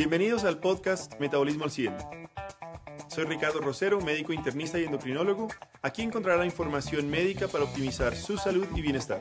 Bienvenidos 0.00 0.44
al 0.44 0.60
podcast 0.60 1.20
Metabolismo 1.20 1.64
al 1.64 1.70
100. 1.70 1.94
Soy 3.08 3.24
Ricardo 3.26 3.60
Rosero, 3.60 4.00
médico 4.00 4.32
internista 4.32 4.80
y 4.80 4.84
endocrinólogo. 4.84 5.48
Aquí 5.82 6.00
encontrará 6.00 6.46
información 6.46 7.10
médica 7.10 7.48
para 7.48 7.64
optimizar 7.64 8.16
su 8.16 8.38
salud 8.38 8.66
y 8.74 8.80
bienestar. 8.80 9.20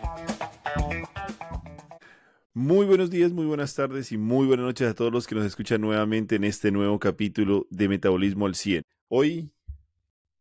Muy 2.54 2.86
buenos 2.86 3.09
días, 3.09 3.34
muy 3.34 3.45
buenas 3.45 3.75
tardes 3.75 4.13
y 4.13 4.18
muy 4.18 4.47
buenas 4.47 4.68
noches 4.68 4.89
a 4.89 4.95
todos 4.95 5.11
los 5.11 5.27
que 5.27 5.36
nos 5.36 5.45
escuchan 5.45 5.81
nuevamente 5.81 6.38
en 6.38 6.45
este 6.45 6.71
nuevo 6.71 6.98
capítulo 6.98 7.68
de 7.70 7.89
Metabolismo 7.89 8.46
al 8.46 8.55
100. 8.55 8.84
Hoy, 9.09 9.52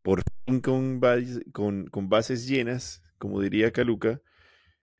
por 0.02 0.23
fin 0.46 0.61
con, 0.61 1.00
bases 2.09 2.46
llenas, 2.46 3.02
como 3.18 3.41
diría 3.41 3.73
Caluca, 3.73 4.23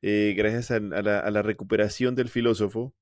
eh, 0.01 0.33
gracias 0.35 0.69
a 0.71 0.81
la 0.81 1.41
recuperación 1.41 2.13
del 2.15 2.27
filósofo, 2.27 2.93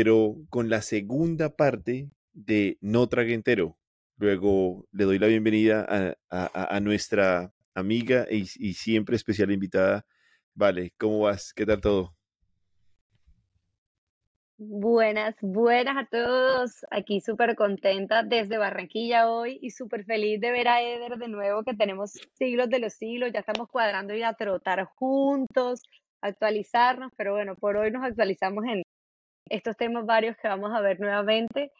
pero 0.00 0.36
con 0.48 0.70
la 0.70 0.80
segunda 0.80 1.56
parte 1.56 2.08
de 2.32 2.78
No 2.80 3.08
Traguentero. 3.08 3.76
Luego 4.16 4.86
le 4.92 5.02
doy 5.02 5.18
la 5.18 5.26
bienvenida 5.26 6.14
a, 6.30 6.78
nuestra 6.78 7.52
amiga 7.74 8.24
y, 8.30 8.44
siempre 8.74 9.16
especial 9.16 9.50
invitada. 9.50 10.06
Vale, 10.54 10.92
¿cómo 10.98 11.22
vas? 11.22 11.52
¿Qué 11.52 11.66
tal 11.66 11.80
todo? 11.80 12.14
Buenas, 14.56 15.34
buenas 15.40 15.96
a 15.96 16.08
todos. 16.08 16.86
Aquí 16.92 17.20
súper 17.20 17.56
contenta 17.56 18.22
desde 18.22 18.56
Barranquilla 18.56 19.28
hoy 19.28 19.58
y 19.60 19.70
súper 19.70 20.04
feliz 20.04 20.40
de 20.40 20.52
ver 20.52 20.68
a 20.68 20.80
Eder 20.80 21.18
de 21.18 21.26
nuevo, 21.26 21.64
que 21.64 21.74
tenemos 21.74 22.12
siglos 22.34 22.70
de 22.70 22.78
los 22.78 22.92
siglos, 22.92 23.32
ya 23.32 23.40
estamos 23.40 23.68
cuadrando 23.68 24.14
y 24.14 24.22
a 24.22 24.34
trotar 24.34 24.84
juntos, 24.84 25.82
actualizarnos, 26.20 27.10
pero 27.16 27.32
bueno, 27.32 27.56
por 27.56 27.76
hoy 27.76 27.90
nos 27.90 28.04
actualizamos 28.04 28.64
en, 28.64 28.84
estos 29.50 29.76
temas 29.76 30.06
varios 30.06 30.36
que 30.36 30.48
vamos 30.48 30.72
a 30.74 30.80
ver 30.80 31.00
nuevamente. 31.00 31.72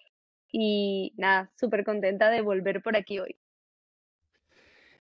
Y 0.51 1.13
nada, 1.17 1.51
súper 1.57 1.85
contenta 1.85 2.31
de 2.31 2.41
volver 2.41 2.83
por 2.83 2.97
aquí 2.97 3.19
hoy. 3.19 3.37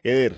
Eder, 0.04 0.36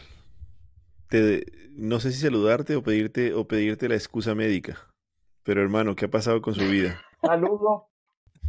te, 1.09 1.43
no 1.71 1.99
sé 1.99 2.11
si 2.11 2.21
saludarte 2.21 2.75
o 2.75 2.83
pedirte 2.83 3.33
o 3.33 3.47
pedirte 3.47 3.89
la 3.89 3.95
excusa 3.95 4.35
médica. 4.35 4.77
Pero 5.43 5.61
hermano, 5.61 5.95
¿qué 5.95 6.05
ha 6.05 6.09
pasado 6.11 6.41
con 6.41 6.53
su 6.53 6.69
vida? 6.69 7.01
Saludos. 7.21 7.83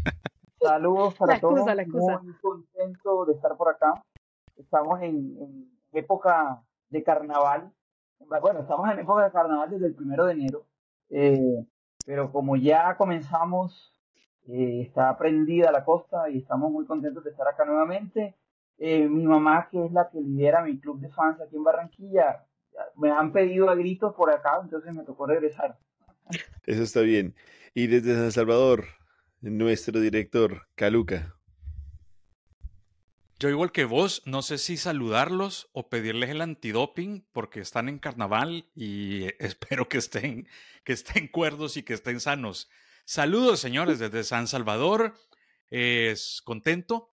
Saludos 0.61 1.15
para 1.15 1.41
todos. 1.41 1.65
Muy 1.87 2.35
contento 2.35 3.25
de 3.25 3.33
estar 3.33 3.57
por 3.57 3.71
acá. 3.71 3.95
Estamos 4.57 5.01
en, 5.01 5.71
época 5.93 6.63
de 6.91 7.03
carnaval. 7.03 7.73
Bueno, 8.19 8.61
estamos 8.61 8.91
en 8.91 8.99
época 8.99 9.25
de 9.25 9.33
carnaval 9.33 9.71
desde 9.71 9.87
el 9.87 9.95
primero 9.95 10.27
de 10.27 10.33
enero. 10.33 10.67
Eh, 11.09 11.67
pero 12.05 12.33
como 12.33 12.57
ya 12.57 12.97
comenzamos, 12.97 13.93
eh, 14.49 14.83
está 14.83 15.17
prendida 15.17 15.71
la 15.71 15.85
costa 15.85 16.29
y 16.29 16.39
estamos 16.39 16.71
muy 16.71 16.87
contentos 16.87 17.25
de 17.25 17.31
estar 17.31 17.47
acá 17.49 17.65
nuevamente. 17.65 18.35
Eh, 18.79 19.07
mi 19.09 19.25
mamá, 19.25 19.69
que 19.71 19.85
es 19.85 19.93
la 19.93 20.09
que 20.11 20.21
lidera 20.21 20.63
mi 20.63 20.79
club 20.81 21.01
de 21.01 21.11
fans 21.11 21.41
aquí 21.41 21.57
en 21.57 21.65
Barranquilla, 21.65 22.45
me 22.97 23.11
han 23.11 23.33
pedido 23.33 23.69
a 23.69 23.75
gritos 23.75 24.15
por 24.15 24.33
acá, 24.33 24.61
entonces 24.63 24.95
me 24.95 25.05
tocó 25.05 25.27
regresar. 25.27 25.79
Eso 26.67 26.83
está 26.83 27.01
bien. 27.01 27.35
Y 27.75 27.87
desde 27.87 28.15
San 28.15 28.33
Salvador, 28.33 28.85
nuestro 29.41 30.01
director, 30.01 30.63
Caluca. 30.75 31.35
Yo 33.41 33.49
igual 33.49 33.73
que 33.73 33.87
vos, 33.87 34.21
no 34.27 34.43
sé 34.43 34.59
si 34.59 34.77
saludarlos 34.77 35.71
o 35.73 35.89
pedirles 35.89 36.29
el 36.29 36.43
antidoping 36.43 37.25
porque 37.33 37.61
están 37.61 37.89
en 37.89 37.99
carnaval 37.99 38.67
y 38.77 39.29
espero 39.43 39.89
que 39.89 39.97
estén, 39.97 40.47
que 40.85 40.93
estén 40.93 41.27
cuerdos 41.27 41.79
y 41.79 41.83
que 41.83 41.95
estén 41.95 42.21
sanos. 42.21 42.69
Saludos, 43.07 43.59
señores, 43.59 43.99
desde 43.99 44.25
San 44.25 44.47
Salvador. 44.47 45.15
Es 45.71 46.43
contento. 46.45 47.15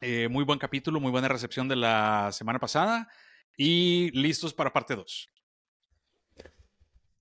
Eh, 0.00 0.28
muy 0.28 0.44
buen 0.44 0.60
capítulo, 0.60 1.00
muy 1.00 1.10
buena 1.10 1.26
recepción 1.26 1.66
de 1.66 1.76
la 1.76 2.30
semana 2.30 2.60
pasada 2.60 3.08
y 3.56 4.12
listos 4.12 4.54
para 4.54 4.72
parte 4.72 4.94
2. 4.94 5.30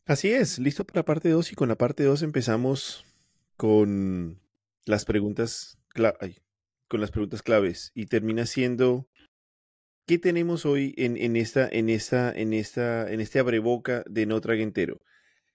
Así 0.05 0.29
es, 0.29 0.59
listo 0.59 0.85
para 0.85 1.03
parte 1.03 1.29
2 1.29 1.51
y 1.51 1.55
con 1.55 1.67
la 1.67 1.77
parte 1.77 2.03
2 2.03 2.21
empezamos 2.21 3.05
con 3.57 4.39
las 4.85 5.05
preguntas. 5.05 5.79
Ay, 6.19 6.37
con 6.89 6.99
las 6.99 7.11
preguntas 7.11 7.41
claves 7.41 7.91
y 7.93 8.07
termina 8.07 8.45
siendo 8.45 9.07
¿qué 10.09 10.17
tenemos 10.17 10.65
hoy 10.65 10.95
en, 10.97 11.17
en, 11.17 11.35
esta, 11.35 11.69
en, 11.71 11.87
esta, 11.87 12.31
en, 12.31 12.51
esta, 12.53 13.11
en 13.11 13.21
este 13.21 13.37
abreboca 13.37 14.03
de 14.09 14.25
no 14.25 14.41
traguentero? 14.41 15.01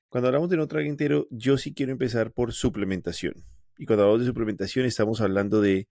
Cuando 0.08 0.28
hablamos 0.28 0.48
de 0.48 0.56
no 0.56 0.68
traguentero, 0.68 1.26
yo 1.30 1.58
sí 1.58 1.74
quiero 1.74 1.90
empezar 1.90 2.30
por 2.30 2.52
suplementación. 2.52 3.34
Y 3.76 3.84
cuando 3.84 4.04
hablamos 4.04 4.20
de 4.20 4.28
suplementación, 4.28 4.86
estamos 4.86 5.20
hablando 5.20 5.60
de, 5.60 5.88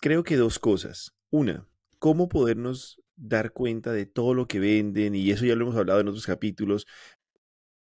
creo 0.00 0.24
que 0.24 0.34
dos 0.34 0.58
cosas. 0.58 1.14
Una, 1.30 1.68
cómo 2.00 2.28
podernos 2.28 3.00
dar 3.14 3.52
cuenta 3.52 3.92
de 3.92 4.06
todo 4.06 4.34
lo 4.34 4.48
que 4.48 4.58
venden, 4.58 5.14
y 5.14 5.30
eso 5.30 5.46
ya 5.46 5.54
lo 5.54 5.62
hemos 5.62 5.76
hablado 5.76 6.00
en 6.00 6.08
otros 6.08 6.26
capítulos. 6.26 6.88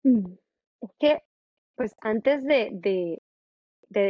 Mm, 0.03 0.35
es 0.83 0.89
que, 1.01 1.19
pues 1.75 1.95
antes 1.99 2.45
de, 2.45 2.69
de 2.71 3.21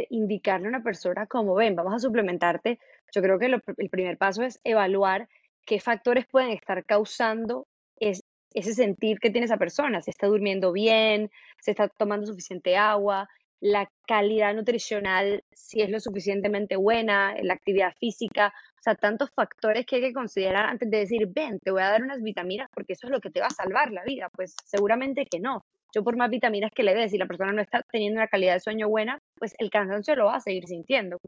indicarle 0.10 0.68
a 0.68 0.70
una 0.70 0.84
persona 0.84 1.28
como 1.28 1.56
ven, 1.56 1.76
vamos 1.76 1.94
a 1.94 2.00
suplementarte, 2.00 2.80
yo 3.14 3.22
creo 3.22 3.40
que 3.40 3.46
el 3.78 3.90
primer 3.90 4.18
paso 4.18 4.44
es 4.44 4.60
evaluar 4.64 5.28
qué 5.66 5.80
factores 5.80 6.26
pueden 6.28 6.52
estar 6.52 6.86
causando 6.86 7.68
ese 7.98 8.74
sentir 8.74 9.20
que 9.20 9.30
tiene 9.30 9.46
esa 9.46 9.58
persona, 9.58 10.02
si 10.02 10.12
está 10.12 10.28
durmiendo 10.28 10.72
bien, 10.72 11.32
si 11.62 11.72
está 11.72 11.88
tomando 11.88 12.26
suficiente 12.28 12.78
agua, 12.78 13.28
la 13.60 13.90
calidad 14.08 14.54
nutricional, 14.54 15.44
si 15.52 15.82
es 15.82 15.90
lo 15.90 16.00
suficientemente 16.00 16.76
buena, 16.76 17.34
la 17.42 17.54
actividad 17.54 17.94
física, 18.00 18.54
o 18.80 18.82
sea, 18.82 18.96
tantos 18.96 19.32
factores 19.32 19.86
que 19.86 19.96
hay 19.96 20.02
que 20.04 20.14
considerar 20.14 20.66
antes 20.68 20.90
de 20.92 21.00
decir, 21.00 21.28
ven, 21.28 21.60
te 21.60 21.72
voy 21.72 21.82
a 21.82 21.90
dar 21.90 22.04
unas 22.04 22.22
vitaminas 22.22 22.70
porque 22.74 22.94
eso 22.94 23.08
es 23.08 23.12
lo 23.12 23.20
que 23.20 23.32
te 23.32 23.40
va 23.40 23.48
a 23.48 23.50
salvar 23.50 23.92
la 23.92 24.04
vida. 24.04 24.30
Pues 24.30 24.56
seguramente 24.66 25.26
que 25.26 25.40
no. 25.40 25.66
Yo 25.96 26.04
por 26.04 26.18
más 26.18 26.30
vitaminas 26.30 26.72
que 26.76 26.84
le 26.84 26.94
dé, 26.94 27.08
si 27.08 27.18
la 27.18 27.26
persona 27.26 27.54
no 27.54 27.62
está 27.62 27.82
teniendo 27.90 28.20
una 28.20 28.28
calidad 28.28 28.56
de 28.56 28.60
sueño 28.60 28.90
buena, 28.90 29.18
pues 29.36 29.56
el 29.60 29.70
cansancio 29.70 30.14
lo 30.18 30.26
va 30.26 30.36
a 30.36 30.42
seguir 30.42 30.68
sintiendo, 30.68 31.20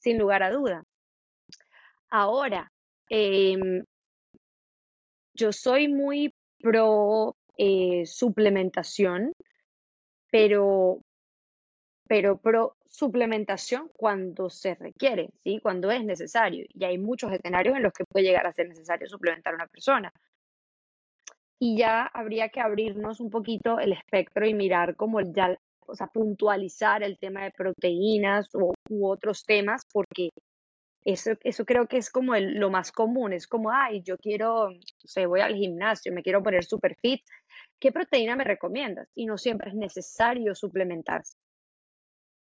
sin 0.00 0.18
lugar 0.18 0.42
a 0.42 0.50
duda. 0.50 0.82
Ahora, 2.10 2.72
em, 3.08 3.84
yo 5.34 5.52
soy 5.52 5.86
muy 5.86 6.34
pro 6.58 7.36
eh, 7.56 8.06
suplementación, 8.06 9.32
pero, 10.32 11.00
pero 12.08 12.38
pro 12.38 12.76
suplementación 12.86 13.88
cuando 13.96 14.50
se 14.50 14.74
requiere, 14.74 15.30
¿sí? 15.44 15.60
cuando 15.62 15.92
es 15.92 16.04
necesario. 16.04 16.66
Y 16.74 16.84
hay 16.84 16.98
muchos 16.98 17.30
escenarios 17.32 17.76
en 17.76 17.84
los 17.84 17.92
que 17.92 18.04
puede 18.04 18.26
llegar 18.26 18.48
a 18.48 18.52
ser 18.52 18.68
necesario 18.68 19.08
suplementar 19.08 19.52
a 19.52 19.56
una 19.56 19.68
persona 19.68 20.12
y 21.58 21.76
ya 21.78 22.02
habría 22.06 22.48
que 22.50 22.60
abrirnos 22.60 23.20
un 23.20 23.30
poquito 23.30 23.78
el 23.78 23.92
espectro 23.92 24.46
y 24.46 24.54
mirar 24.54 24.96
como 24.96 25.20
ya, 25.20 25.56
o 25.86 25.94
sea, 25.94 26.06
puntualizar 26.08 27.02
el 27.02 27.18
tema 27.18 27.44
de 27.44 27.52
proteínas 27.52 28.48
u, 28.54 28.74
otros 29.06 29.44
temas, 29.44 29.82
porque 29.92 30.30
eso, 31.04 31.32
eso 31.42 31.64
creo 31.64 31.86
que 31.86 31.96
es 31.98 32.10
como 32.10 32.34
el, 32.34 32.54
lo 32.58 32.70
más 32.70 32.92
común, 32.92 33.32
es 33.32 33.46
como, 33.46 33.70
ay, 33.70 34.02
yo 34.02 34.16
quiero, 34.18 34.70
no 34.70 34.80
sé, 35.04 35.26
voy 35.26 35.40
al 35.40 35.54
gimnasio, 35.54 36.12
me 36.12 36.22
quiero 36.22 36.42
poner 36.42 36.64
super 36.64 36.96
fit, 37.00 37.22
¿qué 37.80 37.92
proteína 37.92 38.36
me 38.36 38.44
recomiendas? 38.44 39.08
Y 39.14 39.26
no 39.26 39.38
siempre 39.38 39.70
es 39.70 39.76
necesario 39.76 40.54
suplementarse. 40.54 41.36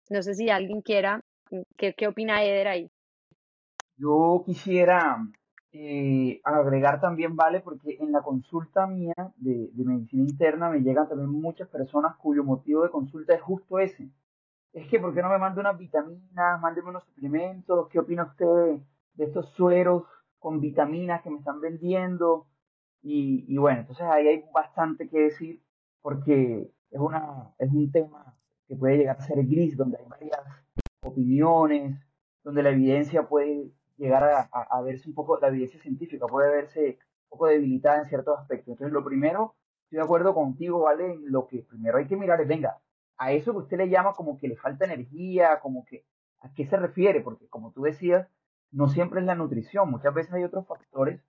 No 0.09 0.21
sé 0.21 0.33
si 0.33 0.49
alguien 0.49 0.81
quiera, 0.81 1.21
¿qué, 1.77 1.93
qué 1.93 2.07
opina 2.07 2.43
Eder 2.43 2.67
ahí? 2.67 2.91
Yo 3.97 4.43
quisiera 4.45 5.17
eh, 5.71 6.41
agregar 6.43 6.99
también 6.99 7.35
vale 7.35 7.59
porque 7.61 7.97
en 7.99 8.11
la 8.11 8.21
consulta 8.21 8.87
mía 8.87 9.13
de, 9.37 9.69
medicina 9.75 10.23
interna 10.23 10.69
me 10.69 10.79
llegan 10.81 11.07
también 11.07 11.29
muchas 11.29 11.67
personas 11.67 12.15
cuyo 12.17 12.43
motivo 12.43 12.83
de 12.83 12.89
consulta 12.89 13.35
es 13.35 13.41
justo 13.41 13.79
ese. 13.79 14.09
Es 14.73 14.87
que, 14.87 14.99
¿por 14.99 15.13
qué 15.13 15.21
no 15.21 15.29
me 15.29 15.37
manda 15.37 15.61
unas 15.61 15.77
vitaminas? 15.77 16.61
Mándeme 16.61 16.89
unos 16.89 17.03
suplementos. 17.05 17.87
¿Qué 17.89 17.99
opina 17.99 18.23
usted 18.23 18.81
de 19.13 19.23
estos 19.23 19.49
sueros 19.51 20.03
con 20.39 20.59
vitaminas 20.59 21.21
que 21.21 21.29
me 21.29 21.37
están 21.37 21.61
vendiendo? 21.61 22.47
Y, 23.01 23.45
y 23.47 23.57
bueno, 23.57 23.81
entonces 23.81 24.05
ahí 24.05 24.27
hay 24.27 24.43
bastante 24.53 25.07
que 25.09 25.19
decir 25.19 25.61
porque 26.01 26.71
es, 26.91 26.99
una, 26.99 27.53
es 27.59 27.71
un 27.71 27.91
tema 27.91 28.35
que 28.67 28.75
puede 28.75 28.97
llegar 28.97 29.17
a 29.17 29.21
ser 29.21 29.43
gris, 29.45 29.77
donde 29.77 29.97
hay 29.97 30.05
varias 30.05 30.39
opiniones, 31.01 31.99
donde 32.43 32.63
la 32.63 32.69
evidencia 32.69 33.27
puede 33.27 33.71
llegar 33.99 34.49
a, 34.51 34.81
verse 34.81 35.09
un 35.09 35.15
poco, 35.15 35.37
la 35.39 35.49
evidencia 35.49 35.79
científica 35.81 36.25
puede 36.25 36.49
verse 36.49 36.97
un 37.25 37.29
poco 37.29 37.47
debilitada 37.47 37.99
en 37.99 38.09
ciertos 38.09 38.39
aspectos. 38.39 38.69
Entonces, 38.69 38.93
lo 38.93 39.03
primero, 39.03 39.55
estoy 39.83 39.97
de 39.97 40.03
acuerdo 40.03 40.33
contigo, 40.33 40.81
¿vale? 40.81 41.19
Lo 41.23 41.47
que 41.47 41.63
primero 41.63 41.97
hay 41.97 42.07
que 42.07 42.15
mirar 42.15 42.41
es, 42.41 42.47
venga, 42.47 42.79
a 43.17 43.31
eso 43.33 43.51
que 43.51 43.59
usted 43.59 43.77
le 43.77 43.89
llama 43.89 44.13
como 44.13 44.37
que 44.37 44.47
le 44.47 44.55
falta 44.55 44.85
energía, 44.85 45.59
como 45.59 45.85
que, 45.85 46.05
¿a 46.39 46.51
qué 46.53 46.65
se 46.65 46.77
refiere? 46.77 47.21
Porque 47.21 47.47
como 47.49 47.71
tú 47.71 47.83
decías, 47.83 48.27
no 48.71 48.87
siempre 48.87 49.19
es 49.19 49.25
la 49.25 49.35
nutrición, 49.35 49.91
muchas 49.91 50.13
veces 50.13 50.33
hay 50.33 50.43
otros 50.43 50.65
factores 50.65 51.21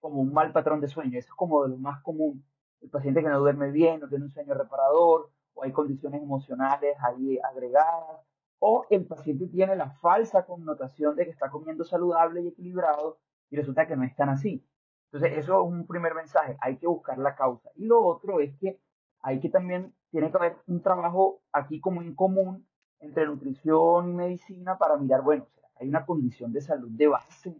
como 0.00 0.20
un 0.20 0.32
mal 0.32 0.52
patrón 0.52 0.80
de 0.80 0.88
sueño, 0.88 1.18
eso 1.18 1.28
es 1.28 1.34
como 1.34 1.64
de 1.64 1.70
lo 1.70 1.76
más 1.78 2.02
común. 2.02 2.44
El 2.80 2.90
paciente 2.90 3.22
que 3.22 3.28
no 3.28 3.38
duerme 3.38 3.70
bien, 3.70 4.00
no 4.00 4.08
tiene 4.08 4.24
un 4.24 4.30
sueño 4.30 4.54
reparador, 4.54 5.30
o 5.54 5.62
hay 5.62 5.72
condiciones 5.72 6.22
emocionales 6.22 6.96
ahí 7.00 7.38
agregadas, 7.38 8.20
o 8.60 8.86
el 8.90 9.06
paciente 9.06 9.48
tiene 9.48 9.74
la 9.74 9.90
falsa 9.90 10.44
connotación 10.46 11.16
de 11.16 11.24
que 11.24 11.30
está 11.30 11.50
comiendo 11.50 11.82
saludable 11.84 12.42
y 12.42 12.48
equilibrado 12.48 13.18
y 13.50 13.56
resulta 13.56 13.88
que 13.88 13.96
no 13.96 14.04
es 14.04 14.14
tan 14.14 14.28
así. 14.28 14.64
Entonces, 15.06 15.38
eso 15.38 15.60
es 15.62 15.68
un 15.68 15.86
primer 15.86 16.14
mensaje, 16.14 16.56
hay 16.60 16.76
que 16.76 16.86
buscar 16.86 17.18
la 17.18 17.34
causa. 17.34 17.70
Y 17.74 17.86
lo 17.86 18.04
otro 18.04 18.38
es 18.38 18.56
que 18.58 18.80
hay 19.22 19.40
que 19.40 19.48
también, 19.48 19.92
tiene 20.10 20.30
que 20.30 20.36
haber 20.36 20.56
un 20.66 20.82
trabajo 20.82 21.42
aquí 21.52 21.80
como 21.80 22.02
en 22.02 22.14
común 22.14 22.66
entre 23.00 23.26
nutrición 23.26 24.10
y 24.10 24.12
medicina 24.12 24.78
para 24.78 24.96
mirar, 24.96 25.22
bueno, 25.22 25.48
hay 25.76 25.88
una 25.88 26.04
condición 26.04 26.52
de 26.52 26.60
salud 26.60 26.90
de 26.90 27.08
base 27.08 27.58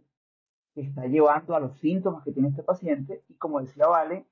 que 0.73 0.81
está 0.81 1.07
llevando 1.07 1.55
a 1.55 1.59
los 1.59 1.77
síntomas 1.79 2.23
que 2.23 2.31
tiene 2.31 2.49
este 2.49 2.63
paciente 2.63 3.23
y 3.27 3.33
como 3.35 3.59
decía 3.59 3.87
Vale, 3.87 4.27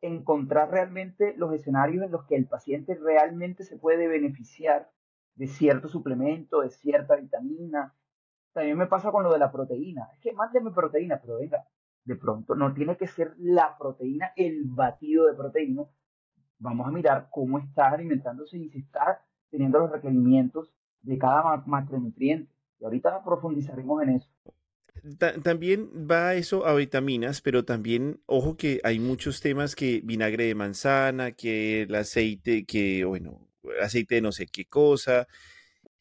encontrar 0.00 0.70
realmente 0.70 1.34
los 1.36 1.52
escenarios 1.52 2.04
en 2.04 2.12
los 2.12 2.24
que 2.24 2.36
el 2.36 2.46
paciente 2.46 2.94
realmente 2.94 3.64
se 3.64 3.76
puede 3.76 4.06
beneficiar 4.06 4.90
de 5.36 5.46
cierto 5.46 5.88
suplemento, 5.88 6.62
de 6.62 6.70
cierta 6.70 7.16
vitamina. 7.16 7.94
También 8.52 8.78
me 8.78 8.86
pasa 8.86 9.10
con 9.10 9.22
lo 9.22 9.32
de 9.32 9.38
la 9.38 9.52
proteína. 9.52 10.08
Es 10.14 10.20
que 10.20 10.32
mándeme 10.32 10.70
proteína, 10.70 11.20
pero 11.20 11.38
venga, 11.38 11.64
de 12.04 12.16
pronto 12.16 12.54
no 12.54 12.72
tiene 12.72 12.96
que 12.96 13.06
ser 13.06 13.34
la 13.38 13.76
proteína, 13.78 14.32
el 14.34 14.64
batido 14.64 15.26
de 15.26 15.34
proteína. 15.34 15.84
Vamos 16.58 16.86
a 16.86 16.90
mirar 16.90 17.28
cómo 17.30 17.58
está 17.58 17.90
alimentándose 17.90 18.56
y 18.56 18.70
si 18.70 18.78
está 18.78 19.22
teniendo 19.50 19.78
los 19.78 19.90
requerimientos 19.90 20.72
de 21.02 21.18
cada 21.18 21.62
macronutriente. 21.66 22.50
Y 22.80 22.84
ahorita 22.84 23.22
profundizaremos 23.22 24.02
en 24.02 24.08
eso. 24.10 24.30
también 25.42 25.90
va 26.10 26.34
eso 26.34 26.66
a 26.66 26.74
vitaminas, 26.74 27.42
pero 27.42 27.64
también, 27.64 28.20
ojo 28.26 28.56
que 28.56 28.80
hay 28.84 28.98
muchos 28.98 29.40
temas 29.40 29.74
que 29.74 30.00
vinagre 30.02 30.44
de 30.44 30.54
manzana, 30.54 31.32
que 31.32 31.82
el 31.82 31.94
aceite, 31.94 32.64
que, 32.64 33.04
bueno, 33.04 33.46
aceite 33.80 34.16
de 34.16 34.20
no 34.22 34.32
sé 34.32 34.46
qué 34.46 34.64
cosa. 34.66 35.26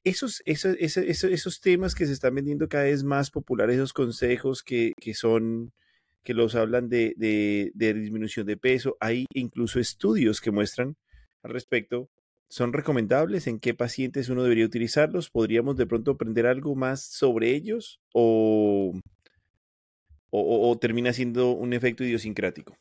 Esos, 0.03 0.41
esos, 0.45 0.75
esos, 0.79 1.31
esos 1.31 1.61
temas 1.61 1.95
que 1.95 2.05
se 2.05 2.13
están 2.13 2.35
vendiendo 2.35 2.69
cada 2.69 2.85
vez 2.85 3.03
más 3.03 3.31
populares, 3.31 3.75
esos 3.77 3.93
consejos 3.93 4.63
que, 4.63 4.93
que 4.99 5.13
son, 5.13 5.73
que 6.23 6.33
los 6.33 6.55
hablan 6.55 6.89
de, 6.89 7.13
de, 7.17 7.93
disminución 7.93 8.45
de 8.45 8.57
peso, 8.57 8.97
hay 8.99 9.25
incluso 9.33 9.79
estudios 9.79 10.41
que 10.41 10.51
muestran 10.51 10.95
al 11.43 11.51
respecto 11.51 12.09
¿Son 12.47 12.73
recomendables? 12.73 13.47
¿En 13.47 13.59
qué 13.59 13.73
pacientes 13.73 14.29
uno 14.29 14.43
debería 14.43 14.65
utilizarlos? 14.65 15.29
¿Podríamos 15.29 15.75
de 15.77 15.87
pronto 15.87 16.11
aprender 16.11 16.45
algo 16.45 16.75
más 16.75 17.03
sobre 17.03 17.55
ellos? 17.55 17.99
¿O, 18.13 18.93
o, 20.29 20.77
termina 20.77 21.11
siendo 21.13 21.51
un 21.51 21.73
efecto 21.73 22.03
idiosincrático? 22.03 22.77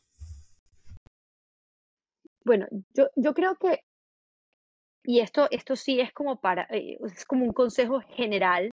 Bueno, 2.43 2.67
yo, 2.93 3.09
yo 3.15 3.33
creo 3.33 3.55
que, 3.55 3.79
y 5.05 5.19
esto, 5.19 5.47
esto 5.51 5.75
sí 5.75 5.99
es 5.99 6.11
como 6.13 6.39
para, 6.39 6.67
eh, 6.71 6.97
es 7.05 7.25
como 7.25 7.45
un 7.45 7.53
consejo 7.53 8.01
general, 8.01 8.71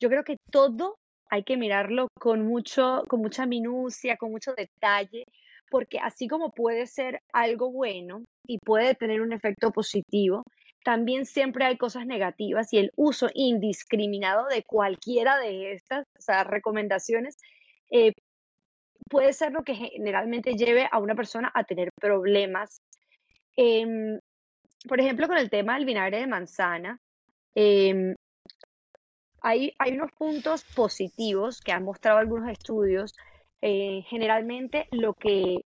yo 0.00 0.08
creo 0.08 0.24
que 0.24 0.36
todo 0.50 0.96
hay 1.30 1.44
que 1.44 1.56
mirarlo 1.56 2.08
con 2.18 2.46
mucho, 2.46 3.02
con 3.08 3.20
mucha 3.20 3.46
minucia, 3.46 4.16
con 4.16 4.30
mucho 4.30 4.54
detalle, 4.54 5.24
porque 5.70 5.98
así 5.98 6.28
como 6.28 6.50
puede 6.50 6.86
ser 6.86 7.20
algo 7.32 7.72
bueno 7.72 8.24
y 8.46 8.58
puede 8.58 8.94
tener 8.94 9.20
un 9.20 9.32
efecto 9.32 9.72
positivo, 9.72 10.44
también 10.84 11.24
siempre 11.24 11.64
hay 11.64 11.78
cosas 11.78 12.06
negativas 12.06 12.72
y 12.72 12.78
el 12.78 12.92
uso 12.96 13.28
indiscriminado 13.34 14.46
de 14.48 14.62
cualquiera 14.62 15.38
de 15.38 15.72
estas 15.72 16.04
recomendaciones 16.46 17.36
eh, 17.90 18.12
puede 19.08 19.32
ser 19.32 19.52
lo 19.52 19.62
que 19.62 19.74
generalmente 19.74 20.54
lleve 20.54 20.88
a 20.90 20.98
una 20.98 21.14
persona 21.14 21.50
a 21.54 21.64
tener 21.64 21.90
problemas. 22.00 22.76
Em, 23.56 24.18
por 24.86 25.00
ejemplo, 25.00 25.26
con 25.26 25.38
el 25.38 25.50
tema 25.50 25.74
del 25.74 25.86
vinagre 25.86 26.18
de 26.18 26.26
manzana, 26.26 27.00
em, 27.54 28.14
hay, 29.40 29.74
hay 29.78 29.92
unos 29.92 30.10
puntos 30.12 30.64
positivos 30.74 31.60
que 31.60 31.72
han 31.72 31.84
mostrado 31.84 32.18
algunos 32.18 32.50
estudios. 32.50 33.14
Eh, 33.60 34.02
generalmente 34.08 34.88
lo 34.90 35.14
que, 35.14 35.64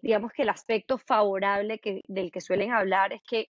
digamos 0.00 0.32
que 0.32 0.42
el 0.42 0.48
aspecto 0.50 0.98
favorable 0.98 1.78
que, 1.78 2.02
del 2.08 2.30
que 2.30 2.40
suelen 2.40 2.72
hablar 2.72 3.12
es 3.12 3.22
que, 3.22 3.48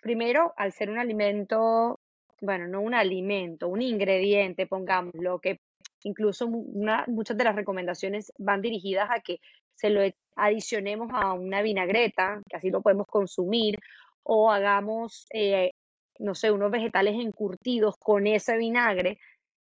primero, 0.00 0.52
al 0.56 0.72
ser 0.72 0.90
un 0.90 0.98
alimento, 0.98 2.00
bueno, 2.40 2.66
no 2.66 2.80
un 2.80 2.94
alimento, 2.94 3.68
un 3.68 3.82
ingrediente, 3.82 4.66
pongámoslo, 4.66 5.38
que 5.40 5.60
incluso 6.02 6.48
muchas 6.48 7.36
de 7.36 7.44
las 7.44 7.56
recomendaciones 7.56 8.32
van 8.38 8.60
dirigidas 8.60 9.08
a 9.10 9.20
que 9.20 9.40
se 9.74 9.90
lo 9.90 10.00
adicionemos 10.36 11.10
a 11.12 11.32
una 11.32 11.62
vinagreta, 11.62 12.42
que 12.48 12.56
así 12.56 12.70
lo 12.70 12.82
podemos 12.82 13.06
consumir, 13.06 13.78
o 14.24 14.50
hagamos, 14.50 15.26
eh, 15.32 15.72
no 16.18 16.34
sé, 16.34 16.50
unos 16.50 16.70
vegetales 16.70 17.14
encurtidos 17.14 17.96
con 17.98 18.26
ese 18.26 18.56
vinagre, 18.56 19.18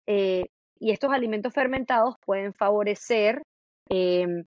eh, 0.07 0.45
y 0.79 0.91
estos 0.91 1.11
alimentos 1.11 1.53
fermentados 1.53 2.15
pueden 2.25 2.53
favorecer 2.53 3.41
em, 3.89 4.43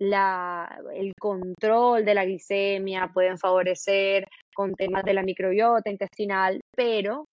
el 0.00 1.12
control 1.18 2.04
de 2.04 2.14
la 2.14 2.24
glicemia, 2.24 3.10
pueden 3.12 3.38
favorecer 3.38 4.26
con 4.54 4.74
temas 4.74 5.04
de 5.04 5.14
la 5.14 5.22
microbiota 5.22 5.90
intestinal, 5.90 6.60
pero 6.74 7.26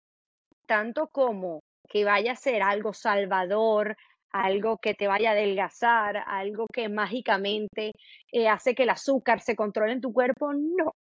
tanto 0.68 1.08
como 1.08 1.62
que 1.90 2.06
vaya 2.06 2.34
a 2.34 2.36
ser 2.36 2.62
algo 2.62 2.94
salvador, 2.94 3.96
algo 4.32 4.78
que 4.78 4.94
te 4.94 5.08
vaya 5.08 5.32
a 5.32 5.34
adelgazar, 5.34 6.18
algo 6.28 6.68
que 6.72 6.90
mágicamente 6.90 7.92
eh, 8.32 8.48
hace 8.48 8.76
que 8.76 8.84
el 8.84 8.92
azúcar 8.92 9.42
se 9.42 9.56
controle 9.56 9.94
en 9.94 10.02
tu 10.02 10.14
cuerpo, 10.14 10.54
no. 10.54 10.94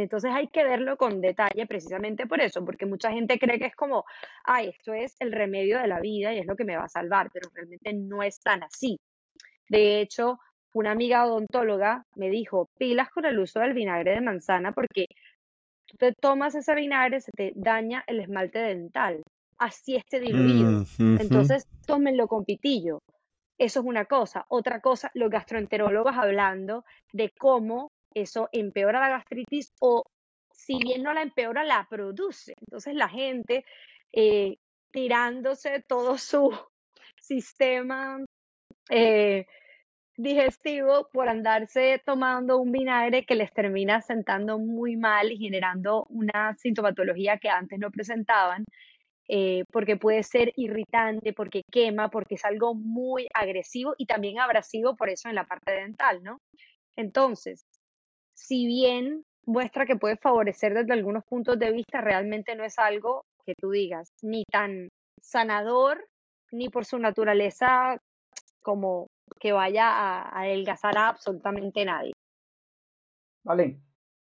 Entonces 0.00 0.30
hay 0.32 0.48
que 0.48 0.64
verlo 0.64 0.96
con 0.96 1.20
detalle 1.20 1.66
precisamente 1.66 2.26
por 2.26 2.40
eso, 2.40 2.64
porque 2.64 2.86
mucha 2.86 3.12
gente 3.12 3.38
cree 3.38 3.58
que 3.58 3.66
es 3.66 3.76
como, 3.76 4.04
ay, 4.44 4.70
esto 4.70 4.94
es 4.94 5.14
el 5.20 5.32
remedio 5.32 5.78
de 5.78 5.88
la 5.88 6.00
vida 6.00 6.32
y 6.32 6.38
es 6.38 6.46
lo 6.46 6.56
que 6.56 6.64
me 6.64 6.76
va 6.76 6.84
a 6.84 6.88
salvar, 6.88 7.30
pero 7.32 7.50
realmente 7.54 7.92
no 7.92 8.22
es 8.22 8.40
tan 8.40 8.62
así. 8.62 8.98
De 9.68 10.00
hecho, 10.00 10.38
una 10.72 10.92
amiga 10.92 11.26
odontóloga 11.26 12.04
me 12.16 12.30
dijo, 12.30 12.68
pilas 12.78 13.10
con 13.10 13.26
el 13.26 13.38
uso 13.38 13.60
del 13.60 13.74
vinagre 13.74 14.12
de 14.12 14.20
manzana 14.22 14.72
porque 14.72 15.06
tú 15.86 15.96
te 15.98 16.12
tomas 16.12 16.54
ese 16.54 16.74
vinagre, 16.74 17.20
se 17.20 17.32
te 17.32 17.52
daña 17.54 18.02
el 18.06 18.20
esmalte 18.20 18.60
dental, 18.60 19.22
así 19.58 19.96
esté 19.96 20.20
diluido. 20.20 20.84
Mm, 20.98 21.20
Entonces, 21.20 21.66
tómenlo 21.86 22.26
con 22.26 22.44
pitillo. 22.44 23.00
Eso 23.58 23.80
es 23.80 23.86
una 23.86 24.06
cosa. 24.06 24.44
Otra 24.48 24.80
cosa, 24.80 25.10
los 25.14 25.30
gastroenterólogos 25.30 26.16
hablando 26.16 26.84
de 27.12 27.30
cómo 27.38 27.92
eso 28.14 28.48
empeora 28.52 29.00
la 29.00 29.08
gastritis 29.08 29.72
o 29.80 30.04
si 30.52 30.78
bien 30.78 31.02
no 31.02 31.12
la 31.12 31.22
empeora, 31.22 31.64
la 31.64 31.86
produce. 31.88 32.54
Entonces 32.60 32.94
la 32.94 33.08
gente 33.08 33.64
eh, 34.12 34.56
tirándose 34.90 35.82
todo 35.86 36.18
su 36.18 36.50
sistema 37.20 38.18
eh, 38.90 39.46
digestivo 40.16 41.08
por 41.12 41.28
andarse 41.28 42.00
tomando 42.04 42.58
un 42.58 42.72
vinagre 42.72 43.24
que 43.24 43.34
les 43.34 43.52
termina 43.52 44.00
sentando 44.02 44.58
muy 44.58 44.96
mal 44.96 45.32
y 45.32 45.38
generando 45.38 46.04
una 46.10 46.54
sintomatología 46.56 47.38
que 47.38 47.48
antes 47.48 47.78
no 47.78 47.90
presentaban, 47.90 48.64
eh, 49.28 49.64
porque 49.72 49.96
puede 49.96 50.22
ser 50.22 50.52
irritante, 50.56 51.32
porque 51.32 51.62
quema, 51.70 52.10
porque 52.10 52.34
es 52.34 52.44
algo 52.44 52.74
muy 52.74 53.26
agresivo 53.34 53.94
y 53.96 54.06
también 54.06 54.38
abrasivo 54.40 54.94
por 54.96 55.08
eso 55.08 55.28
en 55.28 55.36
la 55.36 55.44
parte 55.44 55.72
dental, 55.72 56.22
¿no? 56.22 56.40
Entonces, 56.96 57.64
si 58.42 58.66
bien 58.66 59.24
muestra 59.46 59.86
que 59.86 59.96
puede 59.96 60.16
favorecer 60.16 60.74
desde 60.74 60.92
algunos 60.92 61.24
puntos 61.24 61.58
de 61.58 61.70
vista, 61.70 62.00
realmente 62.00 62.56
no 62.56 62.64
es 62.64 62.76
algo 62.78 63.24
que 63.46 63.54
tú 63.54 63.70
digas 63.70 64.12
ni 64.20 64.44
tan 64.44 64.88
sanador, 65.20 66.08
ni 66.50 66.68
por 66.68 66.84
su 66.84 66.98
naturaleza 66.98 68.00
como 68.60 69.06
que 69.38 69.52
vaya 69.52 69.88
a 69.88 70.40
adelgazar 70.40 70.98
a 70.98 71.08
absolutamente 71.08 71.84
nadie. 71.84 72.12
Vale, 73.44 73.78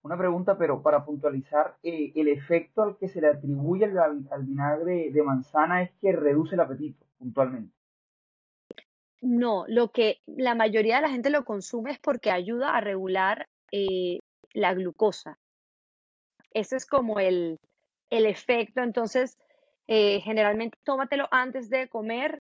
una 0.02 0.16
pregunta, 0.16 0.56
pero 0.56 0.80
para 0.80 1.04
puntualizar, 1.04 1.76
eh, 1.82 2.12
el 2.14 2.28
efecto 2.28 2.82
al 2.82 2.96
que 2.96 3.08
se 3.08 3.20
le 3.20 3.28
atribuye 3.28 3.84
al, 3.84 4.28
al, 4.30 4.42
vinagre 4.44 5.10
de 5.10 5.22
manzana 5.22 5.82
es 5.82 5.90
que 6.00 6.12
reduce 6.12 6.54
el 6.54 6.60
apetito, 6.60 7.04
puntualmente. 7.18 7.74
No, 9.22 9.64
lo 9.66 9.90
que 9.90 10.20
la 10.26 10.54
mayoría 10.54 10.96
de 10.96 11.02
la 11.02 11.10
gente 11.10 11.30
lo 11.30 11.44
consume 11.44 11.92
es 11.92 11.98
porque 11.98 12.30
ayuda 12.30 12.76
a 12.76 12.80
regular 12.80 13.48
eh, 13.76 14.20
la 14.52 14.72
glucosa. 14.72 15.36
Ese 16.52 16.76
es 16.76 16.86
como 16.86 17.18
el, 17.18 17.58
el 18.08 18.26
efecto. 18.26 18.82
Entonces, 18.82 19.36
eh, 19.88 20.20
generalmente 20.20 20.78
tómatelo 20.84 21.26
antes 21.32 21.68
de 21.70 21.88
comer. 21.88 22.38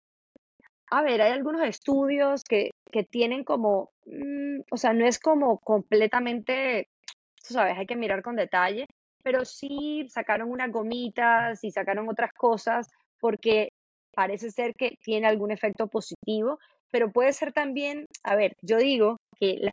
A 0.91 1.03
ver, 1.03 1.23
hay 1.23 1.31
algunos 1.31 1.63
estudios 1.63 2.43
que, 2.43 2.71
que 2.91 3.05
tienen 3.05 3.45
como, 3.45 3.91
mm, 4.07 4.63
o 4.73 4.77
sea, 4.77 4.93
no 4.93 5.07
es 5.07 5.21
como 5.21 5.59
completamente, 5.59 6.89
sabes, 7.37 7.79
hay 7.79 7.87
que 7.87 7.95
mirar 7.95 8.23
con 8.23 8.35
detalle, 8.35 8.87
pero 9.23 9.45
sí 9.45 10.09
sacaron 10.09 10.51
unas 10.51 10.73
gomitas 10.73 11.63
y 11.63 11.71
sacaron 11.71 12.09
otras 12.09 12.33
cosas 12.33 12.89
porque 13.21 13.69
parece 14.13 14.51
ser 14.51 14.75
que 14.75 14.97
tiene 15.05 15.29
algún 15.29 15.53
efecto 15.53 15.87
positivo, 15.87 16.59
pero 16.91 17.13
puede 17.13 17.33
ser 17.33 17.53
también, 17.53 18.07
a 18.25 18.35
ver, 18.35 18.57
yo 18.63 18.79
digo 18.79 19.19
que 19.41 19.73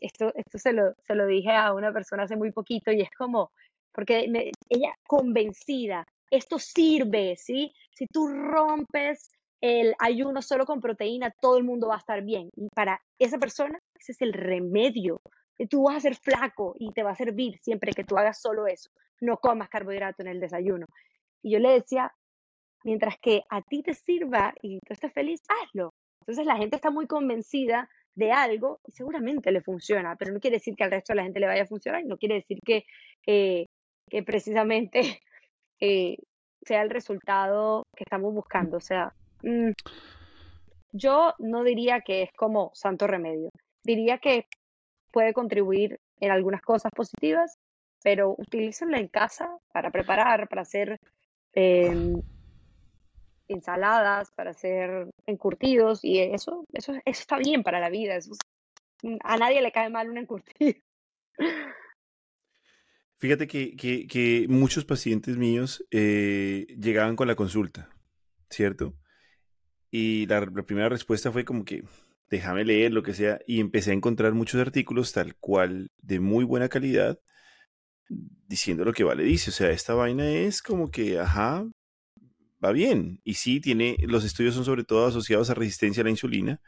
esto, 0.00 0.32
esto 0.34 0.58
se, 0.58 0.72
lo, 0.72 0.94
se 1.06 1.14
lo 1.14 1.26
dije 1.26 1.50
a 1.50 1.72
una 1.72 1.92
persona 1.92 2.24
hace 2.24 2.36
muy 2.36 2.52
poquito 2.52 2.92
y 2.92 3.00
es 3.00 3.10
como, 3.16 3.50
porque 3.92 4.30
ella 4.68 4.94
convencida, 5.06 6.06
esto 6.30 6.58
sirve, 6.58 7.34
¿sí? 7.36 7.72
Si 7.92 8.06
tú 8.06 8.28
rompes 8.28 9.30
el 9.60 9.94
ayuno 9.98 10.42
solo 10.42 10.66
con 10.66 10.80
proteína, 10.80 11.34
todo 11.40 11.56
el 11.56 11.64
mundo 11.64 11.88
va 11.88 11.94
a 11.94 11.98
estar 11.98 12.22
bien. 12.22 12.50
Y 12.56 12.68
para 12.68 13.00
esa 13.18 13.38
persona, 13.38 13.78
ese 13.94 14.12
es 14.12 14.20
el 14.20 14.32
remedio. 14.32 15.20
Tú 15.70 15.84
vas 15.84 15.96
a 15.96 16.00
ser 16.00 16.16
flaco 16.16 16.74
y 16.78 16.92
te 16.92 17.02
va 17.02 17.12
a 17.12 17.16
servir 17.16 17.58
siempre 17.62 17.92
que 17.92 18.04
tú 18.04 18.18
hagas 18.18 18.40
solo 18.40 18.66
eso. 18.66 18.90
No 19.20 19.38
comas 19.38 19.70
carbohidrato 19.70 20.22
en 20.22 20.28
el 20.28 20.40
desayuno. 20.40 20.86
Y 21.42 21.52
yo 21.52 21.58
le 21.58 21.70
decía, 21.70 22.12
mientras 22.84 23.16
que 23.18 23.44
a 23.48 23.62
ti 23.62 23.82
te 23.82 23.94
sirva 23.94 24.52
y 24.60 24.78
tú 24.80 24.92
estés 24.92 25.12
feliz, 25.12 25.42
hazlo. 25.48 25.94
Entonces 26.20 26.44
la 26.44 26.56
gente 26.56 26.76
está 26.76 26.90
muy 26.90 27.06
convencida 27.06 27.88
de 28.16 28.32
algo 28.32 28.80
seguramente 28.88 29.52
le 29.52 29.60
funciona, 29.60 30.16
pero 30.16 30.32
no 30.32 30.40
quiere 30.40 30.56
decir 30.56 30.74
que 30.74 30.84
al 30.84 30.90
resto 30.90 31.12
de 31.12 31.18
la 31.18 31.22
gente 31.24 31.38
le 31.38 31.46
vaya 31.46 31.62
a 31.62 31.66
funcionar 31.66 32.00
y 32.00 32.06
no 32.06 32.16
quiere 32.16 32.36
decir 32.36 32.58
que, 32.64 32.84
eh, 33.26 33.66
que 34.08 34.22
precisamente 34.22 35.00
eh, 35.80 36.16
sea 36.62 36.82
el 36.82 36.90
resultado 36.90 37.86
que 37.94 38.04
estamos 38.04 38.34
buscando. 38.34 38.78
O 38.78 38.80
sea, 38.80 39.12
mm, 39.42 39.70
yo 40.92 41.34
no 41.38 41.62
diría 41.62 42.00
que 42.00 42.22
es 42.22 42.32
como 42.32 42.70
santo 42.74 43.06
remedio. 43.06 43.50
Diría 43.84 44.18
que 44.18 44.46
puede 45.12 45.34
contribuir 45.34 46.00
en 46.18 46.30
algunas 46.30 46.62
cosas 46.62 46.90
positivas, 46.92 47.58
pero 48.02 48.34
utilícenlo 48.38 48.96
en 48.96 49.08
casa 49.08 49.58
para 49.72 49.90
preparar, 49.90 50.48
para 50.48 50.62
hacer 50.62 50.98
em, 51.52 52.22
ensaladas, 53.48 54.30
para 54.32 54.50
hacer 54.50 55.10
encurtidos 55.26 56.04
y 56.04 56.20
eso, 56.20 56.64
eso, 56.72 56.92
está 57.04 57.38
bien 57.38 57.62
para 57.62 57.80
la 57.80 57.90
vida. 57.90 58.18
a 59.22 59.36
nadie 59.36 59.62
le 59.62 59.72
cae 59.72 59.90
mal 59.90 60.10
un 60.10 60.18
encurtido. 60.18 60.74
Fíjate 63.18 63.46
que, 63.46 64.46
muchos 64.48 64.84
pacientes 64.84 65.36
míos 65.36 65.84
eh, 65.90 66.66
llegaban 66.78 67.16
con 67.16 67.28
la 67.28 67.34
consulta, 67.34 67.88
¿cierto? 68.50 68.94
Y 69.90 70.26
la, 70.26 70.44
primera 70.66 70.90
respuesta 70.90 71.32
fue 71.32 71.44
como 71.44 71.64
que, 71.64 71.82
déjame 72.28 72.64
leer 72.64 72.92
lo 72.92 73.02
que 73.02 73.14
sea, 73.14 73.40
y 73.46 73.60
empecé 73.60 73.92
a 73.92 73.94
encontrar 73.94 74.34
muchos 74.34 74.60
artículos 74.60 75.12
tal 75.12 75.34
cual 75.36 75.90
de 76.02 76.20
muy 76.20 76.44
buena 76.44 76.68
calidad, 76.68 77.18
diciendo 78.08 78.84
lo 78.84 78.92
que 78.92 79.04
vale 79.04 79.24
dice. 79.24 79.50
O 79.50 79.52
sea, 79.52 79.70
esta 79.70 79.94
vaina 79.94 80.28
es 80.30 80.62
como 80.62 80.90
que, 80.90 81.18
ajá, 81.18 81.66
va 82.64 82.72
bien. 82.72 83.20
Y 83.24 83.34
sí, 83.34 83.60
tiene, 83.60 83.96
los 84.06 84.24
estudios 84.24 84.54
son 84.54 84.64
sobre 84.64 84.84
todo 84.84 85.06
asociados 85.06 85.50
a 85.50 85.54
resistencia 85.54 86.02
a 86.02 86.04
la 86.04 86.10
insulina. 86.10 86.60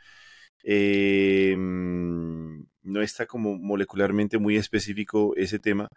Em, 0.64 2.64
no 2.82 3.02
está 3.02 3.26
como 3.26 3.56
molecularmente 3.56 4.38
muy 4.38 4.56
específico 4.56 5.34
ese 5.36 5.58
tema, 5.58 5.88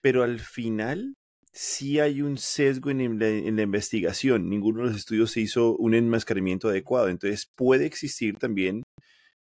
pero 0.00 0.22
al 0.22 0.38
final 0.40 1.14
sí 1.52 2.00
hay 2.00 2.22
un 2.22 2.38
sesgo 2.38 2.90
en 2.90 3.18
la, 3.18 3.62
investigación. 3.62 4.48
Ninguno 4.48 4.82
de 4.82 4.88
los 4.88 4.96
estudios 4.96 5.32
se 5.32 5.40
hizo 5.40 5.76
un 5.76 5.94
enmascaramiento 5.94 6.68
adecuado. 6.68 7.08
Entonces 7.08 7.50
puede 7.56 7.86
existir 7.86 8.36
también 8.38 8.82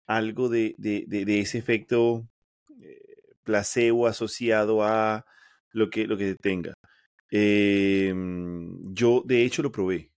algo 0.07 0.49
de, 0.49 0.75
ese 0.81 1.59
efecto 1.59 2.29
eh, 2.81 3.01
placebo 3.45 4.07
asociado 4.07 4.85
a 4.85 5.25
lo 5.73 5.91
que, 5.91 6.07
lo 6.07 6.17
que 6.17 6.37
tenga. 6.37 6.75
Em, 7.31 8.93
yo, 8.95 9.23
de 9.25 9.45
hecho, 9.45 9.63
lo 9.63 9.73
probé. 9.73 10.11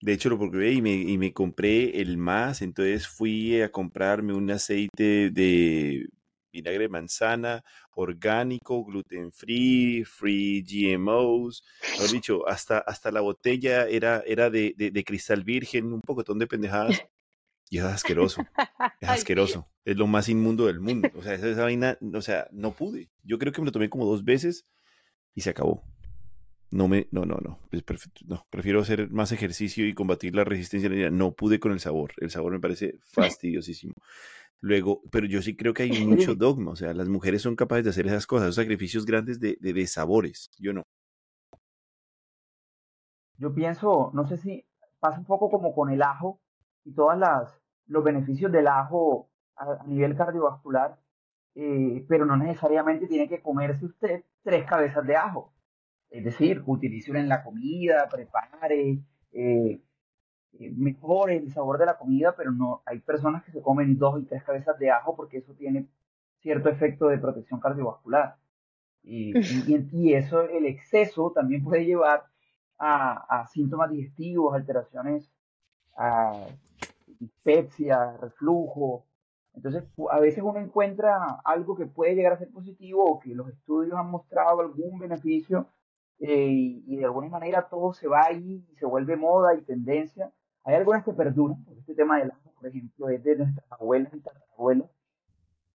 De 0.00 0.12
hecho, 0.12 0.28
lo 0.28 0.38
probé 0.38 0.72
y 0.72 0.82
me, 0.82 0.94
y 0.94 1.18
me 1.18 1.32
compré 1.32 2.00
el 2.00 2.16
más. 2.18 2.62
Entonces 2.62 3.08
fui 3.08 3.60
a 3.60 3.70
comprarme 3.70 4.34
un 4.34 4.50
aceite 4.50 5.30
de 5.30 6.08
vinagre 6.54 6.84
de 6.84 6.88
manzana, 6.88 7.64
orgánico, 7.94 8.84
gluten 8.84 9.32
free, 9.32 10.04
free 10.04 10.62
GMOs. 10.62 11.64
Lo 11.98 12.06
dicho, 12.06 12.48
hasta, 12.48 12.78
hasta 12.78 13.10
la 13.10 13.20
botella 13.20 13.88
era, 13.88 14.22
era 14.26 14.50
de, 14.50 14.74
de, 14.76 15.04
cristal 15.04 15.42
virgen, 15.42 15.92
un 15.92 16.00
pocotón 16.00 16.38
de 16.38 16.46
pendejadas. 16.46 17.02
Y 17.70 17.78
es 17.78 17.84
asqueroso. 17.84 18.42
Es 19.00 19.08
asqueroso. 19.08 19.66
Es 19.84 19.96
lo 19.96 20.06
más 20.06 20.28
inmundo 20.28 20.66
del 20.66 20.80
mundo. 20.80 21.10
O 21.16 21.22
sea, 21.22 21.34
esa, 21.34 21.48
esa 21.48 21.62
vaina, 21.62 21.98
o 22.12 22.20
sea, 22.20 22.46
no 22.52 22.72
pude. 22.72 23.10
Yo 23.24 23.38
creo 23.38 23.52
que 23.52 23.62
me 23.62 23.64
lo 23.64 23.72
tomé 23.72 23.88
como 23.88 24.04
dos 24.04 24.22
veces 24.22 24.66
y 25.34 25.40
se 25.40 25.50
acabó. 25.50 25.82
No 26.74 26.88
me, 26.88 27.06
no, 27.12 27.24
no, 27.24 27.36
no, 27.36 27.60
perfecto, 27.86 28.22
no, 28.26 28.48
prefiero 28.50 28.80
hacer 28.80 29.08
más 29.12 29.30
ejercicio 29.30 29.86
y 29.86 29.94
combatir 29.94 30.34
la 30.34 30.42
resistencia 30.42 30.90
a 30.90 30.92
la 30.92 31.08
No 31.08 31.30
pude 31.30 31.60
con 31.60 31.70
el 31.70 31.78
sabor, 31.78 32.10
el 32.16 32.32
sabor 32.32 32.50
me 32.50 32.58
parece 32.58 32.98
fastidiosísimo. 33.04 33.94
Luego, 34.58 35.00
pero 35.12 35.24
yo 35.24 35.40
sí 35.40 35.54
creo 35.54 35.72
que 35.72 35.84
hay 35.84 36.04
mucho 36.04 36.34
dogma, 36.34 36.72
o 36.72 36.76
sea, 36.76 36.92
las 36.92 37.08
mujeres 37.08 37.42
son 37.42 37.54
capaces 37.54 37.84
de 37.84 37.90
hacer 37.90 38.08
esas 38.08 38.26
cosas, 38.26 38.46
esos 38.46 38.56
sacrificios 38.56 39.06
grandes 39.06 39.38
de, 39.38 39.56
de, 39.60 39.86
sabores, 39.86 40.50
yo 40.58 40.72
no. 40.72 40.82
Yo 43.38 43.54
pienso, 43.54 44.10
no 44.12 44.26
sé 44.26 44.36
si 44.36 44.66
pasa 44.98 45.20
un 45.20 45.26
poco 45.26 45.52
como 45.52 45.76
con 45.76 45.90
el 45.90 46.02
ajo 46.02 46.40
y 46.84 46.92
todas 46.92 47.16
las 47.16 47.62
los 47.86 48.02
beneficios 48.02 48.50
del 48.50 48.66
ajo 48.66 49.30
a, 49.54 49.84
nivel 49.86 50.16
cardiovascular, 50.16 50.98
eh, 51.54 52.04
pero 52.08 52.26
no 52.26 52.36
necesariamente 52.36 53.06
tiene 53.06 53.28
que 53.28 53.40
comerse 53.40 53.86
usted 53.86 54.24
tres 54.42 54.66
cabezas 54.66 55.06
de 55.06 55.14
ajo. 55.14 55.53
Es 56.14 56.22
decir, 56.22 56.62
utilice 56.66 57.10
en 57.10 57.28
la 57.28 57.42
comida, 57.42 58.08
prepare, 58.08 59.00
eh, 59.32 59.80
eh, 60.52 60.70
mejore 60.76 61.38
el 61.38 61.50
sabor 61.50 61.76
de 61.76 61.86
la 61.86 61.98
comida, 61.98 62.36
pero 62.36 62.52
no 62.52 62.82
hay 62.86 63.00
personas 63.00 63.42
que 63.42 63.50
se 63.50 63.60
comen 63.60 63.98
dos 63.98 64.20
y 64.20 64.24
tres 64.24 64.44
cabezas 64.44 64.78
de 64.78 64.92
ajo 64.92 65.16
porque 65.16 65.38
eso 65.38 65.54
tiene 65.54 65.88
cierto 66.38 66.68
efecto 66.68 67.08
de 67.08 67.18
protección 67.18 67.58
cardiovascular. 67.58 68.36
Y, 69.02 69.36
y, 69.36 70.14
eso, 70.14 70.42
el 70.42 70.66
exceso 70.66 71.32
también 71.34 71.64
puede 71.64 71.84
llevar 71.84 72.22
a, 72.78 73.48
síntomas 73.48 73.90
digestivos, 73.90 74.54
alteraciones, 74.54 75.28
a 75.96 76.46
dispepsia, 77.18 78.16
reflujo. 78.18 79.04
Entonces, 79.52 79.82
a 80.12 80.20
veces 80.20 80.44
uno 80.44 80.60
encuentra 80.60 81.40
algo 81.44 81.74
que 81.74 81.86
puede 81.86 82.14
llegar 82.14 82.34
a 82.34 82.38
ser 82.38 82.52
positivo 82.52 83.04
o 83.04 83.18
que 83.18 83.34
los 83.34 83.48
estudios 83.48 83.98
han 83.98 84.12
mostrado 84.12 84.60
algún 84.60 85.00
beneficio 85.00 85.66
eh, 86.20 86.82
y 86.86 86.96
de 86.96 87.04
alguna 87.04 87.28
manera 87.28 87.68
todo 87.68 87.92
se 87.92 88.08
va 88.08 88.26
ahí 88.26 88.64
y 88.70 88.76
se 88.76 88.86
vuelve 88.86 89.16
moda 89.16 89.54
y 89.54 89.62
tendencia. 89.62 90.32
Hay 90.64 90.74
algunas 90.76 91.04
que 91.04 91.12
perduran, 91.12 91.64
este 91.78 91.94
tema 91.94 92.18
del 92.18 92.30
ajo, 92.30 92.52
por 92.54 92.68
ejemplo, 92.68 93.08
es 93.10 93.22
de 93.22 93.36
nuestras 93.36 93.72
abuelas 93.72 94.14
y 94.14 94.20
tatarabuelas, 94.20 94.90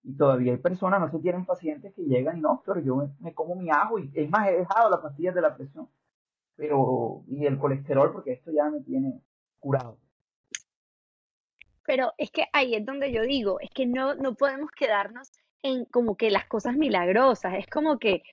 y 0.03 0.15
todavía 0.15 0.53
hay 0.53 0.57
personas, 0.57 0.99
no 0.99 1.11
se 1.11 1.19
tienen 1.19 1.45
pacientes 1.45 1.93
que 1.93 2.03
llegan 2.03 2.37
y 2.37 2.41
no, 2.41 2.63
pero 2.65 2.79
yo 2.79 3.09
me, 3.19 3.33
como 3.33 3.55
mi 3.55 3.69
ajo, 3.69 3.99
y 3.99 4.11
es 4.15 4.29
más, 4.29 4.47
he 4.47 4.57
dejado 4.57 4.89
las 4.89 5.01
pastillas 5.01 5.35
de 5.35 5.41
la 5.41 5.55
presión, 5.55 5.87
pero, 6.55 7.23
y 7.27 7.45
el 7.45 7.59
colesterol, 7.59 8.11
porque 8.11 8.31
esto 8.31 8.51
ya 8.51 8.69
me 8.69 8.81
tiene 8.81 9.21
curado. 9.59 9.97
Pero 11.85 12.13
es 12.17 12.31
que 12.31 12.45
ahí 12.53 12.75
es 12.75 12.85
donde 12.85 13.11
yo 13.11 13.23
digo, 13.23 13.59
es 13.59 13.69
que 13.71 13.85
no, 13.85 14.15
no 14.15 14.35
podemos 14.35 14.71
quedarnos 14.71 15.31
en 15.61 15.85
como 15.85 16.15
que 16.15 16.31
las 16.31 16.45
cosas 16.45 16.75
milagrosas, 16.75 17.55
es 17.55 17.67
como 17.67 17.99
que 17.99 18.23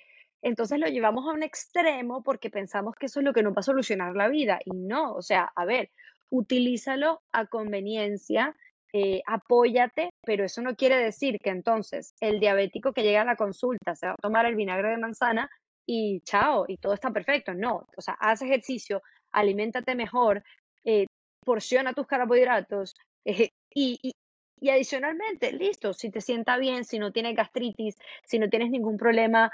entonces 0.46 0.78
lo 0.78 0.86
llevamos 0.86 1.26
a 1.26 1.32
un 1.32 1.42
extremo 1.42 2.22
porque 2.22 2.50
pensamos 2.50 2.94
que 2.94 3.06
eso 3.06 3.18
es 3.18 3.24
lo 3.24 3.32
que 3.32 3.42
nos 3.42 3.52
va 3.52 3.60
a 3.60 3.62
solucionar 3.64 4.14
la 4.14 4.28
vida 4.28 4.60
y 4.64 4.70
no, 4.70 5.12
o 5.14 5.20
sea, 5.20 5.50
a 5.56 5.64
ver, 5.64 5.90
utilízalo 6.30 7.20
a 7.32 7.46
conveniencia, 7.46 8.54
eh, 8.92 9.22
apóyate, 9.26 10.10
pero 10.24 10.44
eso 10.44 10.62
no 10.62 10.76
quiere 10.76 10.98
decir 10.98 11.40
que 11.40 11.50
entonces 11.50 12.14
el 12.20 12.38
diabético 12.38 12.92
que 12.92 13.02
llega 13.02 13.22
a 13.22 13.24
la 13.24 13.34
consulta 13.34 13.96
se 13.96 14.06
va 14.06 14.12
a 14.12 14.22
tomar 14.22 14.46
el 14.46 14.54
vinagre 14.54 14.90
de 14.90 14.98
manzana 14.98 15.50
y 15.84 16.20
chao, 16.20 16.64
y 16.68 16.76
todo 16.76 16.94
está 16.94 17.10
perfecto. 17.10 17.52
No, 17.52 17.84
o 17.96 18.00
sea, 18.00 18.14
haz 18.14 18.40
ejercicio, 18.40 19.02
aliméntate 19.32 19.96
mejor, 19.96 20.44
eh, 20.84 21.06
porciona 21.44 21.92
tus 21.92 22.06
carbohidratos 22.06 22.94
eh, 23.24 23.50
y, 23.74 23.98
y, 24.00 24.12
y 24.60 24.70
adicionalmente, 24.70 25.50
listo, 25.52 25.92
si 25.92 26.12
te 26.12 26.20
sienta 26.20 26.56
bien, 26.56 26.84
si 26.84 27.00
no 27.00 27.10
tienes 27.10 27.34
gastritis, 27.34 27.98
si 28.24 28.38
no 28.38 28.48
tienes 28.48 28.70
ningún 28.70 28.96
problema 28.96 29.50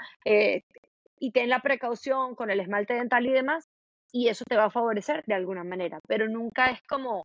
y 1.23 1.31
ten 1.31 1.47
la 1.47 1.61
precaución 1.61 2.35
con 2.35 2.51
el 2.51 2.59
esmalte 2.59 2.95
dental 2.95 3.25
y 3.25 3.31
demás, 3.31 3.69
y 4.11 4.27
eso 4.27 4.43
te 4.43 4.57
va 4.57 4.65
a 4.65 4.69
favorecer 4.69 5.23
de 5.25 5.33
alguna 5.33 5.63
manera, 5.63 6.01
pero 6.05 6.27
nunca 6.27 6.65
es 6.65 6.81
como 6.81 7.23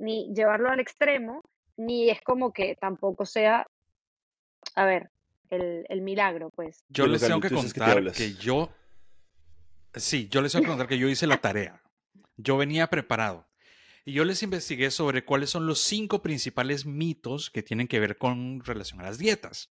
ni 0.00 0.34
llevarlo 0.34 0.68
al 0.68 0.80
extremo, 0.80 1.44
ni 1.76 2.10
es 2.10 2.20
como 2.22 2.52
que 2.52 2.74
tampoco 2.74 3.24
sea, 3.24 3.64
a 4.74 4.84
ver, 4.84 5.10
el, 5.48 6.00
milagro, 6.02 6.50
pues. 6.50 6.82
Yo 6.88 7.06
les 7.06 7.22
tengo 7.22 7.40
que 7.40 7.50
contar 7.50 8.10
que, 8.10 8.34
yo, 8.34 8.68
sí, 9.94 10.28
yo 10.28 10.42
les 10.42 10.50
tengo 10.50 10.64
que 10.64 10.70
contar 10.70 10.88
que 10.88 10.98
yo 10.98 11.06
hice 11.08 11.28
la 11.28 11.36
tarea. 11.36 11.80
Yo 12.36 12.56
venía 12.56 12.88
preparado. 12.88 13.46
Y 14.04 14.12
yo 14.12 14.24
les 14.24 14.42
investigué 14.42 14.90
sobre 14.90 15.24
cuáles 15.24 15.50
son 15.50 15.68
los 15.68 15.80
cinco 15.80 16.20
principales 16.20 16.84
mitos 16.84 17.50
que 17.50 17.62
tienen 17.62 17.86
que 17.86 18.00
ver 18.00 18.18
con 18.18 18.64
relación 18.64 19.00
a 19.00 19.04
las 19.04 19.18
dietas. 19.18 19.70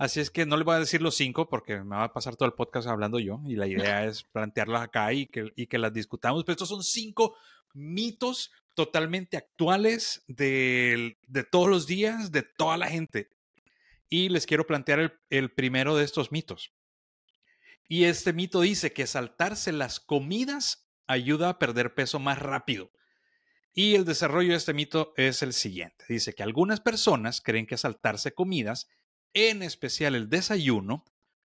Así 0.00 0.18
es 0.18 0.30
que 0.30 0.46
no 0.46 0.56
les 0.56 0.64
voy 0.64 0.76
a 0.76 0.78
decir 0.78 1.02
los 1.02 1.14
cinco 1.14 1.50
porque 1.50 1.76
me 1.84 1.94
va 1.94 2.04
a 2.04 2.12
pasar 2.14 2.34
todo 2.34 2.46
el 2.46 2.54
podcast 2.54 2.88
hablando 2.88 3.18
yo 3.18 3.42
y 3.44 3.54
la 3.54 3.66
idea 3.66 4.06
es 4.06 4.22
plantearlas 4.24 4.80
acá 4.80 5.12
y 5.12 5.26
que, 5.26 5.52
y 5.56 5.66
que 5.66 5.76
las 5.76 5.92
discutamos. 5.92 6.42
Pero 6.42 6.54
estos 6.54 6.70
son 6.70 6.82
cinco 6.82 7.36
mitos 7.74 8.50
totalmente 8.74 9.36
actuales 9.36 10.24
de, 10.26 11.18
de 11.28 11.44
todos 11.44 11.68
los 11.68 11.86
días, 11.86 12.32
de 12.32 12.42
toda 12.42 12.78
la 12.78 12.86
gente. 12.86 13.28
Y 14.08 14.30
les 14.30 14.46
quiero 14.46 14.66
plantear 14.66 15.00
el, 15.00 15.12
el 15.28 15.52
primero 15.52 15.94
de 15.94 16.04
estos 16.04 16.32
mitos. 16.32 16.72
Y 17.86 18.04
este 18.04 18.32
mito 18.32 18.62
dice 18.62 18.94
que 18.94 19.06
saltarse 19.06 19.70
las 19.70 20.00
comidas 20.00 20.88
ayuda 21.08 21.50
a 21.50 21.58
perder 21.58 21.92
peso 21.92 22.18
más 22.18 22.38
rápido. 22.38 22.90
Y 23.74 23.96
el 23.96 24.06
desarrollo 24.06 24.52
de 24.52 24.56
este 24.56 24.72
mito 24.72 25.12
es 25.18 25.42
el 25.42 25.52
siguiente. 25.52 26.06
Dice 26.08 26.32
que 26.32 26.42
algunas 26.42 26.80
personas 26.80 27.42
creen 27.42 27.66
que 27.66 27.76
saltarse 27.76 28.32
comidas, 28.32 28.88
en 29.34 29.62
especial 29.62 30.14
el 30.14 30.28
desayuno, 30.28 31.04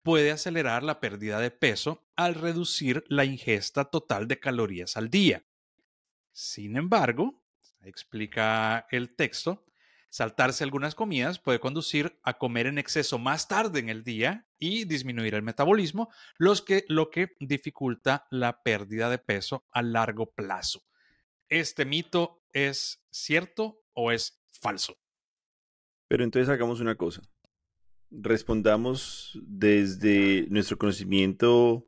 puede 0.02 0.30
acelerar 0.30 0.82
la 0.82 1.00
pérdida 1.00 1.40
de 1.40 1.50
peso 1.50 2.06
al 2.16 2.35
reducir 2.35 3.04
la 3.08 3.25
ingesta 3.25 3.85
total 3.85 4.26
de 4.26 4.40
calorías 4.40 4.97
al 4.97 5.11
día. 5.11 5.44
Sin 6.32 6.76
embargo, 6.76 7.42
explica 7.82 8.87
el 8.90 9.14
texto, 9.14 9.66
saltarse 10.08 10.64
algunas 10.64 10.94
comidas 10.94 11.38
puede 11.38 11.61
conducir 11.61 12.18
a 12.23 12.38
comer 12.38 12.66
en 12.66 12.78
exceso 12.78 13.18
más 13.18 13.49
tarde 13.49 13.80
en 13.80 13.88
el 13.88 14.04
día 14.04 14.47
y 14.58 14.85
disminuir 14.85 15.35
el 15.35 15.42
metabolismo, 15.42 16.11
que, 16.66 16.85
lo 16.88 17.11
que 17.11 17.37
dificulta 17.40 18.26
la 18.30 18.62
pérdida 18.62 19.11
de 19.11 19.18
peso 19.18 19.66
a 19.73 19.82
largo 19.82 20.30
plazo. 20.30 20.82
¿Este 21.49 21.85
mito 21.85 22.42
es 22.52 23.04
cierto 23.11 23.82
o 23.92 24.12
es 24.12 24.40
falso? 24.49 24.99
Pero 26.08 26.25
entonces 26.25 26.49
hagamos 26.49 26.80
una 26.80 26.94
cosa. 26.94 27.23
Respondamos 28.10 29.38
desde 29.46 30.46
nuestro 30.50 30.78
conocimiento, 30.78 31.86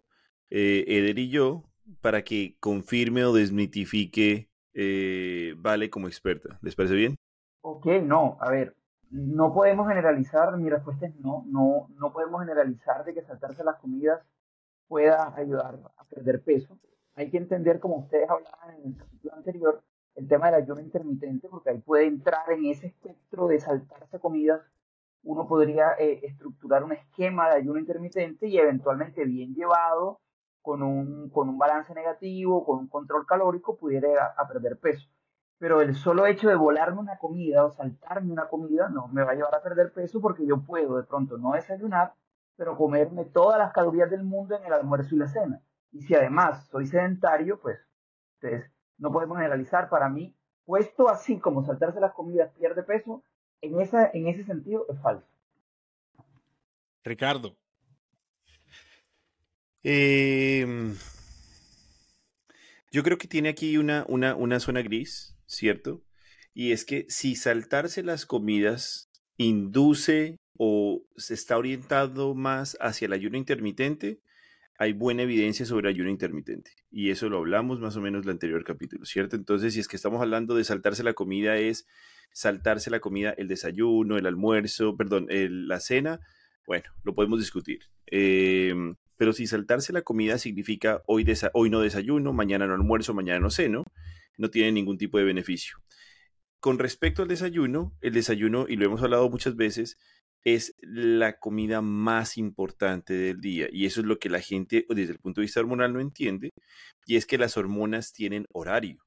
eh, 0.51 0.85
Eder 0.87 1.19
y 1.19 1.31
yo, 1.31 1.65
para 2.01 2.23
que 2.23 2.57
confirme 2.61 3.25
o 3.25 3.33
desmitifique 3.33 4.51
eh, 4.75 5.55
Vale 5.57 5.91
como 5.91 6.07
experta. 6.07 6.59
¿Les 6.63 6.77
parece 6.77 6.95
bien? 6.95 7.17
Ok, 7.63 7.87
no, 8.03 8.39
a 8.41 8.51
ver, 8.51 8.77
no 9.11 9.53
podemos 9.53 9.89
generalizar, 9.89 10.57
mi 10.57 10.71
respuesta 10.71 11.07
es 11.07 11.17
no, 11.17 11.45
no, 11.49 11.89
no 11.99 12.13
podemos 12.13 12.41
generalizar 12.41 13.05
de 13.05 13.15
que 13.15 13.23
saltarse 13.23 13.65
las 13.65 13.77
comidas 13.77 14.21
pueda 14.87 15.35
ayudar 15.37 15.79
a 15.97 16.05
perder 16.05 16.43
peso. 16.43 16.79
Hay 17.15 17.31
que 17.31 17.39
entender, 17.39 17.81
como 17.81 17.99
ustedes 17.99 18.29
hablaban 18.31 18.77
en 18.77 18.93
el 18.93 18.97
capítulo 18.97 19.35
anterior, 19.35 19.83
el 20.15 20.29
tema 20.29 20.47
del 20.47 20.63
ayuno 20.63 20.81
intermitente, 20.81 21.49
porque 21.49 21.71
ahí 21.71 21.79
puede 21.79 22.07
entrar 22.07 22.51
en 22.51 22.67
ese 22.67 22.89
espectro 22.89 23.47
de 23.49 23.61
saltarse 23.61 24.19
comidas. 24.19 24.61
Uno 25.23 25.47
podría 25.47 25.93
eh, 25.99 26.21
estructurar 26.25 26.85
un 26.85 26.93
esquema 26.93 27.49
de 27.49 27.57
ayuno 27.57 27.79
intermitente 27.79 28.47
y 28.49 28.59
eventualmente 28.59 29.25
bien 29.25 29.55
llevado, 29.55 30.21
con 30.63 30.83
un, 30.83 31.31
con 31.31 31.49
un 31.49 31.59
balance 31.59 31.95
negativo, 31.95 32.65
con 32.65 32.81
un 32.81 32.89
control 32.89 33.27
calórico, 33.27 33.77
pudiera 33.77 34.35
a 34.37 34.49
perder 34.49 34.79
peso 34.79 35.09
pero 35.61 35.83
el 35.83 35.95
solo 35.95 36.25
hecho 36.25 36.49
de 36.49 36.55
volarme 36.55 37.01
una 37.01 37.19
comida 37.19 37.67
o 37.67 37.71
saltarme 37.71 38.33
una 38.33 38.49
comida 38.49 38.89
no 38.89 39.09
me 39.09 39.23
va 39.23 39.33
a 39.33 39.35
llevar 39.35 39.55
a 39.55 39.63
perder 39.63 39.93
peso 39.93 40.19
porque 40.19 40.47
yo 40.47 40.63
puedo 40.63 40.97
de 40.97 41.03
pronto 41.03 41.37
no 41.37 41.53
desayunar, 41.53 42.15
pero 42.57 42.79
comerme 42.79 43.27
todas 43.27 43.59
las 43.59 43.71
calorías 43.71 44.11
del 44.11 44.25
mundo 44.25 44.57
en 44.57 44.65
el 44.65 44.73
almuerzo 44.73 45.15
y 45.15 45.19
la 45.19 45.29
cena. 45.29 45.61
Y 45.93 46.01
si 46.01 46.15
además 46.15 46.67
soy 46.69 46.87
sedentario, 46.87 47.61
pues 47.61 47.79
entonces 48.41 48.73
no 48.97 49.13
podemos 49.13 49.37
generalizar. 49.37 49.91
Para 49.91 50.09
mí, 50.09 50.35
puesto 50.65 51.11
así 51.11 51.39
como 51.39 51.63
saltarse 51.63 52.01
las 52.01 52.15
comidas 52.15 52.55
pierde 52.55 52.83
peso, 52.83 53.23
en, 53.63 53.81
esa, 53.81 54.11
en 54.13 54.29
ese 54.29 54.45
sentido 54.45 54.87
es 54.89 55.01
falso. 55.01 55.27
Ricardo. 57.05 57.57
Em, 59.83 60.95
yo 62.91 63.03
creo 63.03 63.17
que 63.17 63.29
tiene 63.29 63.49
aquí 63.49 63.79
una, 63.79 64.05
una, 64.09 64.37
una 64.37 64.61
zona 64.61 64.83
gris 64.83 65.35
¿cierto? 65.51 66.03
Y 66.55 66.73
es 66.73 66.85
que 66.85 67.07
si 67.09 67.35
saltarse 67.37 68.03
las 68.03 68.25
comidas 68.25 69.11
induce 69.37 70.39
o 70.57 71.03
se 71.17 71.35
está 71.35 71.59
orientado 71.59 72.35
más 72.35 72.77
hacia 72.81 73.07
el 73.07 73.13
ayuno 73.13 73.37
intermitente, 73.37 74.21
hay 74.79 74.93
buena 74.93 75.23
evidencia 75.23 75.67
sobre 75.67 75.89
ayuno 75.89 76.11
intermitente. 76.11 76.73
Y 76.91 77.11
eso 77.11 77.29
lo 77.29 77.39
hablamos 77.39 77.81
más 77.81 77.97
o 77.97 78.01
menos 78.01 78.23
en 78.23 78.29
el 78.29 78.33
anterior 78.33 78.65
capítulo, 78.65 79.05
¿cierto? 79.05 79.37
Entonces, 79.37 79.75
si 79.75 79.81
es 79.81 79.89
que 79.89 79.97
estamos 79.97 80.21
hablando 80.21 80.55
de 80.55 80.65
saltarse 80.65 81.03
la 81.03 81.15
comida, 81.15 81.57
es 81.59 81.87
saltarse 82.33 82.91
la 82.91 83.01
comida, 83.01 83.31
el 83.37 83.49
desayuno, 83.49 84.17
el 84.17 84.27
almuerzo, 84.27 84.97
perdón, 84.97 85.27
la 85.29 85.81
cena, 85.81 86.21
bueno, 86.67 86.91
lo 87.03 87.15
podemos 87.15 87.39
discutir. 87.39 87.81
Em, 88.07 88.97
pero 89.17 89.33
si 89.33 89.47
saltarse 89.47 89.93
la 89.93 90.03
comida 90.03 90.39
significa 90.39 91.03
hoy, 91.07 91.27
hoy 91.53 91.71
no 91.71 91.81
desayuno, 91.81 92.33
mañana 92.33 92.67
no 92.67 92.75
almuerzo, 92.75 93.13
mañana 93.13 93.41
no 93.41 93.51
ceno, 93.51 93.85
no 94.39 94.51
tiene 94.51 94.73
ningún 94.73 94.97
tipo 94.97 95.19
de 95.19 95.25
beneficio. 95.25 95.79
Con 96.61 96.79
respecto 96.79 97.23
al 97.23 97.29
desayuno, 97.29 97.97
el 98.01 98.13
desayuno, 98.13 98.67
y 98.69 98.77
lo 98.77 98.87
hemos 98.87 99.03
hablado 99.03 99.29
muchas 99.29 99.57
veces, 99.57 99.99
es 100.45 100.75
la 100.81 101.39
comida 101.39 101.83
más 101.83 102.39
importante 102.39 103.15
del 103.15 103.41
día. 103.41 103.69
Y 103.71 103.87
eso 103.87 104.01
es 104.01 104.07
lo 104.07 104.19
que 104.19 104.31
la 104.31 104.41
gente, 104.41 104.87
desde 104.89 105.13
el 105.13 105.19
punto 105.19 105.41
de 105.41 105.47
vista 105.47 105.61
hormonal, 105.61 105.93
no 105.93 106.01
entiende. 106.01 106.51
Y 107.07 107.17
es 107.17 107.27
que 107.27 107.39
las 107.39 107.57
hormonas 107.57 108.13
tienen 108.13 108.47
horario. 108.53 109.03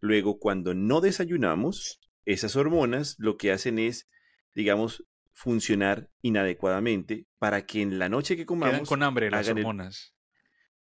Luego, 0.00 0.38
cuando 0.38 0.74
no 0.74 1.00
desayunamos, 1.00 2.00
esas 2.24 2.56
hormonas 2.56 3.16
lo 3.18 3.36
que 3.36 3.52
hacen 3.52 3.78
es, 3.78 4.08
digamos, 4.54 5.04
funcionar 5.32 6.10
inadecuadamente 6.20 7.26
para 7.38 7.66
que 7.66 7.82
en 7.82 7.98
la 7.98 8.08
noche 8.08 8.36
que 8.36 8.46
comamos... 8.46 8.74
Quedan 8.74 8.86
con 8.86 9.02
hambre 9.02 9.30
las 9.30 9.48
hormonas. 9.48 10.14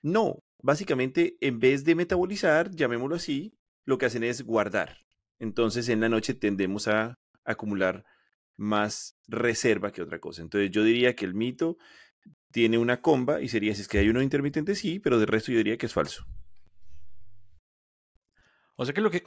No, 0.01 0.43
básicamente, 0.59 1.37
en 1.41 1.59
vez 1.59 1.83
de 1.83 1.95
metabolizar, 1.95 2.71
llamémoslo 2.71 3.15
así, 3.15 3.57
lo 3.85 3.97
que 3.97 4.05
hacen 4.05 4.23
es 4.23 4.43
guardar. 4.43 4.97
Entonces, 5.39 5.89
en 5.89 6.01
la 6.01 6.09
noche 6.09 6.33
tendemos 6.33 6.87
a 6.87 7.19
acumular 7.43 8.05
más 8.57 9.17
reserva 9.27 9.91
que 9.91 10.01
otra 10.01 10.19
cosa. 10.19 10.41
Entonces, 10.41 10.71
yo 10.71 10.83
diría 10.83 11.15
que 11.15 11.25
el 11.25 11.33
mito 11.33 11.77
tiene 12.51 12.77
una 12.77 13.01
comba 13.01 13.41
y 13.41 13.47
sería 13.47 13.73
si 13.73 13.81
es 13.81 13.87
que 13.87 13.97
hay 13.97 14.09
uno 14.09 14.21
intermitente, 14.21 14.75
sí, 14.75 14.99
pero 14.99 15.19
de 15.19 15.25
resto 15.25 15.51
yo 15.51 15.57
diría 15.57 15.77
que 15.77 15.85
es 15.85 15.93
falso. 15.93 16.25
O 18.75 18.85
sea 18.85 18.93
que 18.93 19.01
lo 19.01 19.11
que, 19.11 19.23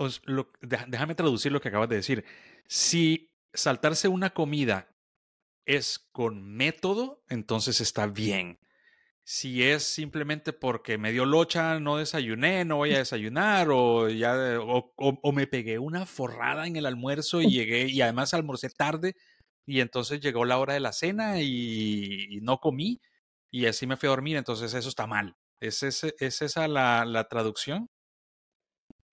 déjame 0.61 1.15
traducir 1.15 1.53
lo 1.53 1.61
que 1.61 1.69
acabas 1.69 1.89
de 1.89 1.97
decir. 1.97 2.25
Si 2.67 3.31
saltarse 3.53 4.09
una 4.09 4.31
comida 4.31 4.89
es 5.67 6.09
con 6.13 6.43
método, 6.43 7.23
entonces 7.29 7.81
está 7.81 8.07
bien 8.07 8.59
si 9.25 9.63
es 9.65 9.83
simplemente 9.85 10.53
porque 10.53 10.99
me 10.99 11.11
dio 11.11 11.25
locha, 11.25 11.81
no 11.81 11.97
desayuné, 11.97 12.65
no 12.67 12.77
voy 12.77 12.95
a 12.95 12.99
desayunar, 12.99 13.69
o 13.71 14.09
ya 14.11 14.59
o, 14.61 15.33
me 15.33 15.47
pegué 15.47 15.79
una 15.79 16.05
forrada 16.07 16.67
en 16.67 16.77
el 16.77 16.87
almuerzo 16.87 17.41
y 17.41 17.51
llegué, 17.51 17.89
y 17.89 18.03
además 18.03 18.35
almorcé 18.35 18.69
tarde, 18.69 19.17
y 19.67 19.81
entonces 19.81 20.21
llegó 20.21 20.45
la 20.45 20.59
hora 20.59 20.75
de 20.75 20.81
la 20.81 20.93
cena 20.93 21.41
y, 21.41 22.39
no 22.43 22.59
comí, 22.59 23.01
y 23.51 23.67
así 23.67 23.87
me 23.87 23.97
fui 23.97 24.09
a 24.09 24.11
dormir, 24.11 24.37
entonces 24.37 24.75
eso 24.75 24.89
está 24.89 25.07
mal. 25.07 25.37
¿Es, 25.61 25.83
es 25.83 26.43
esa 26.43 26.69
la, 26.69 27.05
la, 27.07 27.25
traducción? 27.25 27.89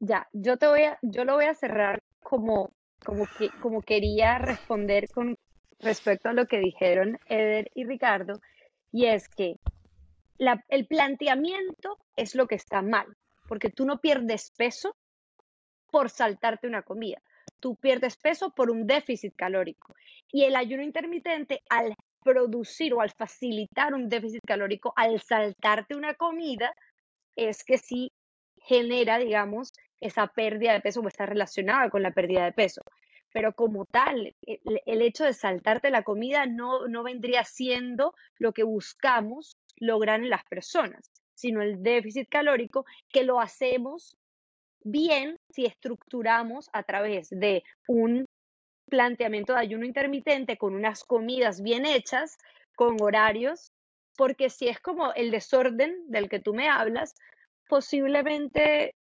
Ya, 0.04 0.28
yo 0.34 0.58
te 0.58 0.66
voy 0.66 0.82
a, 0.82 0.98
yo 1.04 1.26
lo 1.26 1.36
voy 1.36 1.46
a 1.46 1.54
cerrar 1.54 2.02
como, 2.24 2.72
como, 3.06 3.28
que, 3.38 3.50
como 3.62 3.84
quería 3.84 4.40
responder 4.40 5.08
con 5.14 5.38
respecto 5.80 6.30
a 6.30 6.34
lo 6.34 6.48
que 6.48 6.58
dijeron 6.58 7.20
Eder 7.28 7.70
y 7.76 7.86
Ricardo, 7.86 8.42
y 8.92 9.06
es 9.06 9.30
que 9.30 9.58
el 10.70 10.88
planteamiento 10.88 12.00
es 12.16 12.34
lo 12.34 12.48
que 12.48 12.56
está 12.56 12.82
mal, 12.82 13.06
porque 13.48 13.70
tú 13.70 13.86
no 13.86 14.00
pierdes 14.00 14.52
peso 14.58 14.96
por 15.92 16.10
saltarte 16.10 16.66
una 16.66 16.82
comida, 16.82 17.22
tú 17.60 17.76
pierdes 17.76 18.18
peso 18.18 18.50
por 18.50 18.72
un 18.72 18.88
déficit 18.88 19.36
calórico. 19.36 19.94
Y 20.32 20.46
el 20.46 20.56
ayuno 20.56 20.82
intermitente, 20.82 21.62
al 21.70 21.94
producir 22.24 22.96
o 22.96 23.02
al 23.02 23.12
facilitar 23.12 23.94
un 23.94 24.10
déficit 24.10 24.42
calórico, 24.48 24.94
al 24.96 25.22
saltarte 25.22 25.96
una 25.96 26.16
comida, 26.16 26.74
es 27.36 27.64
que 27.64 27.78
sí 27.78 28.12
genera, 28.72 29.18
digamos, 29.18 29.74
esa 30.00 30.28
pérdida 30.28 30.72
de 30.72 30.80
peso 30.80 31.02
o 31.02 31.08
está 31.08 31.26
relacionada 31.26 31.90
con 31.90 32.02
la 32.02 32.12
pérdida 32.12 32.46
de 32.46 32.54
peso. 32.54 32.82
Pero 33.34 33.54
como 33.54 33.86
tal, 33.86 34.34
el, 34.46 35.02
hecho 35.02 35.26
de 35.26 35.34
saltarte 35.34 35.90
la 35.90 36.04
comida 36.04 36.46
no, 36.46 36.88
no 36.88 37.04
vendría 37.04 37.44
siendo 37.44 38.14
lo 38.38 38.54
que 38.54 38.64
buscamos 38.64 39.58
lograr 39.76 40.22
en 40.22 40.30
las 40.30 40.46
personas, 40.46 41.12
sino 41.34 41.62
el 41.62 41.84
déficit 41.84 42.30
calórico 42.30 42.86
que 43.10 43.24
lo 43.24 43.42
hacemos 43.42 44.16
bien 44.84 45.38
si 45.50 45.66
estructuramos 45.66 46.70
a 46.72 46.84
través 46.84 47.30
de 47.30 47.64
un 47.88 48.26
planteamiento 48.90 49.54
de 49.54 49.60
ayuno 49.60 49.86
intermitente 49.86 50.58
con 50.58 50.76
unas 50.76 51.04
comidas 51.04 51.62
bien 51.62 51.86
hechas, 51.86 52.38
con 52.76 52.96
horarios, 53.02 53.72
porque 54.16 54.50
si 54.50 54.70
es 54.70 54.80
como 54.80 55.14
el 55.14 55.30
desorden 55.30 56.10
del 56.10 56.30
que 56.30 56.40
tú 56.40 56.54
me 56.54 56.70
hablas, 56.70 57.16
posiblemente 57.72 58.96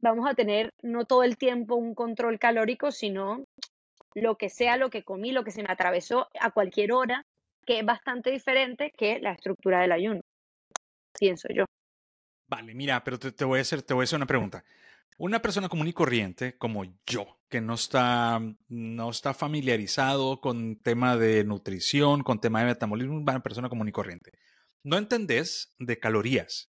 vamos 0.00 0.30
a 0.30 0.34
tener 0.34 0.72
no 0.80 1.06
todo 1.06 1.24
el 1.24 1.36
tiempo 1.36 1.74
un 1.74 1.92
control 1.92 2.38
calórico, 2.38 2.92
sino 2.92 3.44
lo 4.14 4.36
que 4.36 4.48
sea 4.48 4.76
lo 4.76 4.90
que 4.90 5.02
comí, 5.02 5.32
lo 5.32 5.42
que 5.42 5.50
se 5.50 5.64
me 5.64 5.72
atravesó 5.72 6.28
a 6.38 6.52
cualquier 6.52 6.92
hora, 6.92 7.26
que 7.66 7.80
es 7.80 7.84
bastante 7.84 8.30
diferente 8.30 8.92
que 8.96 9.18
la 9.18 9.32
estructura 9.32 9.80
del 9.80 9.90
ayuno, 9.90 10.20
pienso 11.18 11.48
yo. 11.52 11.64
Vale, 12.46 12.74
mira, 12.74 13.02
pero 13.02 13.18
te, 13.18 13.44
voy 13.44 13.58
a 13.58 13.62
hacer, 13.62 13.82
te 13.82 13.92
voy 13.92 14.02
a 14.02 14.04
hacer 14.04 14.18
una 14.18 14.26
pregunta. 14.26 14.62
Una 15.18 15.42
persona 15.42 15.68
común 15.68 15.88
y 15.88 15.92
corriente 15.92 16.56
como 16.56 16.84
yo, 17.04 17.40
que 17.48 17.60
no 17.60 17.74
está, 17.74 18.40
no 18.68 19.10
está 19.10 19.34
familiarizado 19.34 20.40
con 20.40 20.76
tema 20.76 21.16
de 21.16 21.42
nutrición, 21.42 22.22
con 22.22 22.40
tema 22.40 22.60
de 22.60 22.66
metabolismo, 22.66 23.16
una 23.16 23.42
persona 23.42 23.68
común 23.68 23.88
y 23.88 23.92
corriente. 23.92 24.30
No 24.84 24.96
entendés 24.96 25.74
de 25.80 25.98
calorías. 25.98 26.71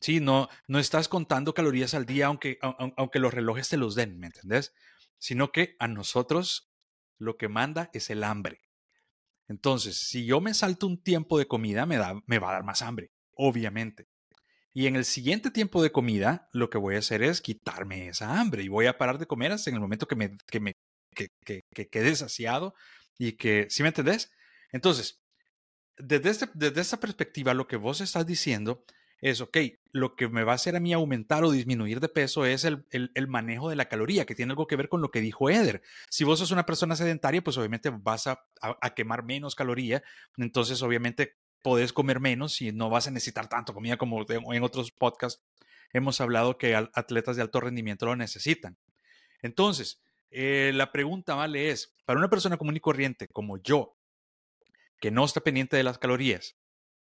Sí, 0.00 0.20
no, 0.20 0.48
no 0.68 0.78
estás 0.78 1.08
contando 1.08 1.54
calorías 1.54 1.94
al 1.94 2.06
día 2.06 2.26
aunque, 2.26 2.58
aunque 2.60 3.18
los 3.18 3.34
relojes 3.34 3.68
te 3.68 3.76
los 3.76 3.94
den, 3.94 4.18
¿me 4.18 4.28
entendés? 4.28 4.72
Sino 5.18 5.50
que 5.50 5.76
a 5.78 5.88
nosotros 5.88 6.70
lo 7.18 7.36
que 7.36 7.48
manda 7.48 7.90
es 7.92 8.10
el 8.10 8.22
hambre. 8.22 8.60
Entonces, 9.48 9.96
si 9.96 10.24
yo 10.26 10.40
me 10.40 10.54
salto 10.54 10.86
un 10.86 11.02
tiempo 11.02 11.38
de 11.38 11.48
comida, 11.48 11.86
me, 11.86 11.96
da, 11.96 12.20
me 12.26 12.38
va 12.38 12.50
a 12.50 12.52
dar 12.52 12.64
más 12.64 12.82
hambre, 12.82 13.10
obviamente. 13.34 14.06
Y 14.72 14.86
en 14.86 14.94
el 14.94 15.04
siguiente 15.04 15.50
tiempo 15.50 15.82
de 15.82 15.90
comida, 15.90 16.48
lo 16.52 16.70
que 16.70 16.78
voy 16.78 16.94
a 16.94 16.98
hacer 16.98 17.22
es 17.22 17.40
quitarme 17.40 18.08
esa 18.08 18.38
hambre 18.38 18.62
y 18.62 18.68
voy 18.68 18.86
a 18.86 18.98
parar 18.98 19.18
de 19.18 19.26
comer 19.26 19.50
hasta 19.52 19.70
en 19.70 19.76
el 19.76 19.80
momento 19.80 20.06
que 20.06 20.14
me, 20.16 20.36
que 20.46 20.60
me 20.60 20.74
que, 21.14 21.28
que, 21.74 21.88
quede 21.88 22.14
saciado 22.14 22.74
y 23.18 23.32
que, 23.32 23.66
¿sí 23.70 23.82
me 23.82 23.88
entendés? 23.88 24.30
Entonces, 24.70 25.20
desde, 25.96 26.30
este, 26.30 26.48
desde 26.54 26.80
esta 26.80 27.00
perspectiva, 27.00 27.54
lo 27.54 27.66
que 27.66 27.76
vos 27.76 28.00
estás 28.00 28.26
diciendo 28.26 28.84
es, 29.20 29.40
ok, 29.40 29.56
lo 29.92 30.14
que 30.14 30.28
me 30.28 30.44
va 30.44 30.52
a 30.52 30.54
hacer 30.54 30.76
a 30.76 30.80
mí 30.80 30.92
aumentar 30.92 31.44
o 31.44 31.50
disminuir 31.50 32.00
de 32.00 32.08
peso 32.08 32.46
es 32.46 32.64
el, 32.64 32.84
manejo 33.28 33.68
de 33.68 33.76
la 33.76 33.88
caloría, 33.88 34.26
que 34.26 34.34
tiene 34.34 34.52
algo 34.52 34.66
que 34.66 34.76
ver 34.76 34.88
con 34.88 35.00
lo 35.00 35.10
que 35.10 35.20
dijo 35.20 35.50
Eder. 35.50 35.82
Si 36.08 36.24
vos 36.24 36.38
sos 36.38 36.50
una 36.50 36.66
persona 36.66 36.94
sedentaria, 36.96 37.42
pues 37.42 37.56
obviamente 37.58 37.90
vas 37.90 38.26
a, 38.26 38.44
quemar 38.94 39.24
menos 39.24 39.54
caloría, 39.54 40.02
entonces 40.36 40.82
obviamente 40.82 41.36
podés 41.62 41.92
comer 41.92 42.20
menos 42.20 42.60
y 42.62 42.72
no 42.72 42.90
vas 42.90 43.08
a 43.08 43.10
necesitar 43.10 43.48
tanto 43.48 43.74
comida 43.74 43.96
como 43.96 44.24
en 44.28 44.62
otros 44.62 44.92
podcasts 44.92 45.42
hemos 45.92 46.20
hablado 46.20 46.58
que 46.58 46.74
atletas 46.74 47.36
de 47.36 47.42
alto 47.42 47.60
rendimiento 47.60 48.06
lo 48.06 48.16
necesitan. 48.16 48.76
Entonces, 49.42 50.00
eh, 50.30 50.72
la 50.74 50.92
pregunta, 50.92 51.34
vale, 51.34 51.70
es, 51.70 51.94
para 52.04 52.18
una 52.18 52.28
persona 52.28 52.56
común 52.56 52.76
y 52.76 52.80
corriente 52.80 53.28
como 53.28 53.58
yo, 53.58 53.96
que 55.00 55.10
no 55.10 55.24
está 55.24 55.40
pendiente 55.40 55.76
de 55.76 55.84
las 55.84 55.98
calorías, 55.98 56.56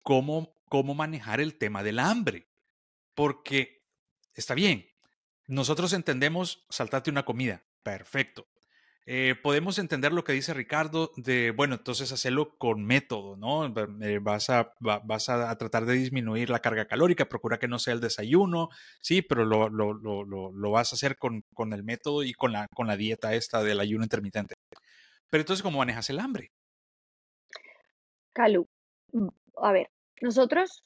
¿cómo 0.05 0.55
cómo 0.69 0.93
manejar 0.93 1.39
el 1.41 1.57
tema 1.57 1.83
del 1.83 1.99
hambre. 1.99 2.47
Porque 3.13 3.83
está 4.33 4.53
bien, 4.53 4.87
nosotros 5.47 5.93
entendemos 5.93 6.65
saltarte 6.69 7.09
una 7.09 7.23
comida, 7.23 7.63
perfecto. 7.83 8.47
Eh, 9.07 9.35
podemos 9.41 9.77
entender 9.77 10.11
lo 10.11 10.23
que 10.23 10.33
dice 10.33 10.55
Ricardo 10.55 11.11
de, 11.15 11.51
bueno, 11.51 11.75
entonces 11.75 12.11
hacerlo 12.11 12.57
con 12.57 12.83
método, 12.83 13.37
¿no? 13.37 13.67
Eh, 14.01 14.17
vas, 14.19 14.49
a, 14.49 14.73
vas 14.79 15.29
a, 15.29 15.55
tratar 15.57 15.85
de 15.85 15.93
disminuir 15.93 16.49
la 16.49 16.59
carga 16.59 16.87
calórica, 16.87 17.29
procura 17.29 17.59
que 17.59 17.67
no 17.67 17.77
sea 17.77 17.93
el 17.93 18.01
desayuno, 18.01 18.69
sí, 19.01 19.21
pero 19.21 19.45
lo, 19.45 19.69
lo, 19.69 19.93
lo, 19.93 20.51
lo 20.51 20.71
vas 20.71 20.91
a 20.91 20.95
hacer 20.95 21.17
con, 21.17 21.43
con, 21.53 21.71
el 21.71 21.83
método 21.83 22.23
y 22.23 22.33
con 22.33 22.51
la, 22.51 22.67
con 22.73 22.87
la 22.87 22.97
dieta 22.97 23.35
esta 23.35 23.63
del 23.63 23.79
ayuno 23.79 24.03
intermitente. 24.03 24.55
Pero 25.29 25.41
entonces, 25.41 25.61
¿cómo 25.61 25.77
manejas 25.77 26.09
el 26.09 26.19
hambre? 26.19 26.51
Calu, 28.33 28.67
mm, 29.13 29.27
a 29.61 29.71
ver, 29.71 29.89
nosotros 30.21 30.83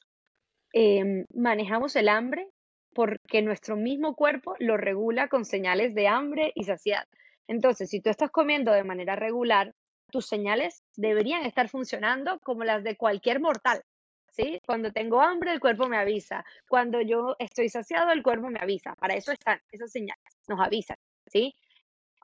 em, 0.72 1.24
manejamos 1.34 1.96
el 1.96 2.08
hambre 2.08 2.48
porque 2.92 3.42
nuestro 3.42 3.76
mismo 3.76 4.14
cuerpo 4.14 4.54
lo 4.58 4.76
regula 4.76 5.28
con 5.28 5.44
señales 5.44 5.94
de 5.94 6.08
hambre 6.08 6.52
y 6.54 6.64
saciedad. 6.64 7.06
Entonces, 7.46 7.90
si 7.90 8.00
tú 8.00 8.10
estás 8.10 8.30
comiendo 8.30 8.72
de 8.72 8.84
manera 8.84 9.16
regular, 9.16 9.74
tus 10.10 10.26
señales 10.26 10.82
deberían 10.96 11.44
estar 11.44 11.68
funcionando 11.68 12.38
como 12.40 12.64
las 12.64 12.84
de 12.84 12.96
cualquier 12.96 13.40
mortal. 13.40 13.82
¿Sí? 14.32 14.60
Cuando 14.64 14.92
tengo 14.92 15.20
hambre, 15.20 15.52
el 15.52 15.58
cuerpo 15.58 15.88
me 15.88 15.96
avisa. 15.96 16.44
Cuando 16.68 17.00
yo 17.00 17.34
estoy 17.40 17.68
saciado, 17.68 18.12
el 18.12 18.22
cuerpo 18.22 18.48
me 18.48 18.60
avisa. 18.60 18.94
Para 18.94 19.14
eso 19.14 19.32
están 19.32 19.60
esas 19.72 19.90
señales, 19.90 20.22
nos 20.48 20.60
avisan, 20.60 20.96
¿sí? 21.26 21.52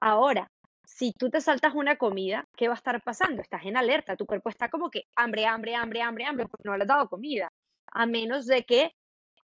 Ahora, 0.01 0.49
si 0.87 1.13
tú 1.13 1.31
te 1.31 1.41
saltas 1.41 1.75
una 1.75 1.97
comida, 1.97 2.47
¿qué 2.57 2.69
va 2.69 2.75
a 2.75 2.77
estar 2.77 3.03
pasando? 3.03 3.43
Estás 3.43 3.65
en 3.67 3.77
alerta, 3.77 4.17
tu 4.17 4.25
cuerpo 4.25 4.49
está 4.49 4.69
como 4.69 4.89
que 4.89 5.03
hambre, 5.17 5.45
hambre, 5.45 5.75
hambre, 5.75 6.01
hambre, 6.01 6.25
hambre, 6.25 6.47
porque 6.47 6.69
no 6.69 6.77
le 6.77 6.85
has 6.85 6.89
dado 6.89 7.09
comida. 7.09 7.49
A 7.93 8.07
menos 8.07 8.47
de 8.47 8.65
que, 8.65 8.93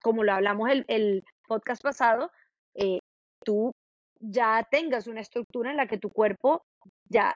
como 0.01 0.23
lo 0.23 0.33
hablamos 0.33 0.69
el, 0.69 0.85
el 0.87 1.23
podcast 1.47 1.81
pasado, 1.81 2.31
eh, 2.75 2.99
tú 3.43 3.71
ya 4.19 4.67
tengas 4.69 5.07
una 5.07 5.21
estructura 5.21 5.71
en 5.71 5.77
la 5.77 5.87
que 5.87 5.97
tu 5.97 6.11
cuerpo 6.11 6.63
ya, 7.05 7.35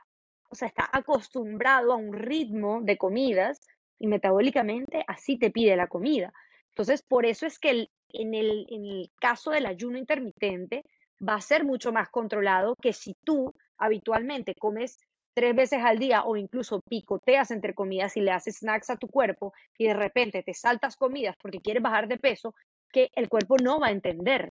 o 0.50 0.56
sea, 0.56 0.68
está 0.68 0.88
acostumbrado 0.92 1.92
a 1.92 1.98
un 1.98 2.14
ritmo 2.14 2.82
de 2.84 2.98
comidas 2.98 3.60
y 3.98 4.08
metabólicamente 4.08 5.04
así 5.08 5.38
te 5.38 5.50
pide 5.50 5.76
la 5.76 5.88
comida. 5.88 6.32
Entonces, 6.70 7.02
por 7.02 7.26
eso 7.26 7.48
es 7.48 7.58
que 7.58 7.90
en, 8.10 8.34
el, 8.36 8.68
en 8.70 8.86
el 8.86 9.12
caso 9.20 9.50
del 9.50 9.66
ayuno 9.66 9.98
intermitente 9.98 10.84
va 11.28 11.36
a 11.36 11.42
ser 11.42 11.64
mucho 11.64 11.92
más 11.92 12.10
controlado 12.10 12.76
que 12.76 12.94
si 12.94 13.16
tú 13.24 13.54
habitualmente 13.78 14.56
comes 14.56 14.98
tres 15.36 15.56
veces 15.56 15.80
al 15.84 16.00
día 16.00 16.24
o 16.24 16.38
incluso 16.38 16.82
picoteas 16.82 17.52
entre 17.52 17.76
comidas 17.76 18.16
y 18.16 18.22
le 18.22 18.32
haces 18.32 18.60
snacks 18.60 18.90
a 18.90 18.96
tu 18.96 19.08
cuerpo 19.08 19.54
y 19.78 19.88
de 19.88 19.94
repente 19.94 20.44
te 20.44 20.54
saltas 20.54 20.96
comidas 20.96 21.36
porque 21.42 21.60
quieres 21.60 21.84
bajar 21.84 22.08
de 22.08 22.18
peso, 22.18 22.56
que 22.92 23.10
el 23.16 23.28
cuerpo 23.28 23.58
no 23.62 23.80
va 23.80 23.88
a 23.88 23.92
entender. 23.92 24.54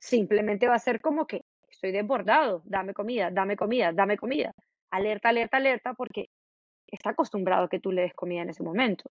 Simplemente 0.00 0.66
va 0.66 0.76
a 0.76 0.78
ser 0.78 1.00
como 1.00 1.26
que 1.26 1.42
estoy 1.68 1.92
desbordado, 1.92 2.62
dame 2.64 2.94
comida, 2.94 3.30
dame 3.30 3.56
comida, 3.56 3.92
dame 3.92 4.16
comida. 4.16 4.52
Alerta, 4.90 5.28
alerta, 5.28 5.58
alerta, 5.58 5.94
porque 5.94 6.30
está 6.86 7.10
acostumbrado 7.10 7.64
a 7.64 7.68
que 7.68 7.80
tú 7.80 7.92
le 7.92 8.02
des 8.02 8.14
comida 8.14 8.42
en 8.42 8.50
ese 8.50 8.62
momento. 8.62 9.10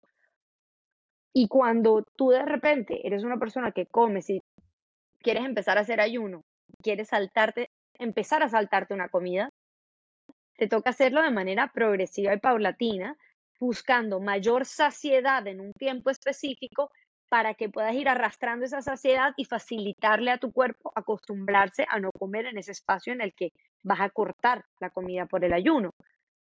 Y 1.35 1.49
cuando 1.49 2.05
tú 2.17 2.31
de 2.31 2.45
repente 2.45 3.07
eres 3.07 3.25
una 3.25 3.39
persona 3.39 3.73
que 3.73 3.87
comes 3.87 4.31
y 4.31 4.43
quieres 5.21 5.45
empezar 5.45 5.77
a 5.77 5.83
hacer 5.83 6.01
ayuno, 6.01 6.43
quieres 6.83 7.09
saltarte 7.09 7.71
empezar 7.99 8.43
a 8.43 8.49
saltarte 8.49 8.95
una 8.95 9.09
comida, 9.09 9.49
te 10.57 10.69
toca 10.69 10.91
hacerlo 10.91 11.23
de 11.23 11.31
manera 11.31 11.71
progresiva 11.73 12.35
y 12.35 12.39
paulatina, 12.39 13.17
buscando 13.59 14.21
mayor 14.21 14.67
saciedad 14.67 15.47
en 15.47 15.61
un 15.61 15.73
tiempo 15.73 16.11
específico 16.11 16.91
para 17.29 17.55
que 17.55 17.71
puedas 17.71 17.95
ir 17.95 18.09
arrastrando 18.09 18.67
esa 18.67 18.83
saciedad 18.83 19.33
y 19.37 19.45
facilitarle 19.45 20.31
a 20.31 20.39
tu 20.39 20.53
cuerpo 20.53 20.93
acostumbrarse 20.95 21.87
a 21.89 21.99
no 21.99 22.11
comer 22.13 22.47
en 22.47 22.59
ese 22.59 22.73
espacio 22.73 23.13
en 23.13 23.23
el 23.23 23.33
que 23.35 23.49
vas 23.83 24.01
a 24.01 24.11
cortar 24.11 24.65
la 24.81 24.91
comida 24.91 25.27
por 25.27 25.45
el 25.45 25.53
ayuno 25.53 25.93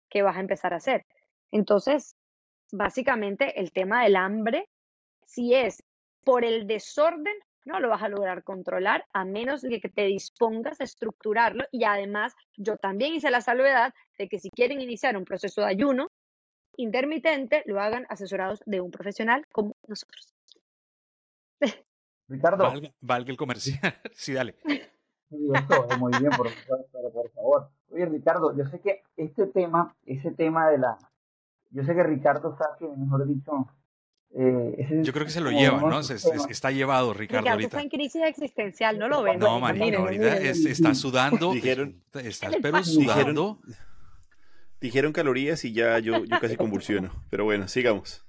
que 0.10 0.24
vas 0.24 0.38
a 0.38 0.40
empezar 0.40 0.74
a 0.74 0.78
hacer. 0.78 1.06
Entonces, 1.52 2.16
básicamente 2.72 3.60
el 3.60 3.72
tema 3.72 4.04
del 4.04 4.16
hambre, 4.16 4.66
si 5.26 5.54
es 5.54 5.84
por 6.24 6.44
el 6.44 6.66
desorden 6.66 7.36
no 7.66 7.80
lo 7.80 7.90
vas 7.90 8.02
a 8.02 8.10
lograr 8.10 8.44
controlar 8.44 9.06
a 9.14 9.26
menos 9.26 9.62
de 9.62 9.80
que 9.80 9.90
te 9.90 10.06
dispongas 10.06 10.82
a 10.82 10.84
estructurarlo 10.84 11.66
y 11.72 11.84
además 11.84 12.34
yo 12.58 12.78
también 12.78 13.14
hice 13.14 13.32
la 13.32 13.42
salvedad 13.42 13.94
de 14.18 14.28
que 14.28 14.40
si 14.40 14.50
quieren 14.50 14.82
iniciar 14.82 15.18
un 15.18 15.26
proceso 15.26 15.62
de 15.62 15.68
ayuno 15.68 16.12
intermitente, 16.78 17.64
lo 17.66 17.82
hagan 17.82 18.06
asesorados 18.10 18.62
de 18.66 18.82
un 18.82 18.92
profesional 18.92 19.46
como 19.52 19.76
nosotros. 19.88 20.34
Ricardo. 22.28 22.72
Valga, 23.02 23.32
el 23.32 23.38
comercial. 23.38 23.80
sí, 24.14 24.34
dale. 24.34 24.56
Sí, 25.30 25.50
esto 25.54 25.98
muy 26.00 26.12
bien, 26.18 26.32
por, 26.32 26.48
por 27.14 27.32
favor. 27.32 27.70
Oye, 27.90 28.06
Ricardo, 28.06 28.56
yo 28.56 28.66
sé 28.66 28.80
que 28.80 29.04
este 29.18 29.48
tema, 29.48 29.96
ese 30.06 30.32
tema 30.32 30.70
de 30.70 30.78
la... 30.78 30.98
Yo 31.72 31.84
sé 31.84 31.94
que 31.94 32.04
Ricardo 32.04 32.58
que 32.80 32.88
mejor 32.88 33.26
dicho, 33.28 33.68
eh, 34.34 35.02
Yo 35.04 35.12
creo 35.12 35.26
que 35.26 35.32
se 35.32 35.42
lo 35.42 35.52
lleva, 35.52 35.82
¿no? 35.82 36.00
está 36.00 36.72
llevado 36.72 37.14
Ricardo, 37.14 37.50
ahorita. 37.50 37.68
está 37.68 37.82
en 37.82 37.90
crisis 37.90 38.22
existencial, 38.24 38.98
no 38.98 39.10
lo 39.10 39.24
ven. 39.24 39.40
No, 39.40 39.60
Marina, 39.60 39.98
ahorita 39.98 40.38
está 40.38 40.96
sudando. 40.96 41.52
Dijeron, 41.52 42.02
está 42.14 42.50
pero 42.62 42.84
sudando. 42.84 43.60
Dijeron, 44.80 45.14
calorías 45.14 45.64
y 45.66 45.74
ya 45.74 46.00
yo, 46.00 46.24
yo 46.24 46.40
casi 46.40 46.56
convulsiono. 46.56 47.12
Pero 47.30 47.44
bueno, 47.44 47.68
sigamos. 47.68 48.26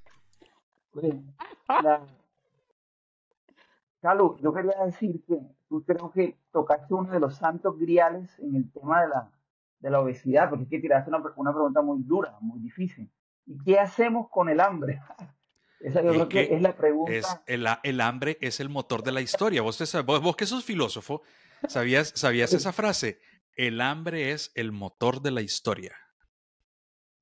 Carlos, 4.00 4.40
yo 4.42 4.52
quería 4.52 4.84
decir 4.84 5.22
que 5.26 5.38
tú 5.68 5.84
creo 5.84 6.10
que 6.10 6.36
tocaste 6.50 6.92
uno 6.92 7.12
de 7.12 7.20
los 7.20 7.36
santos 7.36 7.78
griales 7.78 8.38
en 8.40 8.56
el 8.56 8.70
tema 8.72 9.02
de 9.02 9.08
la, 9.08 9.30
de 9.78 9.90
la 9.90 10.00
obesidad, 10.00 10.50
porque 10.50 10.64
es 10.64 10.70
que 10.70 10.80
tiraste 10.80 11.08
una, 11.08 11.22
una 11.36 11.52
pregunta 11.52 11.80
muy 11.80 12.02
dura, 12.02 12.36
muy 12.40 12.58
difícil. 12.58 13.08
¿Y 13.46 13.56
qué 13.64 13.78
hacemos 13.78 14.28
con 14.28 14.48
el 14.48 14.60
hambre? 14.60 15.00
Esa 15.82 16.02
yo 16.02 16.12
creo 16.12 16.28
que, 16.28 16.54
es 16.54 16.62
la 16.62 16.76
pregunta. 16.76 17.42
el, 17.46 18.00
hambre 18.00 18.38
es 18.40 18.60
el 18.60 18.68
motor 18.68 19.02
de 19.02 19.12
la 19.12 19.20
historia. 19.20 19.62
Vos, 19.62 19.78
vos, 20.04 20.36
que 20.36 20.46
sos 20.46 20.64
filósofo, 20.64 21.22
¿sabías, 21.68 22.12
¿sabías 22.14 22.52
esa 22.52 22.72
frase? 22.72 23.20
El 23.56 23.80
hambre 23.80 24.30
es 24.30 24.52
el 24.54 24.70
motor 24.70 25.20
de 25.20 25.32
la 25.32 25.42
historia. 25.42 25.96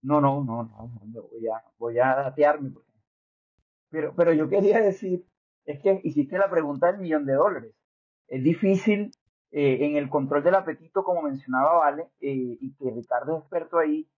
No, 0.02 0.20
no, 0.20 0.44
no, 0.44 0.62
no, 0.64 1.22
voy 1.22 1.48
a, 1.48 1.64
voy 1.78 1.98
a 1.98 2.14
datearme. 2.16 2.72
Pero, 3.90 4.14
pero 4.14 4.32
yo 4.32 4.48
quería 4.48 4.80
decir, 4.80 5.26
es 5.64 5.80
que 5.80 6.00
hiciste 6.04 6.38
la 6.38 6.50
pregunta 6.50 6.92
del 6.92 7.00
millón 7.00 7.24
de 7.26 7.34
dólares. 7.34 7.74
Es 8.28 8.42
difícil 8.44 9.10
eh, 9.52 9.78
en 9.86 9.96
el 9.96 10.08
control 10.08 10.44
del 10.44 10.54
apetito, 10.54 11.02
como 11.02 11.22
mencionaba 11.22 11.78
Vale, 11.78 12.04
eh, 12.20 12.58
y 12.60 12.74
que 12.76 12.90
Ricardo 12.90 13.36
es 13.36 13.40
experto 13.42 13.78
ahí, 13.78 14.08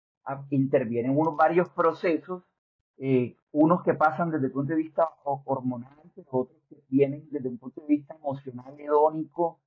intervienen 0.50 1.16
unos 1.16 1.36
varios 1.36 1.68
procesos 1.70 2.42
eh, 2.98 3.36
unos 3.52 3.82
que 3.82 3.94
pasan 3.94 4.30
desde 4.30 4.46
el 4.46 4.52
punto 4.52 4.70
de 4.72 4.78
vista 4.78 5.08
hormonal, 5.24 5.96
pero 6.14 6.28
otros 6.30 6.62
que 6.68 6.82
vienen 6.88 7.28
desde 7.30 7.48
un 7.48 7.58
punto 7.58 7.80
de 7.82 7.88
vista 7.88 8.14
emocional, 8.14 8.78
hedónico. 8.78 9.60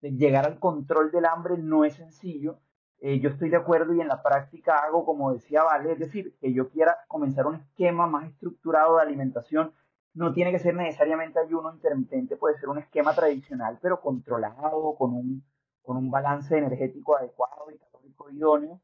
Llegar 0.00 0.46
al 0.46 0.58
control 0.58 1.12
del 1.12 1.26
hambre 1.26 1.58
no 1.58 1.84
es 1.84 1.94
sencillo. 1.94 2.58
Eh, 2.98 3.20
yo 3.20 3.30
estoy 3.30 3.50
de 3.50 3.56
acuerdo 3.56 3.94
y 3.94 4.00
en 4.00 4.08
la 4.08 4.22
práctica 4.22 4.78
hago 4.78 5.04
como 5.04 5.32
decía 5.32 5.64
Vale, 5.64 5.92
es 5.92 5.98
decir, 5.98 6.36
que 6.40 6.52
yo 6.52 6.70
quiera 6.70 6.98
comenzar 7.08 7.46
un 7.46 7.56
esquema 7.56 8.06
más 8.06 8.28
estructurado 8.28 8.96
de 8.96 9.02
alimentación 9.02 9.72
no 10.14 10.32
tiene 10.32 10.52
que 10.52 10.58
ser 10.58 10.74
necesariamente 10.74 11.38
ayuno 11.38 11.72
intermitente, 11.72 12.36
puede 12.36 12.58
ser 12.58 12.68
un 12.68 12.78
esquema 12.78 13.14
tradicional, 13.14 13.78
pero 13.80 14.00
controlado, 14.00 14.94
con 14.96 15.14
un, 15.14 15.44
con 15.82 15.96
un 15.96 16.10
balance 16.10 16.56
energético 16.56 17.16
adecuado 17.16 17.70
y 17.70 17.78
calórico 17.78 18.30
idóneo. 18.30 18.80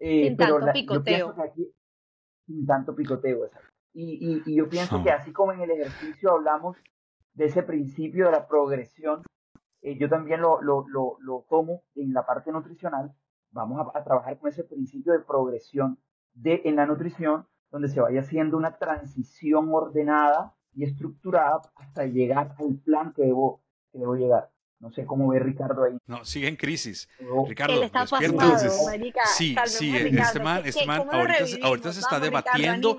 Eh, 0.00 0.28
sin 0.28 0.36
pero 0.36 0.58
tanto 0.58 0.72
picoteo. 0.72 1.34
Sin 2.48 2.66
tanto 2.66 2.96
picoteo, 2.96 3.44
exacto. 3.44 3.68
Y, 3.92 4.42
y, 4.46 4.54
yo 4.54 4.68
pienso 4.68 5.02
que 5.02 5.10
así 5.10 5.32
como 5.32 5.52
en 5.52 5.60
el 5.60 5.70
ejercicio 5.70 6.32
hablamos 6.32 6.76
de 7.34 7.46
ese 7.46 7.62
principio 7.62 8.26
de 8.26 8.32
la 8.32 8.46
progresión, 8.46 9.22
eh, 9.82 9.96
yo 9.98 10.08
también 10.08 10.40
lo, 10.40 10.60
lo, 10.62 10.86
lo, 10.88 11.16
lo, 11.20 11.46
tomo 11.48 11.82
en 11.94 12.12
la 12.12 12.24
parte 12.24 12.52
nutricional. 12.52 13.14
Vamos 13.50 13.80
a, 13.80 13.98
a, 13.98 14.04
trabajar 14.04 14.38
con 14.38 14.50
ese 14.50 14.64
principio 14.64 15.12
de 15.12 15.20
progresión 15.20 15.98
de, 16.32 16.62
en 16.64 16.76
la 16.76 16.86
nutrición, 16.86 17.46
donde 17.70 17.88
se 17.88 18.00
vaya 18.00 18.20
haciendo 18.20 18.56
una 18.56 18.78
transición 18.78 19.68
ordenada 19.72 20.54
y 20.74 20.84
estructurada 20.84 21.60
hasta 21.76 22.06
llegar 22.06 22.54
al 22.58 22.76
plan 22.76 23.12
que 23.12 23.22
debo, 23.22 23.62
que 23.92 23.98
debo 23.98 24.14
llegar. 24.14 24.50
No 24.80 24.92
sé 24.92 25.04
cómo 25.04 25.28
ve 25.28 25.40
Ricardo 25.40 25.84
ahí. 25.84 25.98
No, 26.06 26.24
sigue 26.24 26.46
en 26.46 26.54
crisis. 26.54 27.08
Ricardo, 27.48 27.80
despierta. 27.80 28.58
sí, 29.26 29.56
sí, 29.66 29.96
este 29.96 30.38
man, 30.40 30.62
este 30.64 30.86
man 30.86 31.02
ahorita, 31.10 31.44
ahorita, 31.62 31.92
se 31.92 32.00
está 32.00 32.20
debatiendo 32.20 32.96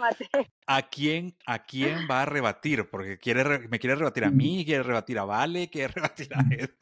a 0.68 0.82
quién, 0.82 1.38
a 1.46 1.60
quién 1.60 2.00
va 2.10 2.24
a 2.24 2.26
rebatir, 2.26 2.90
porque 2.90 3.18
quiere, 3.18 3.68
me 3.70 3.80
quiere 3.80 3.96
rebatir 3.96 4.26
a 4.26 4.30
mí, 4.30 4.66
quiere 4.66 4.84
rebatir 4.84 5.20
a 5.20 5.26
Vale, 5.26 5.70
quiere 5.70 5.88
rebatir 5.96 6.30
a 6.36 6.42
Eder. 6.54 6.76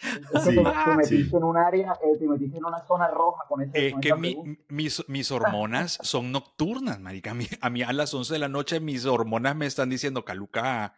Sí, 0.00 0.56
te, 0.56 0.96
metiste 0.96 1.36
en 1.36 1.44
un 1.44 1.56
área, 1.58 1.92
eh, 2.02 2.16
te 2.18 2.26
metiste 2.26 2.56
en 2.56 2.64
una 2.64 2.84
zona 2.86 3.08
roja 3.08 3.44
con 3.46 3.60
ese. 3.60 3.88
Es 3.88 3.94
que 4.00 4.14
mi, 4.14 4.58
mis, 4.68 5.06
mis, 5.08 5.30
hormonas 5.30 5.98
son 6.02 6.32
nocturnas, 6.32 6.98
marica. 6.98 7.32
A 7.32 7.34
mí, 7.34 7.46
a 7.60 7.70
mí, 7.70 7.82
a 7.82 7.92
las 7.92 8.14
11 8.14 8.32
de 8.32 8.38
la 8.38 8.48
noche 8.48 8.80
mis 8.80 9.04
hormonas 9.04 9.54
me 9.54 9.66
están 9.66 9.90
diciendo, 9.90 10.24
Caluca, 10.24 10.94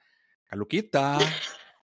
Caluquita, 0.46 1.18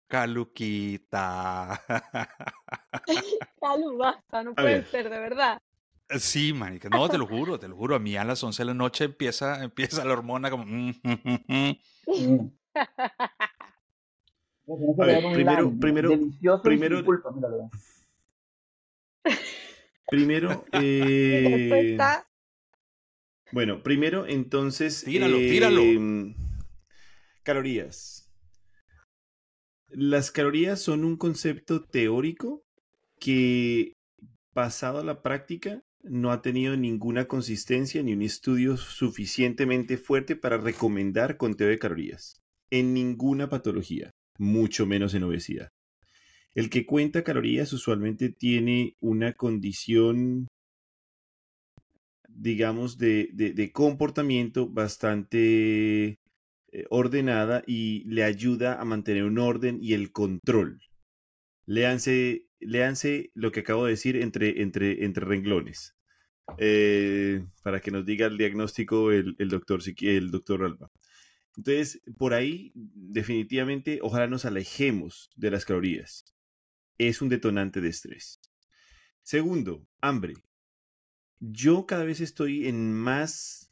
Caluquita. 0.08 1.80
Calu, 3.60 3.96
basta, 3.98 4.42
no 4.42 4.54
puede 4.54 4.84
ser, 4.86 5.10
de 5.10 5.18
verdad. 5.20 5.60
Sí, 6.18 6.54
marica, 6.54 6.88
no, 6.88 7.06
te 7.08 7.18
lo 7.18 7.26
juro, 7.26 7.58
te 7.58 7.68
lo 7.68 7.76
juro. 7.76 7.94
A 7.94 7.98
mí 7.98 8.16
a 8.16 8.24
las 8.24 8.42
11 8.42 8.62
de 8.62 8.66
la 8.66 8.74
noche 8.74 9.04
empieza, 9.04 9.62
empieza 9.62 10.04
la 10.04 10.14
hormona 10.14 10.50
como... 10.50 10.64
Mm, 10.68 10.92
mm, 11.04 12.50
mm, 12.50 12.50
primero, 15.34 15.72
primero, 15.78 16.20
primero, 16.62 17.04
primero, 20.06 20.64
eh, 20.72 21.98
bueno, 23.52 23.82
primero, 23.82 24.26
entonces, 24.26 25.04
tíralo, 25.04 25.36
tíralo. 25.36 25.82
Em, 25.82 26.34
calorías. 27.42 28.27
Las 29.90 30.30
calorías 30.30 30.80
son 30.80 31.04
un 31.04 31.16
concepto 31.16 31.82
teórico 31.82 32.62
que, 33.18 33.94
pasado 34.52 34.98
a 34.98 35.04
la 35.04 35.22
práctica, 35.22 35.82
no 36.02 36.30
ha 36.30 36.42
tenido 36.42 36.76
ninguna 36.76 37.26
consistencia 37.26 38.02
ni 38.02 38.12
un 38.12 38.22
estudio 38.22 38.76
suficientemente 38.76 39.96
fuerte 39.96 40.36
para 40.36 40.58
recomendar 40.58 41.36
conteo 41.36 41.68
de 41.68 41.78
calorías 41.78 42.40
en 42.70 42.92
ninguna 42.92 43.48
patología, 43.48 44.10
mucho 44.38 44.84
menos 44.84 45.14
en 45.14 45.22
obesidad. 45.22 45.70
El 46.54 46.68
que 46.68 46.84
cuenta 46.84 47.24
calorías 47.24 47.72
usualmente 47.72 48.28
tiene 48.28 48.94
una 49.00 49.32
condición, 49.32 50.48
digamos, 52.28 52.98
de, 52.98 53.30
de 53.32 53.72
comportamiento 53.72 54.68
bastante 54.68 56.18
eh, 56.72 56.84
ordenada 56.90 57.62
y 57.66 58.04
le 58.04 58.24
ayuda 58.24 58.80
a 58.80 58.84
mantener 58.84 59.24
un 59.24 59.38
orden 59.38 59.78
y 59.80 59.94
el 59.94 60.12
control. 60.12 60.80
Léanse, 61.66 62.46
léanse 62.60 63.30
lo 63.34 63.52
que 63.52 63.60
acabo 63.60 63.84
de 63.84 63.92
decir 63.92 64.16
entre, 64.16 64.62
entre, 64.62 65.04
entre 65.04 65.24
renglones. 65.24 65.94
Eh, 66.56 67.44
para 67.62 67.80
que 67.80 67.90
nos 67.90 68.06
diga 68.06 68.26
el 68.26 68.38
diagnóstico 68.38 69.12
el, 69.12 69.36
el, 69.38 69.48
doctor, 69.48 69.80
el 70.00 70.30
doctor 70.30 70.64
Alba. 70.64 70.90
Entonces, 71.56 72.00
por 72.16 72.34
ahí, 72.34 72.72
definitivamente, 72.74 73.98
ojalá 74.02 74.28
nos 74.28 74.44
alejemos 74.44 75.30
de 75.36 75.50
las 75.50 75.64
calorías. 75.64 76.24
Es 76.98 77.20
un 77.20 77.28
detonante 77.28 77.80
de 77.80 77.88
estrés. 77.88 78.40
Segundo, 79.22 79.86
hambre. 80.00 80.34
Yo 81.40 81.86
cada 81.86 82.04
vez 82.04 82.20
estoy 82.20 82.68
en 82.68 82.92
más 82.94 83.67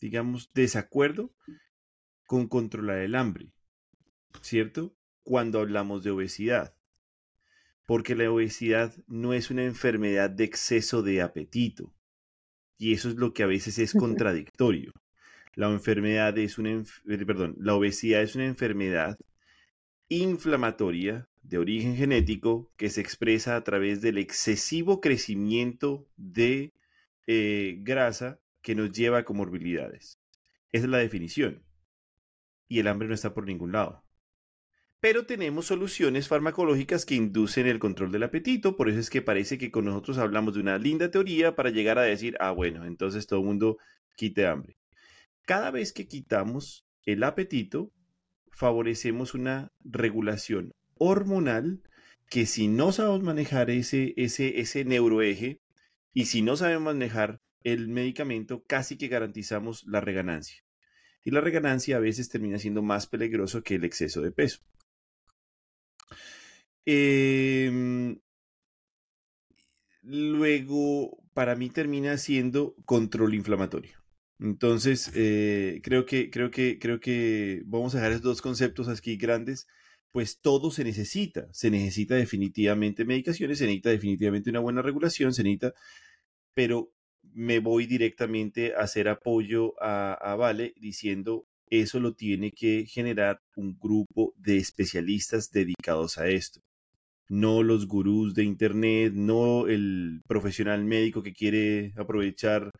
digamos, 0.00 0.50
desacuerdo 0.54 1.32
con 2.26 2.48
controlar 2.48 2.98
el 2.98 3.14
hambre, 3.14 3.52
¿cierto? 4.40 4.94
Cuando 5.22 5.60
hablamos 5.60 6.02
de 6.02 6.10
obesidad. 6.10 6.74
Porque 7.86 8.14
la 8.14 8.30
obesidad 8.30 8.94
no 9.06 9.34
es 9.34 9.50
una 9.50 9.64
enfermedad 9.64 10.30
de 10.30 10.44
exceso 10.44 11.02
de 11.02 11.22
apetito. 11.22 11.92
Y 12.78 12.92
eso 12.92 13.08
es 13.08 13.16
lo 13.16 13.34
que 13.34 13.42
a 13.42 13.46
veces 13.46 13.78
es 13.78 13.92
contradictorio. 13.92 14.92
La 15.54 15.68
enfermedad 15.68 16.38
es 16.38 16.58
una, 16.58 16.70
eh, 16.70 17.26
perdón, 17.26 17.56
la 17.58 17.74
obesidad 17.74 18.22
es 18.22 18.36
una 18.36 18.46
enfermedad 18.46 19.18
inflamatoria 20.08 21.28
de 21.42 21.58
origen 21.58 21.96
genético 21.96 22.70
que 22.76 22.90
se 22.90 23.00
expresa 23.00 23.56
a 23.56 23.64
través 23.64 24.00
del 24.00 24.18
excesivo 24.18 25.00
crecimiento 25.00 26.06
de 26.16 26.72
eh, 27.26 27.78
grasa 27.80 28.40
que 28.62 28.74
nos 28.74 28.92
lleva 28.92 29.18
a 29.18 29.24
comorbilidades. 29.24 30.20
Esa 30.72 30.84
es 30.84 30.90
la 30.90 30.98
definición. 30.98 31.64
Y 32.68 32.78
el 32.78 32.88
hambre 32.88 33.08
no 33.08 33.14
está 33.14 33.34
por 33.34 33.46
ningún 33.46 33.72
lado. 33.72 34.04
Pero 35.00 35.24
tenemos 35.24 35.66
soluciones 35.66 36.28
farmacológicas 36.28 37.06
que 37.06 37.14
inducen 37.14 37.66
el 37.66 37.78
control 37.78 38.12
del 38.12 38.22
apetito, 38.22 38.76
por 38.76 38.90
eso 38.90 38.98
es 38.98 39.08
que 39.08 39.22
parece 39.22 39.56
que 39.56 39.70
con 39.70 39.86
nosotros 39.86 40.18
hablamos 40.18 40.54
de 40.54 40.60
una 40.60 40.76
linda 40.76 41.10
teoría 41.10 41.56
para 41.56 41.70
llegar 41.70 41.98
a 41.98 42.02
decir, 42.02 42.36
ah, 42.38 42.50
bueno, 42.50 42.84
entonces 42.84 43.26
todo 43.26 43.40
el 43.40 43.46
mundo 43.46 43.78
quite 44.14 44.46
hambre. 44.46 44.76
Cada 45.46 45.70
vez 45.70 45.94
que 45.94 46.06
quitamos 46.06 46.86
el 47.06 47.24
apetito, 47.24 47.90
favorecemos 48.52 49.32
una 49.32 49.72
regulación 49.82 50.74
hormonal 50.98 51.82
que 52.28 52.44
si 52.44 52.68
no 52.68 52.92
sabemos 52.92 53.22
manejar 53.22 53.70
ese, 53.70 54.12
ese, 54.18 54.60
ese 54.60 54.84
neuroeje 54.84 55.62
y 56.12 56.26
si 56.26 56.42
no 56.42 56.56
sabemos 56.56 56.94
manejar 56.94 57.39
el 57.64 57.88
medicamento, 57.88 58.64
casi 58.66 58.96
que 58.96 59.08
garantizamos 59.08 59.84
la 59.86 60.00
reganancia. 60.00 60.62
Y 61.22 61.30
la 61.30 61.40
reganancia 61.40 61.96
a 61.96 62.00
veces 62.00 62.28
termina 62.28 62.58
siendo 62.58 62.82
más 62.82 63.06
peligroso 63.06 63.62
que 63.62 63.74
el 63.74 63.84
exceso 63.84 64.22
de 64.22 64.32
peso. 64.32 64.60
Em, 66.86 68.18
luego, 70.02 71.22
para 71.34 71.54
mí 71.54 71.70
termina 71.70 72.16
siendo 72.16 72.74
control 72.84 73.34
inflamatorio. 73.34 73.98
Entonces, 74.38 75.10
eh, 75.14 75.80
creo, 75.82 76.06
que, 76.06 76.30
creo, 76.30 76.50
que, 76.50 76.78
creo 76.78 76.98
que 77.00 77.62
vamos 77.66 77.94
a 77.94 77.98
dejar 77.98 78.12
esos 78.12 78.22
dos 78.22 78.42
conceptos 78.42 78.88
aquí 78.88 79.16
grandes, 79.16 79.68
pues 80.12 80.40
todo 80.40 80.70
se 80.70 80.84
necesita. 80.84 81.48
Se 81.52 81.70
necesita 81.70 82.14
definitivamente 82.16 83.04
medicaciones, 83.04 83.58
se 83.58 83.66
necesita 83.66 83.90
definitivamente 83.90 84.50
una 84.50 84.60
buena 84.60 84.82
regulación, 84.82 85.34
se 85.34 85.42
necesita, 85.42 85.74
pero 86.54 86.92
me 87.34 87.60
voy 87.60 87.86
directamente 87.86 88.74
a 88.74 88.80
hacer 88.80 89.08
apoyo 89.08 89.74
a, 89.80 90.34
Vale 90.36 90.74
diciendo 90.76 91.46
eso 91.68 92.00
lo 92.00 92.14
tiene 92.14 92.50
que 92.50 92.86
generar 92.86 93.40
un 93.56 93.78
grupo 93.78 94.34
de 94.36 94.56
especialistas 94.56 95.50
dedicados 95.50 96.18
a 96.18 96.28
esto. 96.28 96.60
No 97.28 97.62
los 97.62 97.86
gurús 97.86 98.34
de 98.34 98.42
Internet, 98.42 99.12
no 99.14 99.68
el 99.68 100.20
profesional 100.26 100.84
médico 100.84 101.22
que 101.22 101.32
quiere 101.32 101.92
aprovechar 101.96 102.72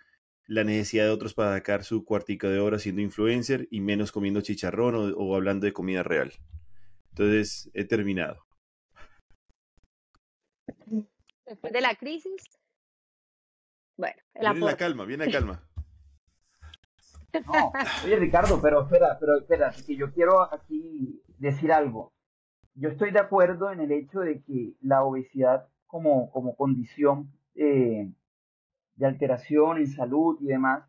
la 0.47 0.65
necesidad 0.65 1.05
de 1.05 1.11
otros 1.11 1.35
para 1.35 1.55
sacar 1.55 1.85
su 1.85 2.05
cuartica 2.05 2.49
de 2.49 2.59
hora 2.59 2.81
siendo 2.81 3.01
influencer 3.01 3.69
y 3.71 3.81
menos 3.81 4.11
comiendo 4.11 4.41
chicharrón 4.41 4.97
o, 4.97 5.17
o 5.17 5.37
hablando 5.37 5.67
de 5.67 5.73
comida 5.73 6.03
real. 6.03 6.33
Entonces, 7.11 7.71
he 7.75 7.85
terminado. 7.85 8.45
Después 11.47 11.73
de 11.73 11.81
la 11.81 11.95
crisis, 11.95 12.43
bueno, 14.01 14.17
Viene 14.35 14.61
la 14.61 14.77
calma, 14.77 15.05
viene 15.05 15.27
la 15.27 15.33
calma. 15.33 15.63
oye 18.05 18.17
Ricardo, 18.17 18.61
pero 18.61 18.83
espera, 18.83 19.19
pero 19.21 19.39
espera, 19.39 19.73
que 19.87 19.95
yo 19.95 20.13
quiero 20.13 20.43
aquí 20.53 21.23
decir 21.39 21.73
algo. 21.73 22.13
Yo 22.75 22.89
estoy 22.89 23.11
de 23.11 23.21
acuerdo 23.21 23.71
en 23.71 23.81
el 23.81 23.93
hecho 23.93 24.21
de 24.21 24.43
que 24.43 24.73
la 24.81 25.05
obesidad 25.05 25.69
como, 25.87 26.31
como 26.31 26.57
condición 26.57 27.31
eh, 27.55 28.11
de 28.97 29.07
alteración 29.07 29.79
en 29.79 29.87
salud 29.87 30.39
y 30.41 30.47
demás 30.47 30.85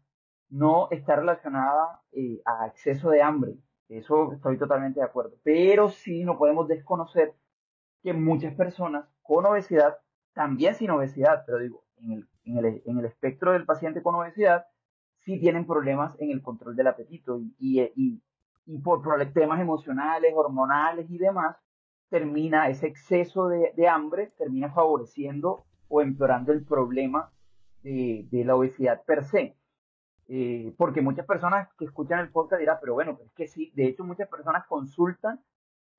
no 0.49 0.87
está 0.91 1.17
relacionada 1.17 2.01
eh, 2.13 2.41
a 2.45 2.67
exceso 2.67 3.09
de 3.09 3.21
hambre. 3.21 3.55
Eso 3.89 4.31
estoy 4.33 4.57
totalmente 4.57 5.01
de 5.01 5.05
acuerdo. 5.05 5.35
Pero 5.43 5.89
sí 5.89 6.23
no 6.23 6.37
podemos 6.37 6.67
desconocer 6.67 7.35
que 8.03 8.13
muchas 8.13 8.53
personas 8.55 9.05
con 9.21 9.45
obesidad, 9.45 9.97
también 10.33 10.75
sin 10.75 10.91
obesidad, 10.91 11.43
pero 11.45 11.59
digo, 11.59 11.83
en 12.03 12.11
el 12.11 12.27
en 12.45 12.57
el, 12.57 12.81
en 12.85 12.99
el 12.99 13.05
espectro 13.05 13.53
del 13.53 13.65
paciente 13.65 14.01
con 14.01 14.15
obesidad 14.15 14.65
sí 15.19 15.39
tienen 15.39 15.65
problemas 15.65 16.15
en 16.19 16.31
el 16.31 16.41
control 16.41 16.75
del 16.75 16.87
apetito 16.87 17.39
y, 17.59 17.81
y, 17.95 18.21
y 18.65 18.77
por 18.79 19.01
temas 19.33 19.61
emocionales, 19.61 20.33
hormonales 20.35 21.09
y 21.09 21.17
demás, 21.17 21.57
termina 22.09 22.69
ese 22.69 22.87
exceso 22.87 23.47
de, 23.47 23.87
hambre, 23.87 24.33
termina 24.37 24.71
favoreciendo 24.71 25.65
o 25.87 26.01
empeorando 26.01 26.51
el 26.51 26.65
problema 26.65 27.31
de, 27.83 28.27
la 28.31 28.55
obesidad 28.55 29.03
per 29.05 29.23
se. 29.23 29.55
Eh, 30.27 30.73
porque 30.77 31.01
muchas 31.01 31.25
personas 31.25 31.67
que 31.77 31.85
escuchan 31.85 32.19
el 32.19 32.31
podcast 32.31 32.59
dirán, 32.59 32.77
pero 32.79 32.93
bueno, 32.93 33.19
es 33.23 33.31
que 33.33 33.47
sí, 33.47 33.71
de 33.75 33.85
hecho 33.85 34.03
muchas 34.03 34.29
personas 34.29 34.65
consultan 34.65 35.41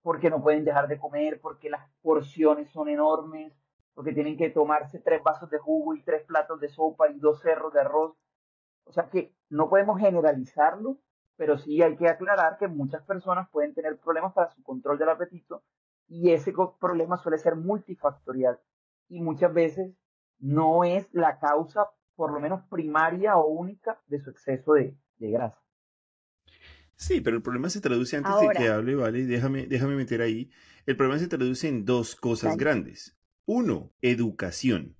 porque 0.01 0.31
no 0.31 0.43
pueden 0.43 0.65
dejar 0.65 0.89
de 0.89 0.99
comer, 0.99 1.39
porque 1.41 1.71
las 1.71 1.87
porciones 2.01 2.71
son 2.71 2.89
enormes, 2.89 3.53
porque 3.95 4.13
tienen 4.13 4.37
que 4.37 4.51
tomarse 4.51 4.99
tres 5.01 5.23
vasos 5.23 5.51
de 5.51 5.59
jugo 5.59 5.95
y 5.95 6.03
tres 6.03 6.25
platos 6.25 6.61
de 6.61 6.69
sopa 6.69 7.11
y 7.11 7.19
dos 7.19 7.41
cerros 7.41 7.73
de 7.73 7.81
arroz. 7.81 8.17
O 8.85 8.93
sea 8.93 9.09
que 9.11 9.35
no 9.49 9.69
podemos 9.69 10.01
generalizarlo, 10.01 10.99
pero 11.37 11.59
sí 11.59 11.83
hay 11.83 11.97
que 11.97 12.09
aclarar 12.09 12.59
que 12.59 12.69
muchas 12.69 13.03
personas 13.05 13.49
pueden 13.51 13.75
tener 13.75 13.99
problemas 13.99 14.33
para 14.33 14.51
su 14.51 14.63
control 14.63 14.99
del 14.99 15.11
apetito 15.11 15.63
y 16.09 16.33
ese 16.33 16.53
problema 16.81 17.17
suele 17.17 17.39
ser 17.39 17.57
multifactorial 17.57 18.59
y 19.09 19.21
muchas 19.21 19.53
veces 19.53 19.95
no 20.39 20.85
es 20.85 21.09
la 21.13 21.39
causa, 21.39 21.87
por 22.17 22.33
lo 22.33 22.41
menos 22.41 22.63
primaria 22.69 23.37
o 23.37 23.47
única, 23.47 24.01
de 24.07 24.21
su 24.21 24.31
exceso 24.31 24.75
de, 24.75 24.97
grasa. 25.19 25.59
Sí, 26.97 27.21
pero 27.21 27.37
el 27.37 27.43
problema 27.43 27.71
se 27.71 27.81
traduce 27.81 28.17
antes 28.17 28.33
de 28.41 28.49
que 28.51 28.69
hable, 28.69 28.95
¿vale? 28.95 29.25
Déjame, 29.25 29.67
déjame 29.67 29.97
meter 29.97 30.21
ahí. 30.21 30.51
El 30.85 30.97
problema 30.97 31.19
se 31.19 31.29
traduce 31.29 31.69
en 31.69 31.85
dos 31.85 32.17
cosas 32.17 32.57
grandes. 32.57 33.17
Uno, 33.47 33.93
educación. 34.03 34.97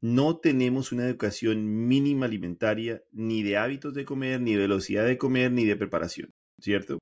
No 0.00 0.38
tenemos 0.38 0.90
una 0.90 1.06
educación 1.06 1.86
mínima 1.86 2.26
alimentaria, 2.26 3.04
ni 3.12 3.44
de 3.44 3.56
hábitos 3.56 3.94
de 3.94 4.04
comer, 4.04 4.40
ni 4.40 4.52
de 4.52 4.58
velocidad 4.58 5.06
de 5.06 5.16
comer, 5.16 5.52
ni 5.52 5.64
de 5.64 5.76
preparación, 5.76 6.30
¿cierto? 6.58 6.98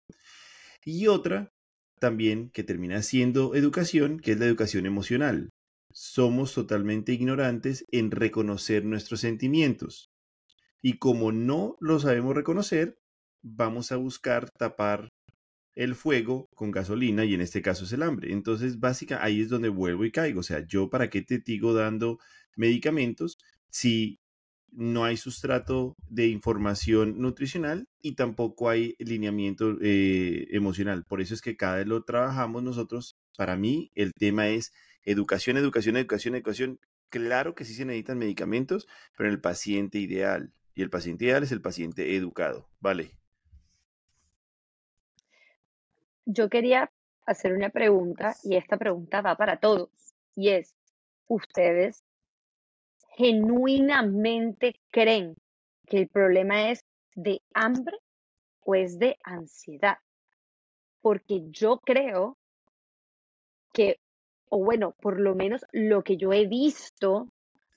Y 0.84 1.06
otra, 1.06 1.50
también, 1.98 2.50
que 2.50 2.62
termina 2.62 3.00
siendo 3.00 3.54
educación, 3.54 4.20
que 4.20 4.32
es 4.32 4.38
la 4.38 4.44
educación 4.44 4.84
emocional. 4.84 5.48
Somos 5.92 6.52
totalmente 6.52 7.14
ignorantes 7.14 7.86
en 7.90 8.10
reconocer 8.10 8.84
nuestros 8.84 9.20
sentimientos. 9.20 10.10
Y 10.82 10.98
como 10.98 11.32
no 11.32 11.76
lo 11.80 12.00
sabemos 12.00 12.34
reconocer, 12.34 12.98
vamos 13.42 13.92
a 13.92 13.96
buscar 13.96 14.50
tapar 14.50 15.08
el 15.74 15.94
fuego 15.94 16.48
con 16.54 16.70
gasolina 16.70 17.24
y 17.24 17.34
en 17.34 17.40
este 17.40 17.62
caso 17.62 17.84
es 17.84 17.92
el 17.92 18.02
hambre. 18.02 18.32
Entonces, 18.32 18.80
básicamente 18.80 19.26
ahí 19.26 19.40
es 19.40 19.48
donde 19.48 19.68
vuelvo 19.68 20.04
y 20.04 20.12
caigo. 20.12 20.40
O 20.40 20.44
sea, 20.44 20.66
yo 20.66 20.90
para 20.90 21.10
qué 21.10 21.22
te 21.22 21.38
digo 21.38 21.74
dando 21.74 22.18
medicamentos 22.56 23.38
si 23.70 24.20
no 24.72 25.04
hay 25.04 25.16
sustrato 25.16 25.96
de 26.08 26.28
información 26.28 27.20
nutricional 27.20 27.88
y 28.00 28.14
tampoco 28.14 28.68
hay 28.68 28.94
lineamiento 28.98 29.76
eh, 29.80 30.46
emocional. 30.50 31.04
Por 31.04 31.20
eso 31.20 31.34
es 31.34 31.42
que 31.42 31.56
cada 31.56 31.76
vez 31.76 31.86
lo 31.86 32.04
trabajamos 32.04 32.62
nosotros. 32.62 33.18
Para 33.36 33.56
mí, 33.56 33.90
el 33.94 34.12
tema 34.12 34.48
es 34.48 34.72
educación, 35.04 35.56
educación, 35.56 35.96
educación, 35.96 36.34
educación. 36.34 36.80
Claro 37.08 37.54
que 37.54 37.64
sí 37.64 37.74
se 37.74 37.84
necesitan 37.84 38.18
medicamentos, 38.18 38.86
pero 39.16 39.28
en 39.28 39.34
el 39.34 39.40
paciente 39.40 39.98
ideal. 39.98 40.52
Y 40.74 40.82
el 40.82 40.90
paciente 40.90 41.24
ideal 41.24 41.42
es 41.42 41.52
el 41.52 41.60
paciente 41.60 42.14
educado. 42.16 42.68
Vale. 42.80 43.19
Yo 46.32 46.48
quería 46.48 46.90
hacer 47.26 47.52
una 47.52 47.70
pregunta 47.70 48.36
y 48.42 48.56
esta 48.56 48.76
pregunta 48.76 49.20
va 49.20 49.36
para 49.36 49.58
todos 49.58 49.90
y 50.34 50.50
es, 50.50 50.74
¿ustedes 51.26 52.04
genuinamente 53.16 54.80
creen 54.90 55.36
que 55.86 55.98
el 55.98 56.08
problema 56.08 56.70
es 56.70 56.84
de 57.14 57.42
hambre 57.52 57.98
o 58.60 58.74
es 58.74 58.98
de 58.98 59.18
ansiedad? 59.24 59.98
Porque 61.02 61.42
yo 61.50 61.78
creo 61.78 62.36
que, 63.72 64.00
o 64.48 64.64
bueno, 64.64 64.92
por 65.00 65.20
lo 65.20 65.34
menos 65.34 65.64
lo 65.72 66.02
que 66.02 66.16
yo 66.16 66.32
he 66.32 66.46
visto, 66.46 67.28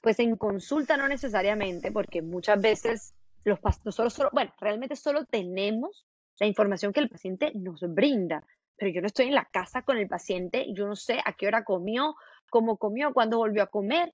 pues 0.01 0.19
en 0.19 0.35
consulta 0.35 0.97
no 0.97 1.07
necesariamente, 1.07 1.91
porque 1.91 2.21
muchas 2.21 2.61
veces 2.61 3.13
los 3.43 3.59
nosotros 3.83 4.13
solo, 4.13 4.29
bueno, 4.33 4.53
realmente 4.59 4.95
solo 4.95 5.25
tenemos 5.25 6.05
la 6.39 6.47
información 6.47 6.93
que 6.93 6.99
el 6.99 7.09
paciente 7.09 7.51
nos 7.55 7.81
brinda. 7.81 8.43
Pero 8.75 8.91
yo 8.91 9.01
no 9.01 9.07
estoy 9.07 9.27
en 9.27 9.35
la 9.35 9.45
casa 9.45 9.83
con 9.83 9.97
el 9.97 10.07
paciente 10.07 10.65
yo 10.73 10.87
no 10.87 10.95
sé 10.95 11.19
a 11.23 11.33
qué 11.33 11.47
hora 11.47 11.63
comió, 11.63 12.15
cómo 12.49 12.77
comió, 12.77 13.13
cuándo 13.13 13.37
volvió 13.37 13.63
a 13.63 13.67
comer. 13.67 14.13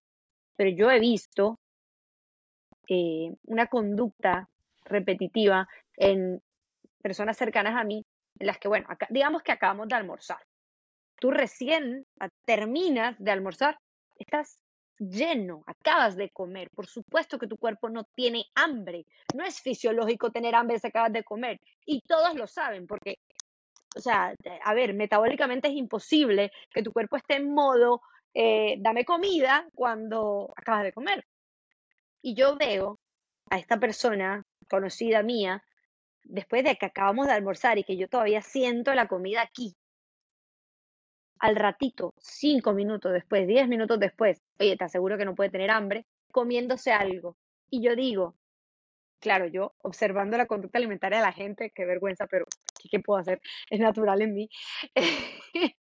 Pero 0.56 0.70
yo 0.72 0.92
he 0.92 1.00
visto 1.00 1.60
eh, 2.88 3.34
una 3.46 3.68
conducta 3.68 4.50
repetitiva 4.84 5.68
en 5.96 6.42
personas 7.02 7.38
cercanas 7.38 7.76
a 7.76 7.84
mí, 7.84 8.06
en 8.40 8.48
las 8.48 8.58
que, 8.58 8.68
bueno, 8.68 8.88
digamos 9.10 9.44
que 9.44 9.52
acabamos 9.52 9.88
de 9.88 9.96
almorzar. 9.96 10.40
Tú 11.20 11.32
recién 11.32 12.06
terminas 12.46 13.16
de 13.20 13.32
almorzar, 13.32 13.78
estás 14.18 14.58
lleno, 15.00 15.64
acabas 15.66 16.16
de 16.16 16.30
comer. 16.30 16.70
Por 16.72 16.88
supuesto 16.88 17.40
que 17.40 17.48
tu 17.48 17.58
cuerpo 17.58 17.90
no 17.90 18.04
tiene 18.16 18.46
hambre. 18.56 19.06
No 19.34 19.44
es 19.44 19.62
fisiológico 19.62 20.32
tener 20.32 20.56
hambre 20.56 20.80
si 20.80 20.88
acabas 20.88 21.14
de 21.14 21.24
comer. 21.24 21.60
Y 21.86 22.02
todos 22.02 22.36
lo 22.36 22.48
saben, 22.48 22.86
porque, 22.86 23.20
o 23.96 24.02
sea, 24.02 24.36
a 24.64 24.74
ver, 24.74 24.94
metabólicamente 24.94 25.70
es 25.70 25.76
imposible 25.76 26.52
que 26.72 26.84
tu 26.84 26.92
cuerpo 26.92 27.18
esté 27.18 27.36
en 27.36 27.54
modo, 27.54 28.02
eh, 28.34 28.76
dame 28.80 29.06
comida 29.06 29.68
cuando 29.74 30.54
acabas 30.56 30.84
de 30.84 30.94
comer. 30.94 31.26
Y 32.22 32.36
yo 32.36 32.58
veo 32.58 33.00
a 33.50 33.58
esta 33.58 33.80
persona 33.80 34.44
conocida 34.70 35.24
mía, 35.24 35.64
después 36.24 36.64
de 36.64 36.76
que 36.76 36.86
acabamos 36.86 37.28
de 37.28 37.34
almorzar 37.34 37.78
y 37.78 37.84
que 37.84 37.98
yo 37.98 38.08
todavía 38.08 38.42
siento 38.42 38.94
la 38.94 39.08
comida 39.08 39.42
aquí, 39.42 39.76
al 41.40 41.56
ratito, 41.56 42.14
cinco 42.18 42.74
minutos 42.74 43.14
después, 43.14 43.48
diez 43.48 43.68
minutos 43.68 44.00
después, 44.00 44.42
oye, 44.60 44.76
te 44.78 44.84
aseguro 44.84 45.18
que 45.18 45.26
no 45.26 45.36
puede 45.36 45.50
tener 45.50 45.72
hambre, 45.72 46.06
comiéndose 46.32 46.92
algo. 46.92 47.38
Y 47.70 47.82
yo 47.82 47.96
digo, 47.96 48.36
claro, 49.20 49.48
yo 49.48 49.74
observando 49.82 50.38
la 50.38 50.48
conducta 50.48 50.80
alimentaria 50.80 51.20
de 51.20 51.26
la 51.26 51.32
gente, 51.32 51.72
qué 51.74 51.86
vergüenza, 51.86 52.28
pero 52.28 52.46
¿qué, 52.90 53.00
puedo 53.00 53.20
hacer? 53.20 53.42
Es 53.70 53.80
natural 53.80 54.22
en 54.22 54.34
mí. 54.34 54.50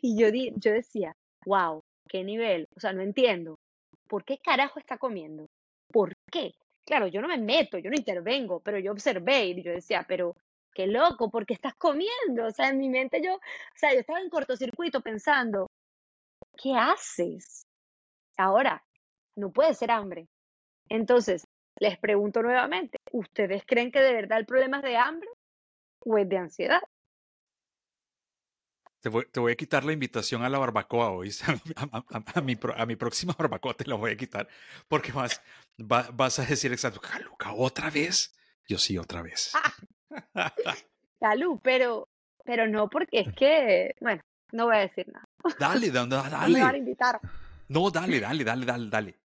y 0.00 0.18
yo, 0.20 0.30
di, 0.30 0.52
yo 0.56 0.72
decía, 0.72 1.16
wow, 1.46 1.82
qué 2.08 2.24
nivel, 2.24 2.68
o 2.76 2.80
sea, 2.80 2.92
no 2.92 3.02
entiendo. 3.02 3.58
¿Por 4.08 4.24
qué 4.24 4.38
carajo 4.38 4.78
está 4.78 4.98
comiendo? 4.98 5.48
¿Por 5.90 6.16
qué? 6.30 6.54
Claro, 6.84 7.06
yo 7.06 7.22
no 7.22 7.28
me 7.28 7.38
meto, 7.38 7.78
yo 7.78 7.90
no 7.90 7.96
intervengo, 7.96 8.60
pero 8.60 8.78
yo 8.78 8.92
observé 8.92 9.46
y 9.46 9.62
yo 9.62 9.72
decía, 9.72 10.04
pero 10.06 10.36
qué 10.74 10.86
loco, 10.86 11.30
porque 11.30 11.54
estás 11.54 11.74
comiendo. 11.74 12.46
O 12.46 12.50
sea, 12.50 12.68
en 12.68 12.78
mi 12.78 12.88
mente 12.88 13.20
yo, 13.22 13.34
o 13.34 13.40
sea, 13.76 13.92
yo 13.92 14.00
estaba 14.00 14.20
en 14.20 14.30
cortocircuito 14.30 15.00
pensando, 15.00 15.68
¿qué 16.56 16.74
haces? 16.74 17.66
Ahora, 18.36 18.84
no 19.36 19.50
puede 19.50 19.74
ser 19.74 19.90
hambre. 19.90 20.28
Entonces, 20.88 21.46
les 21.78 21.98
pregunto 21.98 22.42
nuevamente, 22.42 22.98
¿ustedes 23.12 23.62
creen 23.66 23.90
que 23.90 24.00
de 24.00 24.12
verdad 24.12 24.38
el 24.38 24.46
problema 24.46 24.78
es 24.78 24.84
de 24.84 24.96
hambre 24.96 25.28
o 26.00 26.18
es 26.18 26.28
de 26.28 26.36
ansiedad? 26.36 26.82
Te 29.00 29.08
voy, 29.08 29.52
a 29.52 29.56
quitar 29.56 29.82
la 29.82 29.92
invitación 29.92 30.44
a 30.44 30.48
la 30.48 30.58
barbacoa 30.58 31.10
hoy. 31.10 31.30
A, 32.36 32.40
mi, 32.40 32.56
a 32.76 32.86
mi 32.86 32.94
próxima 32.94 33.34
barbacoa 33.36 33.74
te 33.74 33.84
la 33.84 33.96
voy 33.96 34.12
a 34.12 34.16
quitar. 34.16 34.48
Porque 34.86 35.10
vas, 35.10 35.42
vas 35.76 36.38
a 36.38 36.44
decir 36.44 36.72
exacto, 36.72 37.00
Luca, 37.24 37.52
¿otra 37.52 37.90
vez? 37.90 38.32
Yo 38.68 38.78
sí, 38.78 38.96
otra 38.98 39.22
vez. 39.22 39.52
Salud, 41.20 41.58
pero, 41.62 42.08
pero 42.44 42.66
no, 42.66 42.88
porque 42.88 43.20
es 43.20 43.32
que, 43.34 43.94
bueno, 44.00 44.22
no 44.52 44.66
voy 44.66 44.76
a 44.76 44.80
decir 44.80 45.06
nada. 45.08 45.28
Dale, 45.58 45.90
dale, 45.92 46.08
dale. 46.08 46.52
No 46.52 46.58
me 46.58 46.62
van 46.62 46.74
a 46.74 46.78
invitar. 46.78 47.20
No, 47.68 47.90
dale, 47.90 48.20
dale, 48.20 48.44
dale, 48.44 48.66
dale, 48.66 48.90
dale. 48.90 49.18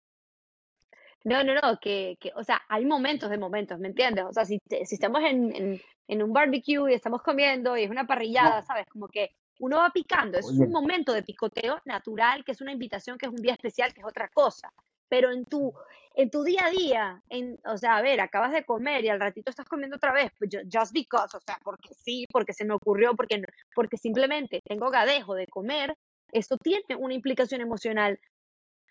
No, 1.24 1.42
no, 1.42 1.54
no, 1.54 1.78
que, 1.80 2.18
que, 2.20 2.32
o 2.36 2.44
sea, 2.44 2.60
hay 2.68 2.84
momentos 2.84 3.30
de 3.30 3.38
momentos, 3.38 3.78
¿me 3.78 3.88
entiendes? 3.88 4.26
O 4.28 4.32
sea, 4.32 4.44
si, 4.44 4.58
si 4.68 4.94
estamos 4.94 5.22
en, 5.22 5.54
en, 5.56 5.80
en, 6.06 6.22
un 6.22 6.32
barbecue 6.34 6.90
y 6.90 6.94
estamos 6.94 7.22
comiendo 7.22 7.78
y 7.78 7.84
es 7.84 7.90
una 7.90 8.06
parrillada, 8.06 8.60
¿sabes? 8.60 8.86
Como 8.88 9.08
que 9.08 9.30
uno 9.60 9.78
va 9.78 9.88
picando, 9.88 10.36
es 10.36 10.46
un 10.46 10.70
momento 10.70 11.14
de 11.14 11.22
picoteo 11.22 11.80
natural, 11.86 12.44
que 12.44 12.52
es 12.52 12.60
una 12.60 12.72
invitación, 12.72 13.16
que 13.16 13.26
es 13.26 13.32
un 13.32 13.40
día 13.40 13.54
especial, 13.54 13.94
que 13.94 14.00
es 14.00 14.06
otra 14.06 14.28
cosa 14.28 14.70
pero 15.08 15.32
en 15.32 15.44
tu, 15.44 15.72
en 16.14 16.30
tu 16.30 16.44
día 16.44 16.66
a 16.66 16.70
día, 16.70 17.22
en, 17.28 17.58
o 17.64 17.76
sea, 17.76 17.96
a 17.96 18.02
ver, 18.02 18.20
acabas 18.20 18.52
de 18.52 18.64
comer 18.64 19.04
y 19.04 19.08
al 19.08 19.20
ratito 19.20 19.50
estás 19.50 19.66
comiendo 19.66 19.96
otra 19.96 20.12
vez, 20.12 20.30
pues 20.38 20.50
just 20.72 20.92
because, 20.92 21.36
o 21.36 21.40
sea, 21.40 21.58
porque 21.64 21.92
sí, 21.94 22.26
porque 22.30 22.52
se 22.52 22.64
me 22.64 22.74
ocurrió, 22.74 23.14
porque, 23.14 23.42
porque 23.74 23.96
simplemente 23.96 24.60
tengo 24.64 24.90
gadejo 24.90 25.34
de 25.34 25.46
comer, 25.46 25.94
eso 26.32 26.56
tiene 26.58 26.96
una 26.98 27.14
implicación 27.14 27.60
emocional 27.60 28.18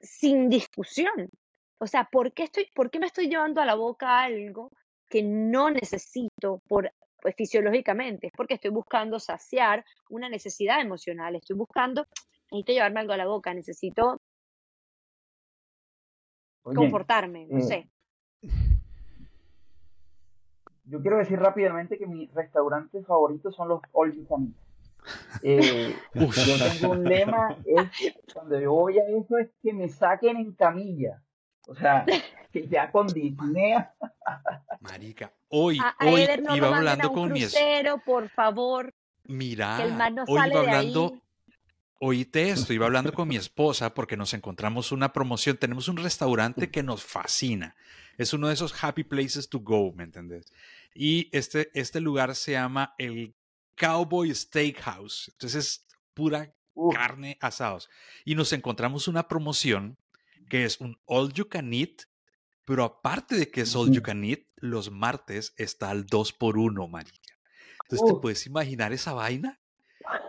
sin 0.01 0.49
discusión. 0.49 1.30
O 1.80 1.88
sea, 1.88 2.05
¿por 2.11 2.34
qué, 2.34 2.43
estoy, 2.43 2.68
¿por 2.74 2.89
qué 2.89 2.99
me 2.99 3.07
estoy 3.07 3.28
llevando 3.28 3.61
a 3.61 3.66
la 3.66 3.76
boca 3.76 4.22
algo 4.22 4.72
que 5.09 5.24
no 5.24 5.70
necesito 5.70 6.61
por, 6.68 6.91
pues, 7.22 7.36
fisiológicamente? 7.36 8.28
Es 8.28 8.34
porque 8.36 8.55
estoy 8.55 8.72
buscando 8.72 9.20
saciar 9.20 9.86
una 10.09 10.30
necesidad 10.30 10.82
emocional, 10.82 11.36
estoy 11.36 11.55
buscando, 11.55 12.05
necesito 12.51 12.74
llevarme 12.74 13.01
algo 13.01 13.14
a 13.14 13.18
la 13.18 13.28
boca, 13.28 13.53
necesito 13.53 14.22
confortarme, 16.64 17.47
no 17.47 17.59
eh, 17.59 17.61
sé. 17.61 17.89
yo 20.86 21.01
quiero 21.01 21.18
decir 21.18 21.39
rápidamente 21.39 21.97
que 21.97 22.07
mis 22.07 22.34
restaurantes 22.34 23.05
favoritos 23.05 23.55
son 23.55 23.70
los 23.70 23.82
All 23.91 24.14
You 24.14 24.26
Can 24.28 24.53
eh, 25.41 25.95
yo 26.14 26.30
tengo 26.32 26.93
un 26.93 27.03
lema, 27.03 27.57
es 27.66 28.14
cuando 28.34 28.59
yo 28.59 28.72
voy 28.72 28.99
a 28.99 29.03
eso 29.09 29.38
es 29.38 29.49
que 29.61 29.74
me 29.74 29.89
saquen 29.89 30.38
en 30.38 30.53
camilla. 30.53 31.22
O 31.68 31.76
sea, 31.76 32.05
que 32.51 32.68
ya 32.68 32.91
con 32.91 33.07
Disney. 33.07 33.76
Marica, 34.82 35.32
hoy, 35.49 35.80
hoy 36.01 36.28
iba 36.55 36.78
hablando 36.78 37.11
con 37.11 37.32
mi 37.32 37.43
esposa. 37.43 37.97
por 38.05 38.30
favor. 38.30 38.93
Mira, 39.26 39.78
hoy 40.28 40.41
iba 40.49 40.59
hablando, 40.59 41.14
oíste 42.05 42.49
esto, 42.49 42.73
iba 42.73 42.85
hablando 42.85 43.13
con 43.13 43.29
mi 43.29 43.37
esposa 43.37 43.93
porque 43.93 44.17
nos 44.17 44.33
encontramos 44.33 44.91
una 44.91 45.13
promoción. 45.13 45.55
Tenemos 45.55 45.87
un 45.87 45.95
restaurante 45.95 46.69
que 46.69 46.83
nos 46.83 47.01
fascina. 47.01 47.77
Es 48.17 48.33
uno 48.33 48.49
de 48.49 48.55
esos 48.55 48.83
happy 48.83 49.05
places 49.05 49.47
to 49.47 49.59
go, 49.59 49.93
¿me 49.93 50.03
entendés? 50.03 50.51
Y 50.93 51.29
este, 51.31 51.71
este 51.73 52.01
lugar 52.01 52.35
se 52.35 52.51
llama 52.51 52.93
el 52.97 53.33
Cowboy 53.77 54.35
Steakhouse. 54.35 55.29
Entonces 55.29 55.65
es 55.65 55.87
pura 56.13 56.53
carne 56.91 57.37
asados. 57.39 57.89
Y 58.25 58.35
nos 58.35 58.51
encontramos 58.51 59.07
una 59.07 59.29
promoción 59.29 59.97
que 60.49 60.65
es 60.65 60.81
un 60.81 60.99
all 61.05 61.31
you 61.31 61.47
can 61.47 61.73
eat, 61.73 62.01
pero 62.65 62.83
aparte 62.83 63.37
de 63.37 63.49
que 63.49 63.61
es 63.61 63.75
all 63.77 63.91
you 63.93 64.01
can 64.01 64.25
eat, 64.25 64.41
los 64.57 64.91
martes 64.91 65.53
está 65.55 65.89
al 65.89 66.05
2 66.05 66.33
por 66.33 66.57
1 66.57 66.85
marica. 66.89 67.39
Entonces, 67.83 68.13
¿te 68.13 68.21
puedes 68.21 68.45
imaginar 68.45 68.91
esa 68.91 69.13
vaina? 69.13 69.61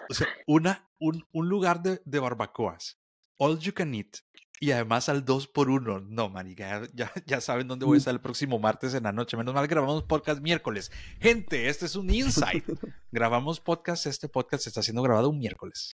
O 0.09 0.15
sea, 0.15 0.29
una, 0.47 0.89
un, 1.05 1.25
un 1.33 1.49
lugar 1.49 1.83
de, 1.83 2.01
de 2.05 2.19
barbacoas, 2.19 2.99
all 3.39 3.59
you 3.59 3.73
can 3.75 3.95
eat, 3.95 4.19
y 4.61 4.71
además 4.71 5.09
al 5.09 5.25
2 5.25 5.49
por 5.49 5.69
1 5.69 6.01
No, 6.09 6.31
manica, 6.31 6.89
ya, 6.95 7.13
ya 7.27 7.41
saben 7.41 7.69
dónde 7.69 7.85
voy 7.85 7.97
a 7.97 7.99
estar 7.99 8.15
el 8.15 8.21
próximo 8.21 8.59
martes 8.59 8.95
en 8.95 9.03
la 9.03 9.13
noche. 9.13 9.37
Menos 9.37 9.53
mal 9.53 9.67
grabamos 9.67 10.05
podcast 10.05 10.41
miércoles. 10.41 10.91
Gente, 11.21 11.69
este 11.69 11.87
es 11.87 11.97
un 11.97 12.09
insight. 12.09 12.65
grabamos 13.13 13.61
podcast, 13.61 14.07
este 14.07 14.29
podcast 14.29 14.67
está 14.67 14.83
siendo 14.83 15.03
grabado 15.03 15.29
un 15.29 15.39
miércoles. 15.39 15.97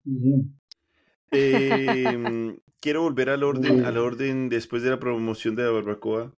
Em, 1.31 2.57
quiero 2.79 3.03
volver 3.03 3.29
al 3.29 3.43
orden, 3.43 3.85
al 3.85 3.97
orden 3.97 4.49
después 4.49 4.81
de 4.81 4.89
la 4.89 4.99
promoción 4.99 5.55
de 5.55 5.63
la 5.63 5.71
barbacoa 5.71 6.33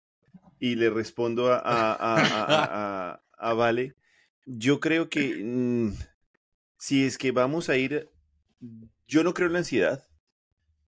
y 0.58 0.74
le 0.74 0.90
respondo 0.90 1.52
a, 1.52 1.60
a, 1.64 3.20
a, 3.38 3.52
Vale. 3.54 3.94
Yo 4.46 4.80
creo 4.80 5.08
que 5.08 5.44
mm, 5.44 5.92
si 6.78 7.04
es 7.04 7.18
que 7.18 7.30
vamos 7.30 7.68
a 7.68 7.76
ir, 7.76 8.10
yo 9.06 9.24
no 9.24 9.34
creo 9.34 9.46
en 9.46 9.52
la 9.54 9.58
ansiedad 9.60 10.06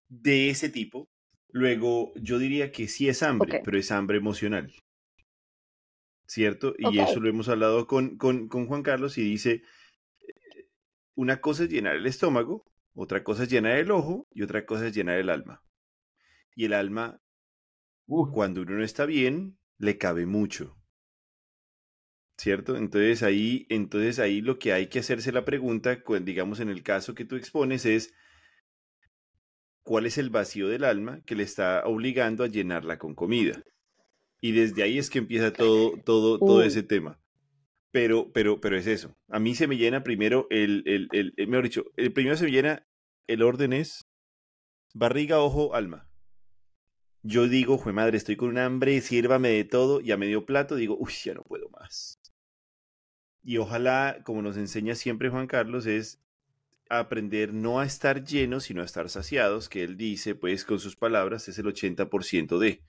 de 0.09 0.51
ese 0.51 0.69
tipo. 0.69 1.09
Luego, 1.51 2.13
yo 2.17 2.39
diría 2.39 2.73
que 2.73 2.89
sí 2.89 3.09
es 3.09 3.23
hambre, 3.23 3.63
pero 3.65 3.79
es 3.79 3.91
hambre 3.91 4.19
emocional. 4.19 4.73
¿Cierto? 6.27 6.75
Y 6.79 6.99
eso 6.99 7.21
lo 7.21 7.29
hemos 7.31 7.49
hablado 7.49 7.87
con, 7.87 8.19
con, 8.19 8.49
con, 8.49 8.67
Juan 8.67 8.83
Carlos 8.83 9.17
y 9.17 9.23
dice, 9.23 9.63
eh, 10.21 10.69
una 11.15 11.41
cosa 11.41 11.65
es 11.65 11.71
llenar 11.71 11.97
el 11.97 12.05
estómago, 12.05 12.71
otra 12.93 13.25
cosa 13.25 13.45
es 13.45 13.51
llenar 13.51 13.79
el 13.79 13.91
ojo 13.91 14.29
y 14.31 14.43
otra 14.43 14.67
cosa 14.67 14.87
es 14.87 14.95
llenar 14.95 15.19
el 15.19 15.31
alma. 15.31 15.63
Y 16.55 16.67
el 16.67 16.75
alma, 16.75 17.23
cuando 18.07 18.63
uno 18.63 18.73
no 18.73 18.85
está 18.85 19.07
bien, 19.07 19.59
le 19.79 19.97
cabe 19.97 20.27
mucho. 20.27 20.78
¿Cierto? 22.39 22.77
Entonces 22.77 23.25
ahí, 23.25 23.67
entonces 23.69 24.21
ahí 24.21 24.41
lo 24.41 24.61
que 24.61 24.73
hay 24.73 24.87
que 24.87 25.01
hacerse 25.01 25.33
la 25.33 25.45
pregunta, 25.45 25.99
digamos 26.23 26.61
en 26.61 26.69
el 26.69 26.85
caso 26.85 27.15
que 27.15 27.25
tú 27.25 27.35
expones, 27.35 27.85
es, 27.85 28.15
cuál 29.83 30.07
es 30.07 30.19
el 30.19 30.31
vacío 30.31 30.69
del 30.69 30.85
alma 30.85 31.21
que 31.27 31.35
le 31.35 31.43
está 31.43 31.83
obligando 31.85 32.45
a 32.45 32.47
llenarla 32.47 32.99
con 32.99 33.17
comida. 33.17 33.65
Y 34.41 34.53
desde 34.53 34.85
ahí 34.85 34.99
es 34.99 35.11
que 35.11 35.19
empieza 35.19 35.53
todo, 35.53 36.01
todo, 36.05 36.39
todo 36.39 36.63
ese 36.63 36.85
tema. 36.85 37.21
Pero, 37.91 38.31
pero, 38.33 38.61
pero 38.61 38.77
es 38.77 38.87
eso. 38.87 39.17
A 39.29 39.41
mí 39.41 39.57
se 39.57 39.67
me 39.67 39.77
llena 39.77 40.05
primero 40.05 40.47
el, 40.51 40.85
el, 40.87 41.09
el, 41.11 41.35
el 41.37 41.49
mejor 41.49 41.65
dicho, 41.65 41.85
el 41.97 42.13
primero 42.13 42.37
se 42.37 42.45
me 42.45 42.53
llena, 42.53 42.87
el 43.27 43.43
orden 43.43 43.73
es 43.73 44.07
barriga, 44.95 45.41
ojo, 45.41 45.75
alma. 45.75 46.08
Yo 47.23 47.49
digo, 47.49 47.79
jue 47.79 47.93
madre, 47.93 48.17
estoy 48.17 48.37
con 48.37 48.51
un 48.51 48.59
hambre, 48.59 49.01
sírvame 49.01 49.51
de 49.51 49.65
todo, 49.65 50.01
y 50.01 50.13
a 50.13 50.17
medio 50.17 50.47
plato 50.47 50.77
digo, 50.77 50.97
uy, 50.99 51.13
ya 51.25 51.35
no 51.35 51.43
puedo 51.43 51.69
más. 51.71 52.19
Y 53.43 53.57
ojalá, 53.59 54.21
como 54.25 54.43
nos 54.43 54.57
enseña 54.57 54.95
siempre 54.95 55.31
Juan 55.31 55.47
Carlos, 55.47 55.87
es 55.87 56.21
aprender 56.89 57.53
no 57.53 57.81
a 57.81 57.87
estar 57.87 58.25
llenos, 58.25 58.65
sino 58.65 58.83
a 58.83 58.85
estar 58.85 59.09
saciados, 59.09 59.69
que 59.69 59.83
él 59.85 59.97
dice, 59.97 60.35
pues 60.35 60.65
con 60.65 60.79
sus 60.79 60.97
palabras, 60.97 61.49
es 61.49 61.59
el 61.59 61.67
80% 61.67 62.59
de, 62.59 62.83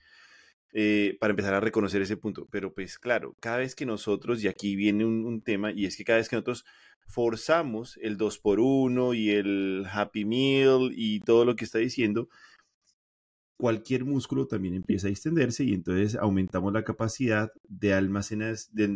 eh, 0.72 1.16
para 1.20 1.32
empezar 1.32 1.54
a 1.54 1.60
reconocer 1.60 2.02
ese 2.02 2.16
punto. 2.16 2.46
Pero 2.50 2.72
pues 2.72 2.98
claro, 2.98 3.36
cada 3.40 3.58
vez 3.58 3.74
que 3.74 3.86
nosotros, 3.86 4.42
y 4.42 4.48
aquí 4.48 4.76
viene 4.76 5.04
un, 5.04 5.42
tema, 5.42 5.72
y 5.72 5.86
es 5.86 5.96
que 5.96 6.04
cada 6.04 6.18
vez 6.18 6.28
que 6.28 6.36
nosotros 6.36 6.64
forzamos 7.06 7.98
el 8.02 8.16
2 8.16 8.38
por 8.38 8.60
1 8.60 9.14
y 9.14 9.30
el 9.30 9.86
Happy 9.90 10.24
Meal 10.24 10.92
y 10.94 11.20
todo 11.20 11.44
lo 11.44 11.56
que 11.56 11.64
está 11.64 11.78
diciendo, 11.78 12.28
cualquier 13.60 14.04
músculo 14.04 14.46
también 14.46 14.74
empieza 14.74 15.08
a 15.08 15.10
extenderse 15.10 15.64
y 15.64 15.74
entonces 15.74 16.16
aumentamos 16.16 16.72
la 16.72 16.82
capacidad 16.82 17.52
de, 17.68 17.88
de 17.90 17.94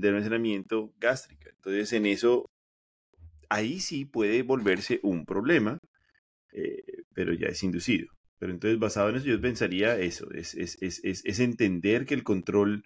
almacenamiento 0.09 0.93
gástrica. 0.99 1.51
Entonces 1.51 1.93
en 1.93 2.07
eso 2.07 2.47
ahí 3.49 3.81
sí 3.81 4.05
puede 4.05 4.43
volverse 4.43 5.01
un 5.03 5.27
problema, 5.27 5.79
eh, 6.53 6.83
pero 7.13 7.33
ya 7.33 7.49
es 7.49 7.63
inducido. 7.63 8.09
Pero 8.39 8.53
entonces, 8.53 8.79
basado 8.79 9.11
en 9.11 9.17
eso, 9.17 9.27
yo 9.27 9.41
pensaría 9.41 9.99
eso, 9.99 10.31
es, 10.33 10.55
es, 10.55 10.77
es, 10.83 11.01
es 11.03 11.41
entender 11.41 12.05
que 12.05 12.15
el 12.15 12.25
control, 12.25 12.85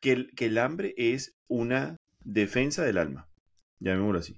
que 0.00 0.12
el, 0.12 0.30
que 0.34 0.46
el 0.46 0.58
hambre 0.58 0.94
es 0.96 1.34
una 1.48 1.96
defensa 2.24 2.84
del 2.84 2.98
alma, 2.98 3.26
llamémoslo 3.80 4.18
así. 4.18 4.36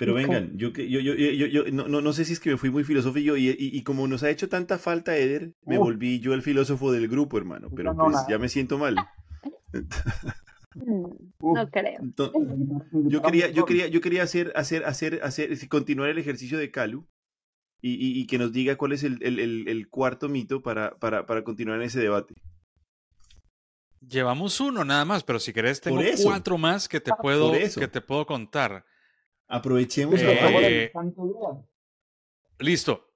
Pero 0.00 0.14
vengan, 0.14 0.56
yo, 0.56 0.70
yo, 0.70 0.98
yo, 0.98 1.12
yo, 1.12 1.46
yo 1.46 1.64
no, 1.70 1.86
no, 1.86 2.00
no, 2.00 2.12
sé 2.14 2.24
si 2.24 2.32
es 2.32 2.40
que 2.40 2.48
me 2.48 2.56
fui 2.56 2.70
muy 2.70 2.84
filosófico 2.84 3.36
y, 3.36 3.50
y, 3.50 3.54
y, 3.58 3.82
como 3.82 4.08
nos 4.08 4.22
ha 4.22 4.30
hecho 4.30 4.48
tanta 4.48 4.78
falta 4.78 5.14
Eder, 5.14 5.52
me 5.66 5.76
volví 5.76 6.20
yo 6.20 6.32
el 6.32 6.40
filósofo 6.40 6.90
del 6.90 7.06
grupo, 7.06 7.36
hermano. 7.36 7.68
Pero 7.76 7.94
pues 7.94 8.16
ya 8.26 8.38
me 8.38 8.48
siento 8.48 8.78
mal. 8.78 8.96
Mm, 10.72 11.04
no 11.40 11.68
creo. 11.68 11.98
yo 12.92 13.22
quería, 13.22 13.50
yo 13.50 13.64
quería, 13.64 13.88
yo 13.88 14.00
quería 14.00 14.22
hacer, 14.22 14.52
hacer, 14.54 14.84
hacer, 14.84 15.18
hacer, 15.24 15.68
continuar 15.68 16.10
el 16.10 16.18
ejercicio 16.18 16.58
de 16.58 16.70
Calu 16.70 17.08
y, 17.82 18.20
y, 18.20 18.24
que 18.28 18.38
nos 18.38 18.52
diga 18.52 18.76
cuál 18.76 18.92
es 18.92 19.02
el, 19.02 19.18
el, 19.20 19.66
el, 19.66 19.88
cuarto 19.88 20.28
mito 20.28 20.62
para, 20.62 20.96
para, 21.00 21.26
para, 21.26 21.42
continuar 21.42 21.80
en 21.80 21.86
ese 21.86 21.98
debate. 21.98 22.36
Llevamos 24.00 24.60
uno 24.60 24.84
nada 24.84 25.04
más, 25.04 25.24
pero 25.24 25.40
si 25.40 25.52
querés 25.52 25.80
tengo 25.80 26.00
cuatro 26.22 26.56
más 26.56 26.88
que 26.88 27.00
te 27.00 27.10
puedo, 27.20 27.50
que 27.52 27.88
te 27.88 28.00
puedo 28.00 28.24
contar. 28.24 28.84
Aprovechemos 29.50 30.20
eh, 30.22 30.92
Listo. 32.60 33.12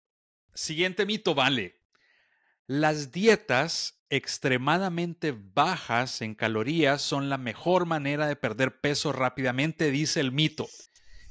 Siguiente 0.52 1.06
mito, 1.06 1.34
vale. 1.34 1.80
Las 2.66 3.12
dietas 3.12 4.04
extremadamente 4.10 5.32
bajas 5.32 6.22
en 6.22 6.34
calorías 6.34 7.02
son 7.02 7.28
la 7.28 7.38
mejor 7.38 7.86
manera 7.86 8.26
de 8.26 8.36
perder 8.36 8.80
peso 8.80 9.12
rápidamente, 9.12 9.90
dice 9.90 10.20
el 10.20 10.32
mito. 10.32 10.66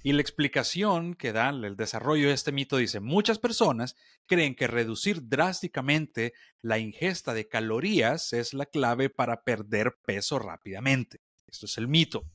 Y 0.03 0.13
la 0.13 0.21
explicación 0.21 1.15
que 1.15 1.31
da 1.31 1.49
el 1.49 1.75
desarrollo 1.75 2.27
de 2.27 2.33
este 2.33 2.51
mito 2.51 2.77
dice, 2.77 2.99
muchas 2.99 3.39
personas 3.39 3.95
creen 4.25 4.55
que 4.55 4.67
reducir 4.67 5.27
drásticamente 5.27 6.33
la 6.61 6.77
ingesta 6.79 7.33
de 7.33 7.47
calorías 7.47 8.31
es 8.33 8.53
la 8.53 8.65
clave 8.65 9.09
para 9.09 9.43
perder 9.43 9.95
peso 10.05 10.39
rápidamente. 10.39 11.19
Esto 11.47 11.65
es 11.65 11.77
el 11.77 11.87
mito. 11.87 12.25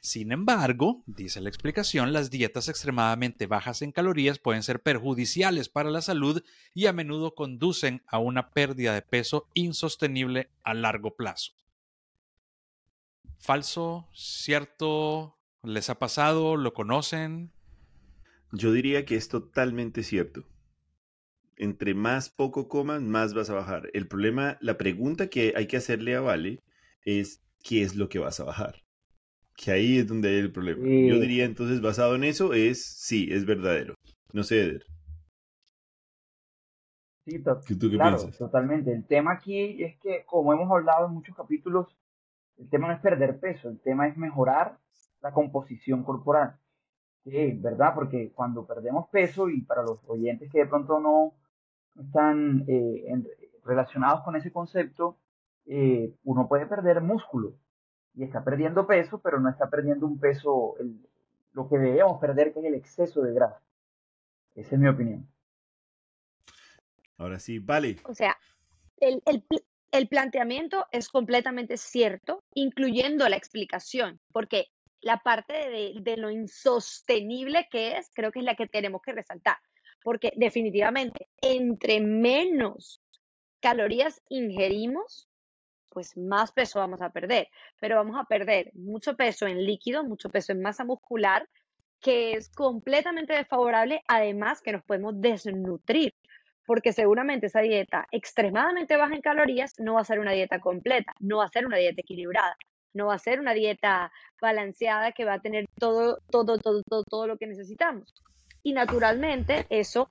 Sin 0.00 0.30
embargo, 0.30 1.02
dice 1.06 1.40
la 1.40 1.48
explicación, 1.48 2.12
las 2.12 2.30
dietas 2.30 2.68
extremadamente 2.68 3.46
bajas 3.46 3.82
en 3.82 3.90
calorías 3.90 4.38
pueden 4.38 4.62
ser 4.62 4.80
perjudiciales 4.80 5.68
para 5.68 5.90
la 5.90 6.02
salud 6.02 6.42
y 6.72 6.86
a 6.86 6.92
menudo 6.92 7.34
conducen 7.34 8.02
a 8.06 8.18
una 8.18 8.50
pérdida 8.50 8.94
de 8.94 9.02
peso 9.02 9.48
insostenible 9.54 10.50
a 10.62 10.74
largo 10.74 11.16
plazo. 11.16 11.52
¿Falso? 13.38 14.08
¿Cierto? 14.14 15.36
¿Les 15.64 15.90
ha 15.90 15.98
pasado? 15.98 16.56
¿Lo 16.56 16.74
conocen? 16.74 17.52
Yo 18.52 18.72
diría 18.72 19.04
que 19.04 19.16
es 19.16 19.28
totalmente 19.28 20.04
cierto. 20.04 20.44
Entre 21.56 21.94
más 21.94 22.30
poco 22.30 22.68
comas, 22.68 23.02
más 23.02 23.34
vas 23.34 23.50
a 23.50 23.54
bajar. 23.54 23.90
El 23.94 24.06
problema, 24.06 24.58
la 24.60 24.78
pregunta 24.78 25.28
que 25.28 25.54
hay 25.56 25.66
que 25.66 25.76
hacerle 25.76 26.14
a 26.14 26.20
Vale 26.20 26.62
es, 27.04 27.42
¿qué 27.64 27.82
es 27.82 27.96
lo 27.96 28.08
que 28.08 28.20
vas 28.20 28.38
a 28.38 28.44
bajar? 28.44 28.87
Que 29.58 29.72
ahí 29.72 29.98
es 29.98 30.06
donde 30.06 30.28
hay 30.28 30.36
el 30.36 30.52
problema. 30.52 30.82
Yo 30.82 31.18
diría 31.18 31.44
entonces, 31.44 31.80
basado 31.80 32.14
en 32.14 32.22
eso, 32.22 32.54
es 32.54 32.84
sí, 32.84 33.28
es 33.30 33.44
verdadero. 33.44 33.94
No 34.32 34.44
sé, 34.44 34.62
Eder. 34.62 34.84
Sí, 37.26 37.42
¿Tú 37.42 37.90
qué 37.90 37.96
claro, 37.96 38.18
totalmente. 38.38 38.92
El 38.92 39.04
tema 39.04 39.32
aquí 39.32 39.82
es 39.82 39.98
que, 39.98 40.24
como 40.24 40.52
hemos 40.52 40.70
hablado 40.70 41.06
en 41.06 41.12
muchos 41.12 41.36
capítulos, 41.36 41.88
el 42.56 42.70
tema 42.70 42.86
no 42.86 42.94
es 42.94 43.00
perder 43.00 43.38
peso, 43.40 43.68
el 43.68 43.80
tema 43.80 44.06
es 44.06 44.16
mejorar 44.16 44.78
la 45.20 45.32
composición 45.32 46.04
corporal. 46.04 46.56
Sí, 47.24 47.52
¿verdad? 47.60 47.94
Porque 47.94 48.30
cuando 48.32 48.64
perdemos 48.64 49.08
peso, 49.10 49.50
y 49.50 49.62
para 49.62 49.82
los 49.82 49.98
oyentes 50.06 50.50
que 50.50 50.60
de 50.60 50.66
pronto 50.66 51.00
no 51.00 51.34
están 52.00 52.64
eh, 52.68 53.04
relacionados 53.64 54.22
con 54.22 54.36
ese 54.36 54.52
concepto, 54.52 55.18
eh, 55.66 56.14
uno 56.22 56.48
puede 56.48 56.66
perder 56.66 57.02
músculo 57.02 57.54
y 58.18 58.24
está 58.24 58.44
perdiendo 58.44 58.86
peso, 58.86 59.20
pero 59.20 59.40
no 59.40 59.48
está 59.48 59.70
perdiendo 59.70 60.06
un 60.06 60.18
peso, 60.18 60.74
lo 61.52 61.68
que 61.68 61.78
debemos 61.78 62.20
perder, 62.20 62.52
que 62.52 62.60
es 62.60 62.66
el 62.66 62.74
exceso 62.74 63.22
de 63.22 63.32
grasa. 63.32 63.62
Esa 64.54 64.74
es 64.74 64.80
mi 64.80 64.88
opinión. 64.88 65.26
Ahora 67.16 67.38
sí, 67.38 67.58
vale. 67.58 67.96
O 68.04 68.14
sea, 68.14 68.36
el, 68.98 69.22
el 69.92 70.08
planteamiento 70.08 70.86
es 70.92 71.08
completamente 71.08 71.76
cierto, 71.76 72.44
incluyendo 72.54 73.28
la 73.28 73.36
explicación, 73.36 74.20
porque 74.32 74.66
la 75.00 75.18
parte 75.18 75.52
de, 76.00 76.16
lo 76.16 76.30
insostenible 76.30 77.68
que 77.70 77.96
es, 77.96 78.10
creo 78.14 78.32
que 78.32 78.40
es 78.40 78.44
la 78.44 78.56
que 78.56 78.66
tenemos 78.66 79.00
que 79.02 79.12
resaltar, 79.12 79.56
porque 80.02 80.32
definitivamente 80.36 81.28
entre 81.40 82.00
menos 82.00 83.00
calorías 83.60 84.22
ingerimos, 84.28 85.27
pues 85.90 86.16
más 86.16 86.52
peso 86.52 86.78
vamos 86.78 87.02
a 87.02 87.10
perder, 87.10 87.48
pero 87.80 87.96
vamos 87.96 88.16
a 88.18 88.24
perder 88.24 88.70
mucho 88.74 89.16
peso 89.16 89.46
en 89.46 89.64
líquido, 89.64 90.04
mucho 90.04 90.28
peso 90.28 90.52
en 90.52 90.62
masa 90.62 90.84
muscular, 90.84 91.48
que 92.00 92.32
es 92.32 92.50
completamente 92.50 93.32
desfavorable, 93.32 94.02
además 94.06 94.60
que 94.62 94.72
nos 94.72 94.84
podemos 94.84 95.20
desnutrir, 95.20 96.14
porque 96.66 96.92
seguramente 96.92 97.46
esa 97.46 97.60
dieta 97.60 98.06
extremadamente 98.12 98.96
baja 98.96 99.14
en 99.14 99.22
calorías 99.22 99.74
no 99.78 99.94
va 99.94 100.02
a 100.02 100.04
ser 100.04 100.20
una 100.20 100.32
dieta 100.32 100.60
completa, 100.60 101.14
no 101.18 101.38
va 101.38 101.44
a 101.44 101.48
ser 101.48 101.66
una 101.66 101.76
dieta 101.76 102.00
equilibrada 102.00 102.56
no 102.94 103.06
va 103.06 103.14
a 103.14 103.18
ser 103.18 103.40
una 103.40 103.54
dieta 103.54 104.12
balanceada 104.40 105.12
que 105.12 105.24
va 105.24 105.34
a 105.34 105.40
tener 105.40 105.66
todo, 105.78 106.18
todo, 106.30 106.58
todo, 106.58 106.82
todo, 106.82 107.04
todo 107.04 107.26
lo 107.26 107.38
que 107.38 107.46
necesitamos. 107.46 108.12
Y 108.62 108.72
naturalmente 108.72 109.66
eso 109.70 110.10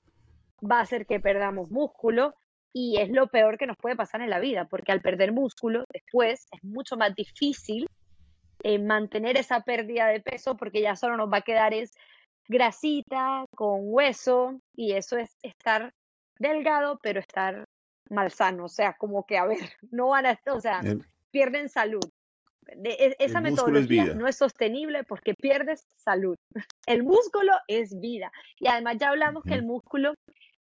va 0.60 0.80
a 0.80 0.84
hacer 0.84 1.06
que 1.06 1.20
perdamos 1.20 1.70
músculo 1.70 2.36
y 2.74 3.00
es 3.00 3.10
lo 3.10 3.28
peor 3.28 3.58
que 3.58 3.68
nos 3.68 3.78
puede 3.78 3.96
pasar 3.96 4.22
en 4.22 4.30
la 4.30 4.40
vida, 4.40 4.66
porque 4.66 4.92
al 4.92 5.02
perder 5.02 5.32
músculo 5.32 5.86
después 5.92 6.48
es 6.52 6.64
mucho 6.64 6.98
más 6.98 7.16
difícil 7.16 7.88
eh, 8.64 8.80
mantener 8.80 9.38
esa 9.38 9.62
pérdida 9.62 10.08
de 10.08 10.20
peso 10.20 10.58
porque 10.58 10.82
ya 10.82 10.96
solo 10.96 11.18
nos 11.18 11.32
va 11.32 11.38
a 11.38 11.42
quedar 11.42 11.74
es 11.74 11.92
grasita 12.48 13.46
con 13.56 13.82
hueso 13.84 14.60
y 14.76 14.94
eso 14.94 15.18
es 15.18 15.38
estar 15.44 15.94
delgado 16.40 17.00
pero 17.02 17.20
estar 17.20 17.66
malsano, 18.10 18.66
o 18.66 18.70
sea, 18.70 18.94
como 18.94 19.26
que 19.26 19.38
a 19.38 19.46
ver, 19.46 19.58
no 19.92 20.10
van 20.10 20.26
a, 20.26 20.40
o 20.52 20.60
sea, 20.60 20.82
pierden 21.32 21.70
salud. 21.70 22.04
E, 22.68 23.16
esa 23.20 23.40
metodología 23.40 24.14
no 24.14 24.28
es 24.28 24.38
sostenible 24.38 25.04
porque 25.04 25.34
pierdes 25.34 25.86
salud. 25.96 26.36
El 26.86 27.04
músculo 27.04 27.54
es 27.68 28.00
vida. 28.00 28.32
Y 28.60 28.68
además 28.68 28.98
ya 29.00 29.10
hablamos 29.10 29.44
que 29.44 29.54
el 29.54 29.64
músculo 29.64 30.14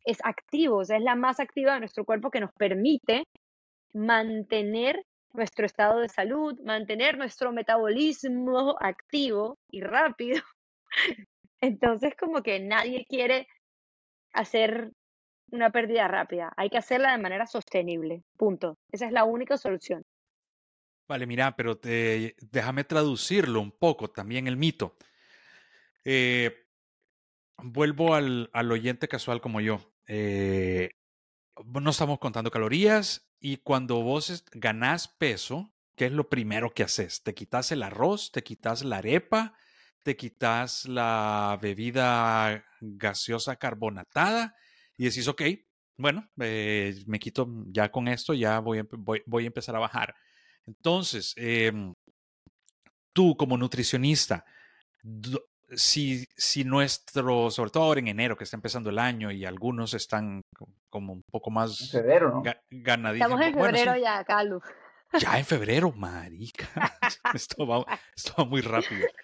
es 0.05 0.19
activo, 0.25 0.79
o 0.79 0.85
sea, 0.85 0.97
es 0.97 1.03
la 1.03 1.15
más 1.15 1.41
activa 1.41 1.75
de 1.75 1.81
nuestro 1.81 2.05
cuerpo 2.05 2.31
que 2.31 2.41
nos 2.41 2.53
permite 2.53 3.25
mantener 3.93 5.05
nuestro 5.33 5.67
estado 5.67 6.01
de 6.01 6.09
salud, 6.09 6.59
mantener 6.65 7.19
nuestro 7.19 7.53
metabolismo 7.53 8.77
activo 8.81 9.59
y 9.71 9.83
rápido. 9.83 10.43
Entonces, 11.61 12.15
como 12.19 12.43
que 12.43 12.59
nadie 12.61 13.05
quiere 13.09 13.47
hacer 14.33 14.93
una 15.53 15.71
pérdida 15.71 16.07
rápida, 16.09 16.53
hay 16.57 16.71
que 16.71 16.79
hacerla 16.79 17.13
de 17.13 17.19
manera 17.23 17.47
sostenible, 17.47 18.23
punto. 18.37 18.79
Esa 18.93 19.07
es 19.07 19.13
la 19.13 19.25
única 19.25 19.57
solución. 19.57 20.05
Vale, 21.09 21.27
mira, 21.27 21.57
pero 21.57 21.77
te, 21.77 22.37
déjame 22.41 22.85
traducirlo 22.85 23.61
un 23.61 23.73
poco 23.73 24.11
también 24.11 24.47
el 24.47 24.57
mito. 24.57 24.97
Eh, 26.05 26.67
vuelvo 27.57 28.15
al, 28.15 28.49
al, 28.53 28.71
oyente 28.71 29.09
casual 29.09 29.41
como 29.41 29.61
yo. 29.61 29.81
Eh, 30.13 30.91
no 31.65 31.91
estamos 31.91 32.19
contando 32.19 32.51
calorías 32.51 33.31
y 33.39 33.59
cuando 33.59 34.03
vos 34.03 34.45
ganás 34.51 35.07
peso, 35.07 35.73
¿qué 35.95 36.07
es 36.07 36.13
lo 36.13 36.29
primero 36.29 36.75
que 36.75 36.83
haces? 36.83 37.23
Te 37.23 37.33
quitas 37.33 37.71
el 37.71 37.85
arroz, 37.85 38.33
te 38.33 38.43
quitas 38.43 38.83
la 38.83 38.97
arepa, 38.97 39.55
te 40.03 40.17
quitas 40.17 40.87
la 40.87 41.57
bebida 41.63 42.65
gaseosa 42.81 43.55
carbonatada 43.55 44.57
y 44.97 45.05
decís, 45.05 45.29
ok, 45.29 45.43
bueno, 45.97 46.29
eh, 46.41 47.05
me 47.07 47.21
quito 47.21 47.49
ya 47.67 47.93
con 47.93 48.09
esto, 48.09 48.35
ya 48.35 48.59
voy, 48.59 48.83
voy, 48.91 49.23
voy 49.27 49.45
a 49.45 49.47
empezar 49.47 49.77
a 49.77 49.81
bajar. 49.81 50.17
Entonces, 50.67 51.35
em, 51.37 51.95
tú 53.13 53.37
como 53.37 53.57
nutricionista, 53.57 54.45
si, 55.75 56.27
si 56.37 56.65
nuestro, 56.65 57.51
sobre 57.51 57.71
todo 57.71 57.85
ahora 57.85 58.01
en 58.01 58.09
enero 58.09 58.37
que 58.37 58.45
está 58.45 58.57
empezando 58.57 58.91
el 58.91 58.99
año 58.99 59.31
y 59.31 59.45
algunos 59.45 59.95
están 59.95 60.43
como 60.89 61.13
un 61.13 61.23
poco 61.23 61.51
más 61.51 61.81
en 61.81 61.89
febrero, 61.89 62.31
¿no? 62.31 62.43
Estamos 63.13 63.41
en 63.41 63.55
febrero 63.55 63.97
ya, 63.97 64.25
Carlos. 64.25 64.63
Ya 65.19 65.39
en 65.39 65.45
febrero, 65.45 65.93
marica. 65.93 66.69
esto, 67.35 67.67
va, 67.67 67.85
muy 68.47 68.61
rápido. 68.61 69.07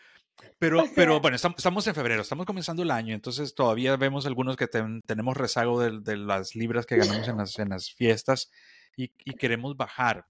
Pero, 0.58 0.84
pero 0.94 1.20
bueno, 1.20 1.34
estamos, 1.34 1.86
en 1.86 1.94
febrero, 1.94 2.22
estamos 2.22 2.46
comenzando 2.46 2.82
el 2.82 2.90
año, 2.90 3.14
entonces 3.14 3.54
todavía 3.54 3.96
vemos 3.96 4.24
algunos 4.26 4.56
que 4.56 4.66
tenemos 4.66 5.36
rezago 5.36 5.80
de, 5.80 6.16
las 6.16 6.54
libras 6.54 6.86
que 6.86 6.96
ganamos 6.96 7.28
en 7.28 7.36
las, 7.36 7.58
en 7.58 7.68
las 7.70 7.90
fiestas 7.90 8.50
y, 8.96 9.12
y, 9.24 9.34
queremos 9.34 9.76
bajar. 9.76 10.26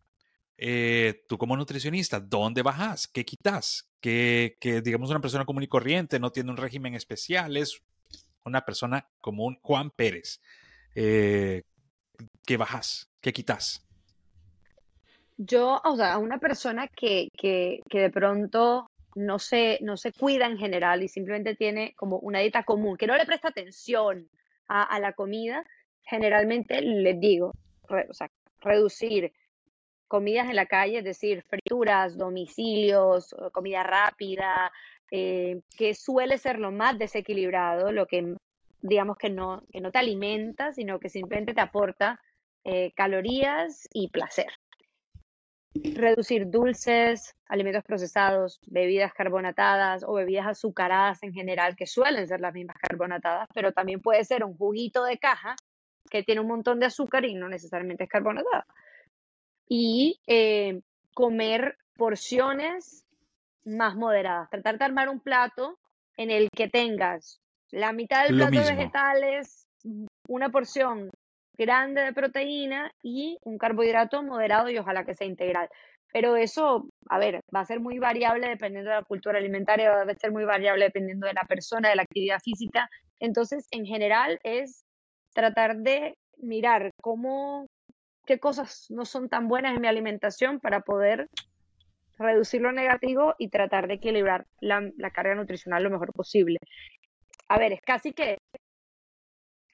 Eh, 0.59 1.25
tú 1.29 1.37
como 1.37 1.57
nutricionista, 1.57 2.21
¿dónde 2.21 2.63
bajas? 2.63 3.07
¿Qué 3.07 3.25
quitas? 3.25 3.91
Que, 4.01 4.57
digamos 4.85 5.11
una 5.11 5.21
persona 5.21 5.45
común 5.45 5.65
y 5.65 5.69
corriente 5.69 6.21
no 6.21 6.31
tiene 6.31 6.51
un 6.51 6.57
régimen 6.57 6.95
especial, 6.95 7.57
es 7.57 7.83
una 8.45 8.65
persona 8.65 9.09
común, 9.21 9.59
Juan 9.63 9.91
Pérez. 9.91 10.41
Eh, 10.95 11.63
¿Qué 12.47 12.57
bajas? 12.57 13.11
¿Qué 13.21 13.33
quitas? 13.33 13.85
Yo, 15.37 15.83
o 15.85 15.97
sea, 15.97 16.15
a 16.15 16.19
una 16.19 16.39
persona 16.39 16.89
que, 16.89 17.29
que, 17.37 17.81
que 17.91 18.01
de 18.01 18.11
pronto 18.11 18.89
no 19.17 19.39
se, 19.39 19.79
no 19.83 19.97
se 19.97 20.13
cuida 20.13 20.47
en 20.47 20.57
general 20.57 21.03
y 21.03 21.09
simplemente 21.09 21.57
tiene 21.57 21.95
como 21.97 22.19
una 22.19 22.39
dieta 22.39 22.63
común, 22.63 22.97
que 22.97 23.07
no 23.07 23.17
le 23.17 23.27
presta 23.27 23.49
atención 23.49 24.31
a, 24.69 24.83
a 24.85 25.01
la 25.01 25.13
comida, 25.13 25.65
generalmente 26.03 26.81
les 26.81 27.21
digo, 27.21 27.53
o 27.89 28.15
sea, 28.15 28.31
reducir 28.61 29.33
comidas 30.09 30.49
en 30.49 30.57
la 30.57 30.67
calle, 30.67 30.99
es 30.99 31.05
decir, 31.05 31.43
frituras, 31.43 32.17
domicilios, 32.17 33.35
comida 33.53 33.83
rápida, 33.83 34.73
eh, 35.11 35.61
que 35.77 35.95
suele 35.95 36.39
ser 36.39 36.59
lo 36.59 36.73
más 36.73 36.99
desequilibrado, 36.99 37.93
lo 37.93 38.07
que 38.07 38.37
digamos 38.83 39.17
que 39.17 39.31
no, 39.31 39.63
te 39.71 39.99
alimenta, 39.99 40.73
sino 40.73 40.99
que 40.99 41.09
simplemente 41.09 41.55
te 41.55 41.61
aporta 41.61 42.21
eh, 42.65 42.93
calorías 42.95 43.89
y 43.93 44.09
placer. 44.09 44.49
Reducir 45.75 46.51
dulces, 46.51 47.35
alimentos 47.49 47.85
procesados, 47.85 48.61
bebidas 48.67 49.13
carbonatadas 49.13 50.05
o 50.05 50.15
bebidas 50.15 50.47
azucaradas 50.47 51.23
en 51.23 51.33
general, 51.33 51.77
que 51.77 51.87
suelen 51.87 52.27
ser 52.27 52.41
las 52.41 52.55
mismas 52.55 52.77
carbonatadas, 52.79 53.49
pero 53.55 53.73
también 53.73 54.01
puede 54.01 54.25
ser 54.25 54.45
un 54.45 54.57
juguito 54.57 55.05
de 55.05 55.19
caja 55.19 55.55
que 56.11 56.23
tiene 56.23 56.41
un 56.41 56.47
montón 56.47 56.81
de 56.81 56.87
azúcar 56.87 57.25
y 57.25 57.35
no 57.35 57.49
necesariamente 57.49 58.05
es 58.05 58.11
carbonatada 58.11 58.67
y 59.69 60.21
eh, 60.27 60.81
comer 61.15 61.77
porciones 61.97 63.05
más 63.65 63.97
moderadas. 63.97 64.51
Tratar 64.51 64.79
de 64.79 64.85
armar 64.85 65.09
un 65.09 65.21
plato 65.21 65.79
en 66.17 66.31
el 66.31 66.49
que 66.51 66.69
tengas 66.69 67.41
la 67.71 67.93
mitad 67.93 68.25
del 68.25 68.37
plato 68.37 68.61
de 68.61 68.75
vegetales, 68.75 69.67
una 70.29 70.51
porción 70.51 71.11
grande 71.59 72.03
de 72.03 72.13
proteína 72.13 72.91
y 73.03 73.39
un 73.43 73.59
carbohidrato 73.59 74.23
moderado 74.23 74.71
y 74.71 74.79
ojalá 74.79 75.05
que 75.05 75.15
sea 75.15 75.27
integral. 75.27 75.69
Pero 76.13 76.37
eso, 76.37 76.89
a 77.09 77.19
ver, 77.19 77.41
va 77.55 77.61
a 77.61 77.65
ser 77.67 77.81
muy 77.81 77.99
variable 77.99 78.49
dependiendo 78.49 78.91
de 78.91 78.97
la 78.97 79.03
cultura 79.05 79.39
alimentaria, 79.39 79.91
va 79.91 80.11
a 80.11 80.15
ser 80.15 80.33
muy 80.33 80.45
variable 80.45 80.85
dependiendo 80.85 81.27
de 81.27 81.35
la 81.35 81.45
persona, 81.45 81.91
de 81.91 81.97
la 81.97 82.03
actividad 82.03 82.39
física. 82.41 82.89
Entonces, 83.19 83.67
en 83.71 83.85
general, 83.85 84.39
es 84.43 84.85
tratar 85.35 85.77
de 85.79 86.15
mirar 86.39 86.93
cómo 87.03 87.66
qué 88.27 88.39
cosas 88.39 88.87
no 88.91 89.05
son 89.05 89.29
tan 89.29 89.49
buenas 89.49 89.75
en 89.75 89.81
mi 89.81 89.89
alimentación 89.89 90.61
para 90.61 90.81
poder 90.81 91.31
reducir 92.19 92.61
lo 92.61 92.73
negativo 92.73 93.35
y 93.39 93.49
tratar 93.49 93.89
de 93.89 93.95
equilibrar 93.95 94.47
la, 94.61 94.93
carga 95.13 95.35
nutricional 95.35 95.83
lo 95.83 95.91
mejor 95.91 96.13
posible. 96.13 96.59
A 97.49 97.59
ver, 97.59 97.73
es 97.73 97.81
casi 97.83 98.13
que 98.13 98.39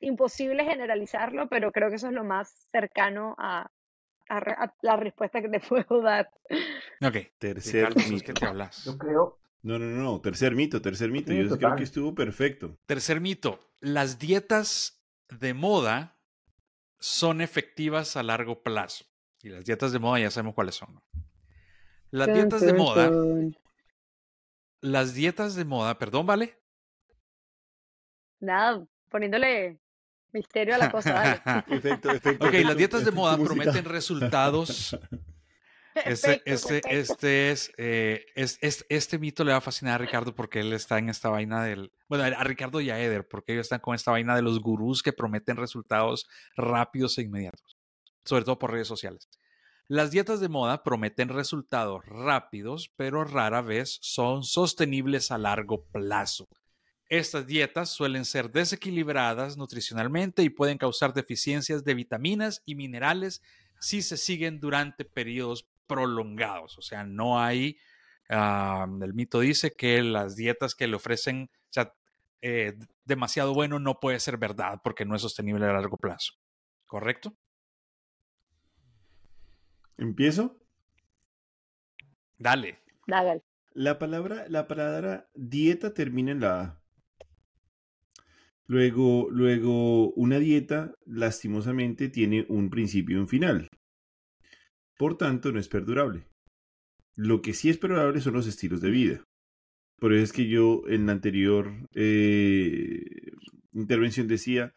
imposible 0.00 0.64
generalizarlo, 0.64 1.48
pero 1.48 1.72
creo 1.72 1.88
que 1.88 1.96
eso 1.96 2.09
es 2.09 2.12
lo 2.12 2.24
más 2.24 2.68
cercano 2.70 3.34
a, 3.38 3.68
la 4.80 4.96
respuesta 4.96 5.42
que 5.42 5.48
te 5.48 5.61
puedo 5.68 6.03
dar. 6.03 6.30
Ok, 7.00 7.16
tercer 7.38 7.94
mito. 8.09 8.24
¿Qué 8.24 8.32
te 8.34 8.46
hablas? 8.46 8.84
Yo 8.84 8.98
creo. 8.98 9.38
No, 9.62 9.78
no, 9.78 9.86
no, 9.86 10.20
tercer 10.20 10.57
mito, 10.57 10.82
tercer 10.82 11.11
mito. 11.11 11.32
Yo 11.32 11.57
creo 11.57 11.76
que 11.76 11.84
estuvo 11.84 12.14
perfecto. 12.14 12.76
Tercer 12.86 13.20
mito. 13.20 13.61
Las 13.78 14.18
dietas 14.18 15.05
de 15.28 15.55
moda 15.55 16.18
son 17.03 17.40
efectivas 17.40 18.16
a 18.16 18.22
largo 18.22 18.62
plazo. 18.62 19.05
Y 19.42 19.48
las 19.48 19.64
dietas 19.64 19.90
de 19.90 19.98
moda 19.98 20.20
ya 20.20 20.30
sabemos 20.30 20.55
cuáles 20.55 20.76
son. 20.76 21.03
Las 22.11 22.32
dietas 22.32 22.61
de 22.61 22.72
moda. 22.72 23.11
Las 24.80 25.12
dietas 25.12 25.57
de 25.57 25.64
moda, 25.64 25.98
perdón, 25.98 26.26
¿vale? 26.26 26.57
Nada, 28.38 28.86
poniéndole 29.11 29.80
misterio 30.30 30.76
a 30.76 30.78
la 30.78 30.92
cosa. 30.92 31.42
Efecto, 31.68 32.11
efecto, 32.11 32.46
ok, 32.46 32.55
las 32.64 32.76
dietas 32.76 33.05
de 33.05 33.11
moda 33.11 33.36
prometen 33.36 33.84
resultados 33.84 34.96
Este, 36.05 36.43
este, 36.45 36.82
este 36.86 37.51
es, 37.51 37.72
eh, 37.76 38.26
es, 38.34 38.59
es- 38.61 38.84
este 38.88 39.18
mito 39.18 39.45
le 39.45 39.53
va 39.53 39.59
a 39.59 39.61
fascinar 39.61 39.95
a 39.95 39.99
Ricardo 39.99 40.34
porque 40.34 40.61
él 40.61 40.72
está 40.72 40.99
en 40.99 41.09
esta 41.09 41.28
vaina 41.28 41.62
del, 41.64 41.93
bueno, 42.09 42.24
a 42.24 42.45
Ricardo 42.45 42.80
y 42.80 42.90
a 42.90 42.99
Eder, 43.01 43.26
porque 43.28 43.53
ellos 43.53 43.66
están 43.66 43.80
con 43.80 43.95
esta 43.95 44.11
vaina 44.11 44.34
de 44.34 44.43
los 44.43 44.61
gurús 44.61 45.03
que 45.03 45.12
prometen 45.12 45.57
resultados 45.57 46.26
rápidos 46.57 47.18
e 47.18 47.22
inmediatos, 47.22 47.76
sobre 48.24 48.45
todo 48.45 48.59
por 48.59 48.72
redes 48.72 48.88
sociales. 48.88 49.28
Las 49.88 50.11
dietas 50.11 50.40
de 50.40 50.49
moda 50.49 50.82
prometen 50.82 51.28
resultados 51.28 52.05
rápidos, 52.07 52.90
pero 52.97 53.24
rara 53.24 53.61
vez 53.62 53.99
son 54.01 54.45
sostenibles 54.45 55.30
a 55.30 55.38
largo 55.38 55.84
plazo. 55.86 56.49
Estas 57.09 57.47
dietas 57.47 57.90
suelen 57.90 58.24
ser 58.24 58.51
desequilibradas 58.51 59.57
nutricionalmente 59.57 60.43
y 60.43 60.51
pueden 60.51 60.78
causar 60.78 61.12
deficiencias 61.12 61.84
de 61.84 61.95
vitaminas 61.95 62.62
y 62.64 62.74
minerales 62.74 63.43
si 63.78 64.01
se 64.01 64.16
siguen 64.16 64.61
durante 64.61 65.05
periodos 65.05 65.68
prolongados. 65.93 66.78
O 66.78 66.82
sea, 66.82 67.05
no 67.05 67.38
hay, 67.38 67.76
ah, 68.30 68.86
el 69.03 69.12
mito 69.12 69.40
dice 69.40 69.72
que 69.72 70.03
las 70.03 70.36
dietas 70.36 70.74
que 70.74 70.86
le 70.86 70.97
ofrecen, 70.97 71.51
o 71.53 71.72
sea, 71.72 71.95
eh, 72.40 72.78
demasiado 73.05 73.53
bueno 73.53 73.78
no 73.78 74.01
puede 74.01 74.18
ser 74.20 74.38
verdad 74.38 74.80
porque 74.82 75.05
no 75.05 75.14
es 75.14 75.22
sostenible 75.22 75.66
a 75.66 75.72
largo 75.72 75.99
plazo. 75.99 76.32
¿Correcto? 76.86 77.36
¿Empiezo? 79.99 80.59
Dale. 82.38 82.80
Dágale. 83.07 83.43
La 83.74 83.99
palabra, 83.99 84.47
la 84.49 84.66
palabra 84.66 85.28
dieta 85.34 85.93
termina 85.93 86.32
en 86.32 86.40
la 86.40 86.61
A. 86.61 86.82
Luego, 88.66 89.28
luego, 89.30 90.12
una 90.12 90.38
dieta, 90.38 90.95
lastimosamente, 91.05 92.09
tiene 92.09 92.47
un 92.49 92.70
principio 92.70 93.16
y 93.18 93.20
un 93.20 93.28
final. 93.28 93.68
Por 95.03 95.18
tanto, 95.18 95.50
no 95.50 95.59
es 95.59 95.66
perdurable. 95.66 96.28
Lo 97.16 97.42
que 97.42 97.55
sí 97.55 97.68
es 97.68 97.76
perdurable 97.76 98.20
son 98.20 98.34
los 98.34 98.46
estilos 98.46 98.80
de 98.80 98.92
vida. 98.92 99.24
Por 99.98 100.12
eso 100.12 100.22
es 100.22 100.32
que 100.32 100.46
yo 100.46 100.84
en 100.86 101.07
la 101.07 101.12
anterior 101.12 101.72
eh, 101.92 103.32
intervención 103.72 104.28
decía, 104.28 104.74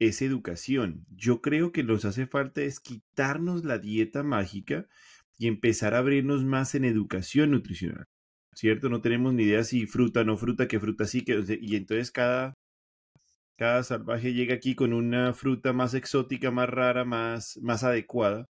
es 0.00 0.20
educación. 0.20 1.06
Yo 1.14 1.40
creo 1.40 1.70
que 1.70 1.84
nos 1.84 2.04
hace 2.04 2.26
falta 2.26 2.60
es 2.60 2.80
quitarnos 2.80 3.64
la 3.64 3.78
dieta 3.78 4.24
mágica 4.24 4.88
y 5.36 5.46
empezar 5.46 5.94
a 5.94 5.98
abrirnos 5.98 6.42
más 6.44 6.74
en 6.74 6.84
educación 6.84 7.52
nutricional. 7.52 8.06
¿Cierto? 8.54 8.88
No 8.88 9.00
tenemos 9.00 9.32
ni 9.32 9.44
idea 9.44 9.62
si 9.62 9.86
fruta, 9.86 10.24
no 10.24 10.36
fruta, 10.36 10.66
qué 10.66 10.80
fruta 10.80 11.04
sí, 11.04 11.22
que, 11.22 11.56
y 11.62 11.76
entonces 11.76 12.10
cada, 12.10 12.54
cada 13.56 13.84
salvaje 13.84 14.34
llega 14.34 14.56
aquí 14.56 14.74
con 14.74 14.92
una 14.92 15.34
fruta 15.34 15.72
más 15.72 15.94
exótica, 15.94 16.50
más 16.50 16.68
rara, 16.68 17.04
más, 17.04 17.60
más 17.62 17.84
adecuada. 17.84 18.46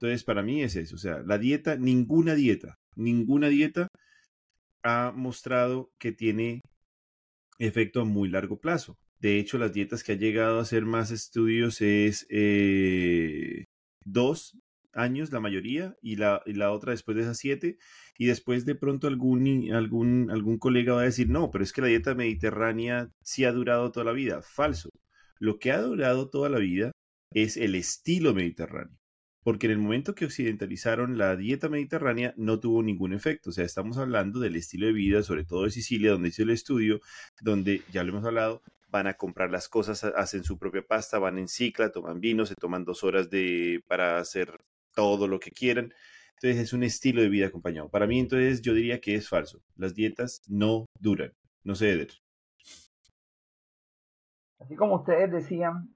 Entonces, 0.00 0.24
para 0.24 0.42
mí 0.42 0.62
es 0.62 0.76
eso. 0.76 0.94
O 0.96 0.98
sea, 0.98 1.22
la 1.26 1.38
dieta, 1.38 1.76
ninguna 1.76 2.34
dieta, 2.34 2.76
ninguna 2.96 3.48
dieta 3.48 3.88
ha 4.82 5.12
mostrado 5.14 5.90
que 5.98 6.12
tiene 6.12 6.62
efecto 7.58 8.00
a 8.00 8.04
muy 8.04 8.30
largo 8.30 8.58
plazo. 8.60 8.96
De 9.18 9.38
hecho, 9.38 9.58
las 9.58 9.72
dietas 9.74 10.02
que 10.02 10.12
ha 10.12 10.16
llegado 10.16 10.58
a 10.58 10.62
hacer 10.62 10.86
más 10.86 11.10
estudios 11.10 11.82
es 11.82 12.26
eh, 12.30 13.64
dos 14.04 14.58
años 14.92 15.30
la 15.32 15.40
mayoría 15.40 15.94
y 16.02 16.16
la, 16.16 16.42
y 16.46 16.54
la 16.54 16.72
otra 16.72 16.92
después 16.92 17.16
de 17.16 17.22
esas 17.22 17.38
siete 17.38 17.76
y 18.18 18.26
después 18.26 18.64
de 18.64 18.74
pronto 18.74 19.06
algún, 19.06 19.72
algún, 19.72 20.30
algún 20.30 20.58
colega 20.58 20.94
va 20.94 21.02
a 21.02 21.04
decir 21.04 21.28
no, 21.28 21.50
pero 21.50 21.62
es 21.62 21.72
que 21.72 21.82
la 21.82 21.88
dieta 21.88 22.14
mediterránea 22.14 23.10
sí 23.22 23.44
ha 23.44 23.52
durado 23.52 23.92
toda 23.92 24.04
la 24.06 24.12
vida. 24.12 24.42
Falso. 24.42 24.90
Lo 25.38 25.58
que 25.58 25.72
ha 25.72 25.80
durado 25.80 26.30
toda 26.30 26.48
la 26.48 26.58
vida 26.58 26.92
es 27.32 27.56
el 27.56 27.74
estilo 27.74 28.34
mediterráneo. 28.34 28.99
Porque 29.42 29.66
en 29.66 29.72
el 29.72 29.78
momento 29.78 30.14
que 30.14 30.26
occidentalizaron 30.26 31.16
la 31.16 31.36
dieta 31.36 31.68
mediterránea 31.68 32.34
no 32.36 32.60
tuvo 32.60 32.82
ningún 32.82 33.12
efecto. 33.14 33.50
O 33.50 33.52
sea, 33.52 33.64
estamos 33.64 33.96
hablando 33.98 34.40
del 34.40 34.56
estilo 34.56 34.86
de 34.86 34.92
vida, 34.92 35.22
sobre 35.22 35.44
todo 35.44 35.64
de 35.64 35.70
Sicilia, 35.70 36.12
donde 36.12 36.28
hice 36.28 36.42
el 36.42 36.50
estudio, 36.50 37.00
donde 37.40 37.82
ya 37.90 38.04
lo 38.04 38.10
hemos 38.10 38.24
hablado, 38.24 38.62
van 38.90 39.06
a 39.06 39.14
comprar 39.14 39.50
las 39.50 39.68
cosas, 39.68 40.04
hacen 40.04 40.44
su 40.44 40.58
propia 40.58 40.82
pasta, 40.86 41.18
van 41.18 41.38
en 41.38 41.48
cicla, 41.48 41.90
toman 41.92 42.20
vino, 42.20 42.44
se 42.44 42.54
toman 42.54 42.84
dos 42.84 43.04
horas 43.04 43.30
de, 43.30 43.82
para 43.86 44.18
hacer 44.18 44.60
todo 44.94 45.28
lo 45.28 45.40
que 45.40 45.52
quieran. 45.52 45.94
Entonces 46.34 46.62
es 46.62 46.72
un 46.72 46.82
estilo 46.82 47.22
de 47.22 47.28
vida 47.28 47.46
acompañado. 47.46 47.90
Para 47.90 48.06
mí 48.06 48.18
entonces 48.18 48.62
yo 48.62 48.74
diría 48.74 49.00
que 49.00 49.14
es 49.14 49.28
falso. 49.28 49.62
Las 49.76 49.94
dietas 49.94 50.42
no 50.48 50.86
duran. 50.98 51.32
No 51.64 51.74
sé, 51.74 51.92
Eder. 51.92 52.10
Así 54.58 54.74
como 54.74 54.96
ustedes 54.96 55.30
decían, 55.30 55.94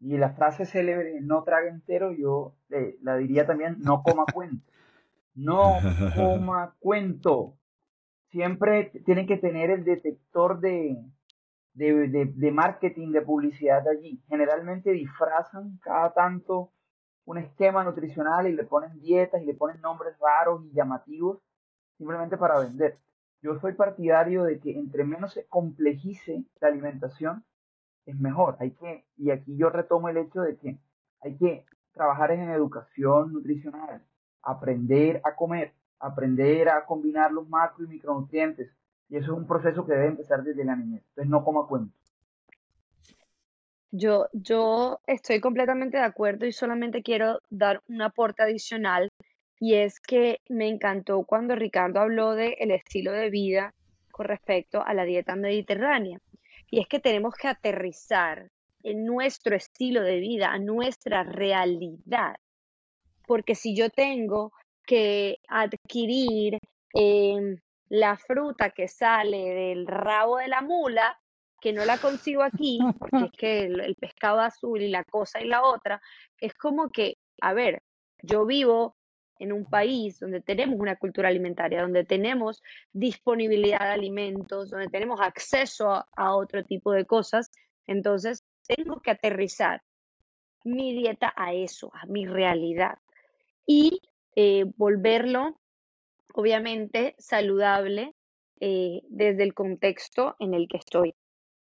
y 0.00 0.16
la 0.16 0.30
frase 0.30 0.64
célebre, 0.64 1.20
no 1.20 1.42
traga 1.44 1.68
entero, 1.68 2.12
yo 2.12 2.54
eh, 2.70 2.96
la 3.02 3.16
diría 3.16 3.46
también, 3.46 3.76
no 3.80 4.02
coma 4.02 4.24
cuento. 4.32 4.64
No 5.34 5.78
coma 6.16 6.74
cuento. 6.80 7.54
Siempre 8.30 8.92
tienen 9.04 9.26
que 9.26 9.36
tener 9.36 9.70
el 9.70 9.84
detector 9.84 10.60
de, 10.60 10.96
de, 11.74 12.08
de, 12.08 12.26
de 12.26 12.52
marketing, 12.52 13.12
de 13.12 13.22
publicidad 13.22 13.86
allí. 13.88 14.22
Generalmente 14.28 14.90
disfrazan 14.92 15.78
cada 15.82 16.12
tanto 16.12 16.72
un 17.24 17.38
esquema 17.38 17.84
nutricional 17.84 18.48
y 18.48 18.52
le 18.52 18.64
ponen 18.64 18.98
dietas 19.00 19.42
y 19.42 19.46
le 19.46 19.54
ponen 19.54 19.80
nombres 19.80 20.16
raros 20.18 20.64
y 20.64 20.72
llamativos 20.72 21.38
simplemente 21.96 22.36
para 22.38 22.58
vender. 22.58 22.98
Yo 23.42 23.58
soy 23.58 23.74
partidario 23.74 24.44
de 24.44 24.58
que 24.58 24.78
entre 24.78 25.04
menos 25.04 25.34
se 25.34 25.46
complejice 25.46 26.44
la 26.60 26.68
alimentación, 26.68 27.44
es 28.06 28.18
mejor. 28.18 28.56
Hay 28.60 28.72
que, 28.72 29.04
y 29.16 29.30
aquí 29.30 29.56
yo 29.56 29.70
retomo 29.70 30.08
el 30.08 30.16
hecho 30.16 30.40
de 30.40 30.56
que 30.56 30.78
hay 31.22 31.36
que 31.36 31.64
trabajar 31.92 32.30
en 32.32 32.50
educación 32.50 33.32
nutricional, 33.32 34.02
aprender 34.42 35.20
a 35.24 35.34
comer, 35.34 35.72
aprender 35.98 36.68
a 36.68 36.84
combinar 36.86 37.32
los 37.32 37.48
macro 37.48 37.84
y 37.84 37.88
micronutrientes. 37.88 38.70
Y 39.08 39.16
eso 39.16 39.32
es 39.32 39.38
un 39.38 39.46
proceso 39.46 39.84
que 39.84 39.92
debe 39.92 40.06
empezar 40.06 40.42
desde 40.42 40.64
la 40.64 40.76
niñez. 40.76 41.02
Entonces 41.08 41.30
no 41.30 41.44
coma 41.44 41.66
cuento. 41.66 41.94
Yo, 43.92 44.28
yo 44.32 45.00
estoy 45.06 45.40
completamente 45.40 45.96
de 45.96 46.04
acuerdo 46.04 46.46
y 46.46 46.52
solamente 46.52 47.02
quiero 47.02 47.40
dar 47.50 47.82
un 47.88 48.02
aporte 48.02 48.42
adicional 48.42 49.10
y 49.58 49.74
es 49.74 49.98
que 50.00 50.40
me 50.48 50.68
encantó 50.68 51.24
cuando 51.24 51.56
Ricardo 51.56 52.00
habló 52.00 52.34
del 52.34 52.54
el 52.58 52.70
estilo 52.70 53.12
de 53.12 53.30
vida 53.30 53.74
con 54.12 54.26
respecto 54.26 54.82
a 54.84 54.94
la 54.94 55.04
dieta 55.04 55.34
mediterránea. 55.34 56.18
Y 56.70 56.80
es 56.80 56.86
que 56.88 57.00
tenemos 57.00 57.34
que 57.34 57.48
aterrizar 57.48 58.50
en 58.82 59.04
nuestro 59.04 59.56
estilo 59.56 60.02
de 60.02 60.20
vida, 60.20 60.50
a 60.52 60.58
nuestra 60.58 61.22
realidad. 61.22 62.36
Porque 63.26 63.54
si 63.54 63.76
yo 63.76 63.90
tengo 63.90 64.52
que 64.86 65.38
adquirir 65.48 66.58
eh, 66.94 67.56
la 67.88 68.16
fruta 68.16 68.70
que 68.70 68.88
sale 68.88 69.38
del 69.38 69.86
rabo 69.86 70.38
de 70.38 70.48
la 70.48 70.62
mula, 70.62 71.18
que 71.60 71.72
no 71.72 71.84
la 71.84 71.98
consigo 71.98 72.42
aquí, 72.42 72.78
porque 72.98 73.26
es 73.26 73.32
que 73.32 73.60
el, 73.64 73.94
pescado 73.96 74.40
azul 74.40 74.80
y 74.80 74.88
la 74.88 75.04
cosa 75.04 75.40
y 75.40 75.46
la 75.46 75.62
otra, 75.62 76.00
es 76.38 76.54
como 76.54 76.88
que, 76.88 77.18
a 77.42 77.52
ver, 77.52 77.82
yo 78.22 78.46
vivo 78.46 78.96
en 79.40 79.52
un 79.52 79.64
país 79.64 80.20
donde 80.20 80.40
tenemos 80.40 80.78
una 80.78 80.96
cultura 80.96 81.28
alimentaria, 81.28 81.80
donde 81.80 82.04
tenemos 82.04 82.62
disponibilidad 82.92 83.80
de 83.80 83.94
alimentos, 83.94 84.70
donde 84.70 84.88
tenemos 84.88 85.20
acceso 85.20 85.90
a, 85.90 86.36
otro 86.36 86.62
tipo 86.64 86.92
de 86.92 87.06
cosas, 87.06 87.50
entonces 87.86 88.44
tengo 88.66 89.00
que 89.00 89.10
aterrizar 89.10 89.82
mi 90.62 90.92
dieta 90.92 91.32
a 91.34 91.54
eso, 91.54 91.90
a 91.94 92.06
mi 92.06 92.26
realidad, 92.26 92.98
y 93.66 94.02
eh, 94.36 94.64
volverlo, 94.76 95.58
obviamente, 96.34 97.14
saludable 97.18 98.14
eh, 98.60 99.00
desde 99.08 99.42
el 99.42 99.54
contexto 99.54 100.36
en 100.38 100.52
el 100.52 100.68
que 100.68 100.76
estoy. 100.76 101.14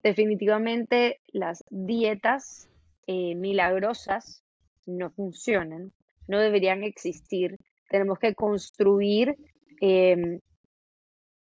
Definitivamente 0.04 1.22
las 1.28 1.64
dietas 1.70 2.70
eh, 3.08 3.36
milagrosas 3.36 4.44
no 4.86 5.12
funcionan, 5.12 5.94
no 6.28 6.40
deberían 6.40 6.84
existir. 6.84 7.58
Tenemos 7.90 8.20
que 8.20 8.34
construir 8.34 9.36
eh, 9.82 10.40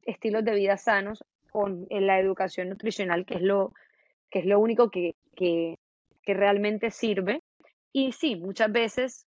estilos 0.02 0.44
de 0.44 0.54
vida 0.54 0.76
sanos 0.76 1.24
con 1.50 1.86
en 1.90 2.06
la 2.06 2.18
educación 2.20 2.68
nutricional, 2.68 3.24
que 3.24 3.34
es 3.34 3.42
lo, 3.42 3.72
que 4.30 4.40
es 4.40 4.46
lo 4.46 4.58
único 4.60 4.90
que, 4.90 5.14
que, 5.34 5.78
que 6.22 6.34
realmente 6.34 6.90
sirve. 6.90 7.42
Y 7.92 8.12
sí, 8.12 8.36
muchas 8.36 8.70
veces 8.70 9.26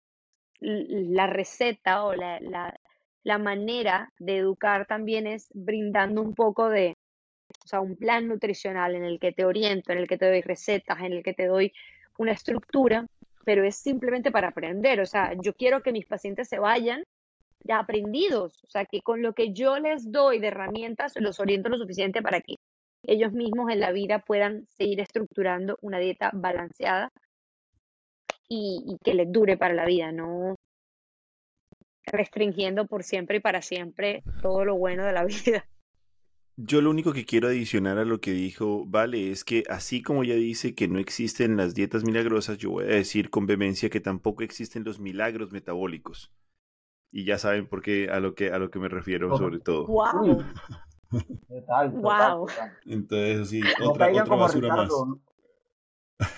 la 0.59 1.27
receta 1.27 2.03
o 2.05 2.13
la, 2.15 2.39
la, 2.39 2.79
la 3.23 3.37
manera 3.37 4.11
de 4.17 4.37
educar 4.37 4.87
también 4.87 5.27
es 5.27 5.49
brindando 5.53 6.21
un 6.21 6.33
poco 6.33 6.69
de, 6.69 6.95
o 7.63 7.67
sea, 7.67 7.81
un 7.81 7.95
plan 7.95 8.27
nutricional 8.27 8.95
en 8.95 9.03
el 9.03 9.19
que 9.19 9.31
te 9.31 9.45
oriento, 9.45 9.91
en 9.91 9.99
el 9.99 10.07
que 10.07 10.17
te 10.17 10.27
doy 10.27 10.41
recetas, 10.41 10.99
en 10.99 11.13
el 11.13 11.23
que 11.23 11.33
te 11.33 11.47
doy 11.47 11.73
una 12.17 12.31
estructura, 12.31 13.05
pero 13.45 13.63
es 13.63 13.77
simplemente 13.77 14.31
para 14.31 14.49
aprender. 14.49 14.99
O 14.99 15.05
sea, 15.05 15.33
yo 15.41 15.53
quiero 15.53 15.81
que 15.81 15.93
mis 15.93 16.05
pacientes 16.05 16.49
se 16.49 16.59
vayan 16.59 17.03
ya 17.63 17.79
aprendidos, 17.79 18.63
o 18.63 18.69
sea, 18.69 18.85
que 18.85 19.01
con 19.01 19.21
lo 19.21 19.33
que 19.33 19.53
yo 19.53 19.79
les 19.79 20.11
doy 20.11 20.39
de 20.39 20.47
herramientas 20.47 21.13
los 21.19 21.39
oriento 21.39 21.69
lo 21.69 21.77
suficiente 21.77 22.21
para 22.21 22.41
que 22.41 22.55
ellos 23.03 23.31
mismos 23.31 23.71
en 23.71 23.79
la 23.79 23.91
vida 23.91 24.19
puedan 24.19 24.67
seguir 24.67 24.99
estructurando 24.99 25.77
una 25.81 25.99
dieta 25.99 26.31
balanceada 26.33 27.11
y, 28.47 28.83
y 28.85 28.97
que 29.03 29.15
les 29.15 29.31
dure 29.31 29.57
para 29.57 29.73
la 29.73 29.85
vida, 29.85 30.11
no, 30.11 30.55
restringiendo 32.05 32.85
por 32.85 33.03
siempre 33.03 33.37
y 33.37 33.39
para 33.39 33.61
siempre 33.61 34.23
todo 34.41 34.65
lo 34.65 34.75
bueno 34.75 35.05
de 35.05 35.13
la 35.13 35.25
vida. 35.25 35.65
Yo 36.57 36.81
lo 36.81 36.89
único 36.89 37.11
que 37.11 37.25
quiero 37.25 37.49
adicionar 37.49 37.97
a 37.97 38.05
lo 38.05 38.21
que 38.21 38.31
dijo 38.31 38.85
Vale 38.85 39.29
es 39.31 39.43
que 39.43 39.63
así 39.69 40.01
como 40.01 40.23
ella 40.23 40.35
dice 40.35 40.73
que 40.73 40.87
no 40.87 40.99
existen 40.99 41.57
las 41.57 41.75
dietas 41.75 42.03
milagrosas, 42.05 42.57
yo 42.57 42.69
voy 42.71 42.85
a 42.85 42.87
decir 42.87 43.29
con 43.29 43.45
vehemencia 43.45 43.89
que 43.89 43.99
tampoco 43.99 44.43
existen 44.43 44.83
los 44.85 44.99
milagros 44.99 45.51
metabólicos. 45.51 46.31
Y 47.11 47.25
ya 47.25 47.37
saben 47.37 47.67
por 47.67 47.81
qué 47.81 48.09
a 48.09 48.19
lo 48.19 48.35
que 48.35 48.51
a 48.51 48.57
lo 48.59 48.69
que 48.71 48.79
me 48.79 48.87
refiero 48.89 49.37
sobre 49.37 49.59
todo. 49.59 49.85
Wow. 49.87 50.43
Total, 51.47 51.91
total, 51.93 52.35
Wow. 52.37 52.47
total. 52.47 52.73
Entonces 52.85 53.49
sí, 53.49 53.61
No 53.79 53.89
otra, 53.91 54.11
otra 54.11 54.35
basura 54.35 54.67
más. 54.69 54.85
Ricardo, 54.89 55.05
¿no? 55.05 55.21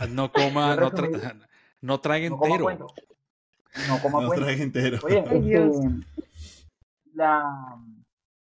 No 0.09 0.31
coma, 0.31 0.75
no, 0.75 0.91
tra- 0.91 1.47
no 1.81 1.99
traiga 1.99 2.29
No 2.29 2.37
coma 2.37 2.47
entero. 2.55 2.63
cuento. 2.63 2.87
No 3.87 3.99
coma 4.01 4.21
No 4.23 4.49
entero. 4.49 4.99
Oye, 5.03 5.19
este, 5.19 5.89
la, 7.13 7.79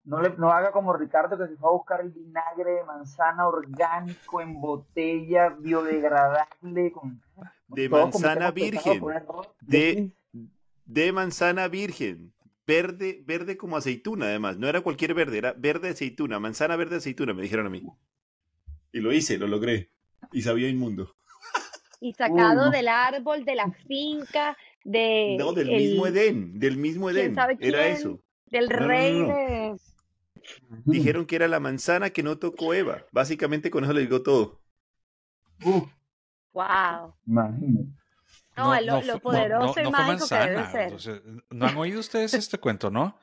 no, 0.09 0.23
le, 0.23 0.31
no 0.39 0.51
haga 0.51 0.73
como 0.73 0.93
Ricardo 0.95 1.37
que 1.37 1.47
se 1.47 1.57
fue 1.57 1.69
a 1.69 1.73
buscar 1.73 2.01
el 2.01 2.11
vinagre 2.11 2.71
de 2.73 2.85
manzana 2.85 3.47
orgánico 3.47 4.41
en 4.41 4.61
botella, 4.61 5.51
biodegradable, 5.51 6.93
con, 6.93 7.21
De 7.69 7.89
manzana 7.89 8.51
virgen. 8.51 9.03
De, 9.61 10.11
de 10.87 11.13
manzana 11.13 11.69
virgen. 11.69 12.33
Verde, 12.67 13.23
verde 13.25 13.57
como 13.57 13.77
aceituna, 13.77 14.27
además. 14.27 14.59
No 14.59 14.69
era 14.69 14.81
cualquier 14.83 15.15
verde, 15.15 15.39
era 15.39 15.53
verde 15.57 15.91
aceituna, 15.91 16.39
manzana 16.39 16.77
verde 16.77 16.97
aceituna, 16.97 17.33
me 17.35 17.43
dijeron 17.43 17.67
a 17.67 17.71
mí. 17.71 17.83
Y 18.93 19.01
lo 19.01 19.13
hice, 19.13 19.39
lo 19.39 19.47
logré. 19.47 19.91
Y 20.33 20.43
sabía 20.43 20.69
inmundo. 20.69 21.15
Y 22.01 22.13
sacado 22.15 22.71
del 22.71 22.87
árbol, 22.87 23.45
de 23.45 23.57
la 23.57 23.73
finca, 23.89 24.57
de 24.85 25.35
No, 25.39 25.53
del 25.53 25.69
el- 25.69 25.77
mismo 25.77 26.07
Edén, 26.07 26.57
del 26.59 26.77
mismo 26.77 27.07
¿quién 27.09 27.19
Edén. 27.19 27.35
sabe 27.35 27.57
Era 27.61 27.83
quién? 27.83 27.93
eso. 27.97 28.21
del 28.47 28.69
No, 28.69 28.75
no, 28.77 28.81
no, 28.83 28.87
rey 28.89 29.19
no. 29.21 29.27
de... 29.29 29.77
Dijeron 30.85 31.27
que 31.27 31.37
era 31.37 31.49
la 31.49 31.61
manzana 31.61 32.11
que 32.11 32.23
no 32.23 32.39
tocó 32.39 32.75
Eva. 32.75 33.05
Básicamente 33.13 33.71
con 33.71 33.85
eso 33.85 33.93
le 33.93 34.01
digo 34.03 34.23
todo. 34.23 34.61
Uf, 35.65 35.89
Wow. 36.53 37.15
imagínate. 37.27 37.89
No, 38.57 38.81
lo- 38.81 39.01
fu- 39.01 39.07
lo 39.07 39.21
poderoso 39.21 39.81
y 39.81 39.91
mágico 39.91 40.29
que 40.29 40.35
debe 40.35 40.57
manzana. 40.57 40.71
ser. 40.73 40.83
Entonces, 40.83 41.23
¿No 41.51 41.67
han 41.67 41.77
oído 41.77 42.01
ustedes 42.01 42.35
este 42.35 42.59
cuento, 42.59 42.91
no? 42.91 43.19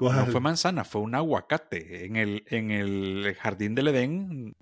No 0.00 0.26
fue 0.26 0.40
manzana, 0.40 0.84
fue 0.84 1.00
un 1.00 1.14
aguacate. 1.14 2.04
En 2.06 2.16
el, 2.16 2.44
en 2.48 2.70
el 2.70 3.36
jardín 3.40 3.74
del 3.74 3.88
Edén, 3.88 4.56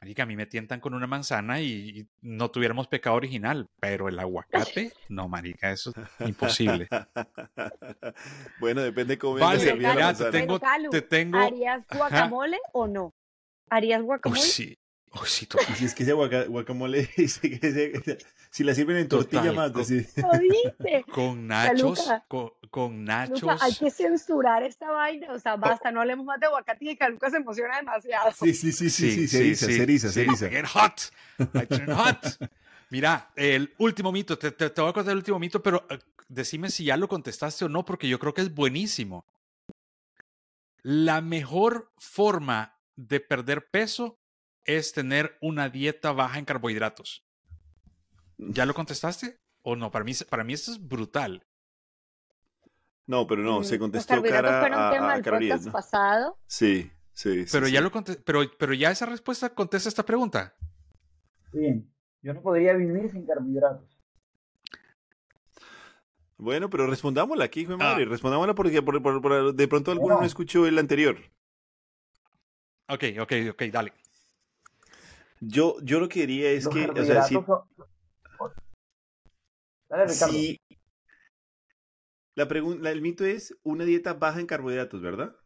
marica, 0.00 0.22
a 0.22 0.26
mí 0.26 0.34
me 0.36 0.46
tientan 0.46 0.80
con 0.80 0.94
una 0.94 1.06
manzana 1.06 1.60
y, 1.60 1.66
y 2.00 2.08
no 2.22 2.50
tuviéramos 2.50 2.88
pecado 2.88 3.16
original, 3.16 3.66
pero 3.80 4.08
el 4.08 4.18
aguacate, 4.18 4.92
no, 5.08 5.28
marica, 5.28 5.70
eso 5.70 5.92
es 6.18 6.28
imposible. 6.28 6.88
bueno, 8.60 8.80
depende 8.82 9.18
cómo 9.18 9.34
Vale, 9.38 9.76
la 9.76 9.94
ya, 9.94 10.14
te 10.14 10.24
tengo- 10.30 10.58
Pero, 10.58 10.60
Calu, 10.60 10.90
te 10.90 11.02
tengo- 11.02 11.38
¿Harías 11.38 11.84
guacamole 11.94 12.58
o 12.72 12.86
no? 12.86 13.14
¿Harías 13.68 14.02
guacamole? 14.02 14.40
sí, 14.40 14.76
uy, 15.12 15.26
sí. 15.26 15.46
Y 15.70 15.72
si 15.74 15.84
es 15.84 15.94
que 15.94 16.02
ese 16.04 16.12
guaca- 16.14 16.46
guacamole, 16.46 17.08
ese- 17.16 17.58
ese- 17.62 18.18
si 18.50 18.64
la 18.64 18.74
sirven 18.74 18.96
en 18.96 19.08
tortilla 19.08 19.42
Total, 19.42 19.56
más, 19.56 19.70
con- 19.72 19.82
decir. 19.82 20.08
¿Oíste? 20.24 21.04
Con 21.12 21.46
nachos, 21.46 21.98
Luca. 22.00 22.24
con, 22.28 22.50
con 22.70 23.04
nachos. 23.04 23.42
Luca, 23.42 23.56
hay 23.60 23.74
que 23.74 23.90
censurar 23.90 24.62
esta 24.64 24.90
vaina. 24.90 25.32
O 25.32 25.38
sea, 25.38 25.56
basta, 25.56 25.90
no 25.92 26.00
hablemos 26.00 26.26
más 26.26 26.40
de 26.40 26.46
aguacate 26.46 26.84
y 26.90 26.96
que 26.96 27.08
Luca 27.08 27.30
se 27.30 27.36
emociona 27.36 27.76
demasiado. 27.76 28.32
Sí, 28.32 28.52
sí, 28.54 28.72
sí, 28.72 28.90
sí, 28.90 29.10
sí, 29.12 29.28
se 29.28 29.38
eriza, 29.40 29.66
se 29.66 29.82
eriza, 29.82 30.08
se 30.08 30.14
sí. 30.14 30.20
eriza. 30.28 30.46
I 30.46 30.50
get 30.50 30.66
hot. 30.66 31.00
I 31.54 31.66
turn 31.66 31.92
hot. 31.94 32.50
Mira, 32.90 33.30
el 33.36 33.72
último 33.78 34.10
mito, 34.10 34.36
te, 34.36 34.50
te- 34.50 34.70
te 34.70 34.80
voy 34.80 34.90
a 34.90 34.92
contar 34.92 35.12
el 35.12 35.18
último 35.18 35.38
mito, 35.38 35.62
pero 35.62 35.86
eh, 35.88 35.98
decime 36.28 36.70
si 36.70 36.84
ya 36.84 36.96
lo 36.96 37.06
contestaste 37.06 37.64
o 37.64 37.68
no, 37.68 37.84
porque 37.84 38.08
yo 38.08 38.18
creo 38.18 38.34
que 38.34 38.40
es 38.42 38.52
buenísimo. 38.52 39.24
La 40.82 41.20
mejor 41.20 41.92
forma 41.98 42.76
de 42.96 43.20
perder 43.20 43.68
peso 43.70 44.18
es 44.64 44.92
tener 44.92 45.36
una 45.40 45.68
dieta 45.68 46.12
baja 46.12 46.38
en 46.38 46.44
carbohidratos. 46.44 47.24
¿Ya 48.48 48.66
lo 48.66 48.74
contestaste? 48.74 49.38
¿O 49.62 49.76
no? 49.76 49.90
Para 49.90 50.04
mí, 50.04 50.12
para 50.28 50.44
mí 50.44 50.52
esto 50.54 50.72
es 50.72 50.86
brutal. 50.86 51.44
No, 53.06 53.26
pero 53.26 53.42
no, 53.42 53.60
Mm, 53.60 53.64
se 53.64 53.72
Los 53.74 53.80
contestó 53.80 54.14
cara 54.30 54.60
fueron 54.60 54.78
a, 54.78 54.90
pasado. 55.72 56.38
Sí, 56.46 56.90
sí, 57.12 57.44
sí. 57.44 57.48
Pero 57.52 57.66
sí. 57.66 57.72
ya 57.72 57.80
lo 57.80 57.90
pero, 58.24 58.40
pero 58.58 58.72
ya 58.72 58.90
esa 58.90 59.06
respuesta 59.06 59.54
contesta 59.54 59.88
esta 59.88 60.04
pregunta. 60.04 60.54
Bien, 61.52 61.92
yo 62.22 62.32
no 62.32 62.40
podría 62.40 62.72
vivir 62.74 63.10
sin 63.10 63.26
carbohidratos. 63.26 63.98
Bueno, 66.38 66.70
pero 66.70 66.86
respondámosla 66.86 67.44
aquí, 67.44 67.60
hijo 67.60 67.72
de 67.72 67.76
madre. 67.78 68.04
Ah. 68.04 68.08
Respondámosla 68.08 68.54
porque 68.54 68.80
por- 68.80 69.02
por- 69.02 69.20
por- 69.20 69.54
de 69.54 69.68
pronto 69.68 69.90
alguno 69.90 70.20
no 70.20 70.24
escuchó 70.24 70.66
el 70.66 70.78
anterior. 70.78 71.16
Ok, 72.88 73.04
ok, 73.20 73.32
ok, 73.50 73.62
dale. 73.70 73.92
Yo, 75.40 75.76
yo 75.82 76.00
lo 76.00 76.08
que 76.08 76.20
diría 76.26 76.50
es 76.50 76.64
Los 76.64 76.74
que, 76.74 76.84
o 76.88 77.04
sea, 77.04 77.22
si, 77.24 77.34
carbohidratos 77.34 77.46
son... 77.76 77.89
Dale, 79.90 80.06
Ricardo. 80.06 80.32
si- 80.32 80.60
la 82.36 82.48
pregunta, 82.48 82.90
el 82.90 83.02
mito 83.02 83.24
es 83.24 83.54
una 83.62 83.84
dieta 83.84 84.14
baja 84.14 84.40
en 84.40 84.46
carbohidratos, 84.46 85.02
¿verdad? 85.02 85.36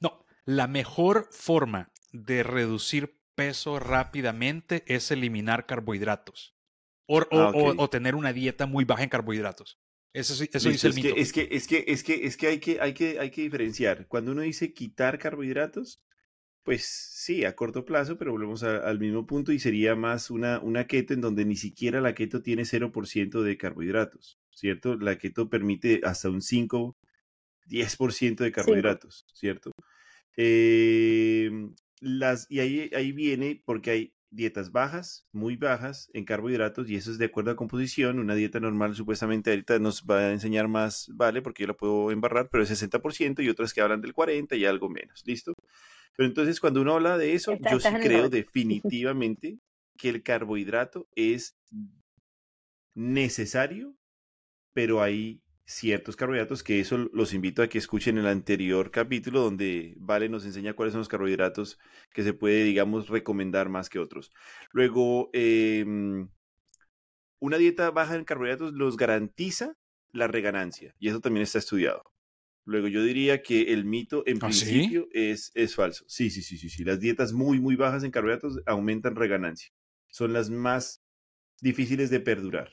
No, 0.00 0.24
la 0.44 0.66
mejor 0.68 1.28
forma 1.32 1.90
de 2.12 2.42
reducir 2.42 3.18
peso 3.34 3.78
rápidamente 3.78 4.84
es 4.86 5.10
eliminar 5.10 5.66
carbohidratos. 5.66 6.54
O, 7.06 7.18
o- 7.18 7.26
Ah, 7.32 7.50
o- 7.54 7.82
o 7.82 7.90
tener 7.90 8.14
una 8.14 8.32
dieta 8.32 8.66
muy 8.66 8.84
baja 8.84 9.02
en 9.02 9.08
carbohidratos. 9.08 9.78
Eso, 10.12 10.34
sí- 10.34 10.50
eso 10.52 10.68
Listo, 10.68 10.70
dice 10.70 10.86
el 10.88 10.92
es, 10.92 10.96
mito. 10.96 11.14
que, 11.14 11.20
es 11.20 11.32
que 11.32 11.48
es 11.50 11.66
que 11.68 11.84
es 11.86 12.02
que 12.02 12.26
es 12.26 12.36
que 12.36 12.46
hay 12.48 12.58
que 12.60 12.80
hay 12.80 12.94
que 12.94 13.18
hay 13.20 13.30
que 13.30 13.42
diferenciar. 13.42 14.06
Cuando 14.08 14.32
uno 14.32 14.42
dice 14.42 14.72
quitar 14.74 15.18
carbohidratos, 15.18 16.02
pues 16.68 16.84
sí, 16.86 17.44
a 17.44 17.56
corto 17.56 17.84
plazo, 17.86 18.18
pero 18.18 18.32
volvemos 18.32 18.62
a- 18.62 18.78
al 18.78 18.98
mismo 18.98 19.26
punto 19.26 19.52
y 19.52 19.58
sería 19.58 19.96
más 19.96 20.30
una, 20.30 20.60
una 20.60 20.86
keto 20.86 21.14
en 21.14 21.20
donde 21.22 21.44
ni 21.46 21.56
siquiera 21.56 22.00
la 22.00 22.14
keto 22.14 22.42
tiene 22.42 22.64
0% 22.66 23.42
de 23.42 23.56
carbohidratos, 23.56 24.38
¿cierto? 24.50 24.96
La 24.96 25.16
keto 25.18 25.48
permite 25.48 26.00
hasta 26.04 26.28
un 26.30 26.42
5, 26.42 26.96
10% 27.66 28.44
de 28.44 28.52
carbohidratos, 28.52 29.26
¿cierto? 29.34 29.72
Eh, 30.36 31.50
las, 32.00 32.46
y 32.50 32.60
ahí, 32.60 32.90
ahí 32.94 33.12
viene 33.12 33.62
porque 33.66 33.90
hay 33.90 34.14
dietas 34.30 34.72
bajas, 34.72 35.26
muy 35.32 35.56
bajas 35.56 36.10
en 36.14 36.24
carbohidratos 36.26 36.90
y 36.90 36.96
eso 36.96 37.10
es 37.12 37.18
de 37.18 37.26
acuerdo 37.26 37.50
a 37.52 37.56
composición. 37.56 38.18
Una 38.20 38.34
dieta 38.36 38.60
normal 38.60 38.94
supuestamente 38.94 39.50
ahorita 39.50 39.78
nos 39.80 40.04
va 40.04 40.18
a 40.20 40.32
enseñar 40.32 40.68
más, 40.68 41.10
vale, 41.14 41.42
porque 41.42 41.62
yo 41.64 41.68
la 41.68 41.74
puedo 41.76 42.10
embarrar, 42.12 42.48
pero 42.50 42.62
es 42.64 42.68
60% 42.70 43.42
y 43.42 43.48
otras 43.50 43.74
que 43.74 43.80
hablan 43.82 44.00
del 44.02 44.12
40 44.14 44.56
y 44.56 44.64
algo 44.66 44.88
menos, 44.90 45.22
¿listo? 45.26 45.54
Pero 46.16 46.28
entonces 46.28 46.60
cuando 46.60 46.80
uno 46.82 46.94
habla 46.94 47.18
de 47.18 47.34
eso, 47.34 47.52
Está- 47.52 47.70
yo 47.70 47.80
sí 47.80 47.88
el 47.94 48.00
creo 48.02 48.28
definitivamente 48.30 49.58
que 49.96 50.08
el 50.08 50.22
carbohidrato 50.22 51.08
es 51.14 51.56
necesario, 52.94 53.94
pero 54.72 55.02
hay 55.02 55.42
ciertos 55.66 56.16
carbohidratos 56.16 56.62
que 56.64 56.80
eso 56.80 56.98
los 57.12 57.34
invito 57.34 57.62
a 57.62 57.68
que 57.68 57.78
escuchen 57.78 58.18
el 58.18 58.26
anterior 58.26 58.90
capítulo 58.90 59.40
donde 59.42 59.94
Vale 59.98 60.28
nos 60.28 60.44
enseña 60.46 60.74
cuáles 60.74 60.92
son 60.92 61.00
los 61.00 61.08
carbohidratos 61.08 61.78
que 62.12 62.22
se 62.24 62.34
puede, 62.34 62.64
digamos, 62.64 63.08
recomendar 63.08 63.68
más 63.68 63.90
que 63.90 63.98
otros. 64.00 64.32
Luego, 64.72 65.30
em, 65.34 66.28
una 67.40 67.56
dieta 67.58 67.90
baja 67.90 68.14
en 68.14 68.24
carbohidratos 68.24 68.72
los 68.74 68.96
garantiza 68.96 69.74
la 70.12 70.28
reganancia 70.28 70.94
y 71.00 71.08
eso 71.08 71.20
también 71.20 71.42
está 71.42 71.58
estudiado. 71.58 72.04
Luego 72.68 72.88
yo 72.88 73.02
diría 73.02 73.42
que 73.42 73.72
el 73.72 73.84
mito 73.84 74.22
en 74.26 74.38
¿Ah, 74.42 74.50
sí? 74.50 74.80
principio 74.80 75.08
es, 75.12 75.50
es 75.54 75.74
falso. 75.74 76.04
Sí, 76.06 76.30
sí, 76.30 76.42
sí, 76.42 76.58
sí, 76.58 76.68
sí. 76.68 76.84
Las 76.84 77.00
dietas 77.00 77.32
muy, 77.32 77.60
muy 77.60 77.76
bajas 77.76 78.04
en 78.04 78.10
carbohidratos 78.10 78.60
aumentan 78.66 79.16
reganancia. 79.16 79.70
Son 80.08 80.32
las 80.34 80.50
más 80.50 81.02
difíciles 81.62 82.10
de 82.10 82.20
perdurar. 82.20 82.70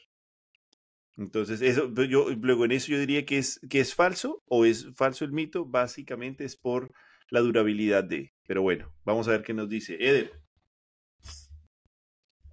Entonces, 1.18 1.62
eso, 1.62 1.94
pues, 1.94 2.10
yo, 2.10 2.30
luego 2.30 2.66
en 2.66 2.72
eso 2.74 2.92
yo 2.92 3.00
diría 3.00 3.26
que 3.26 3.38
es, 3.38 3.60
que 3.70 3.80
es 3.80 3.96
falso 3.96 4.44
o 4.48 4.66
es 4.66 4.88
falso 4.96 5.24
el 5.26 5.32
mito, 5.32 5.66
básicamente 5.66 6.44
es 6.44 6.58
por 6.58 6.92
la 7.30 7.40
durabilidad 7.40 8.04
de. 8.04 8.34
Pero 8.48 8.62
bueno, 8.62 8.94
vamos 9.06 9.28
a 9.28 9.32
ver 9.32 9.44
qué 9.44 9.54
nos 9.54 9.70
dice. 9.70 9.96
Eder. 9.96 10.32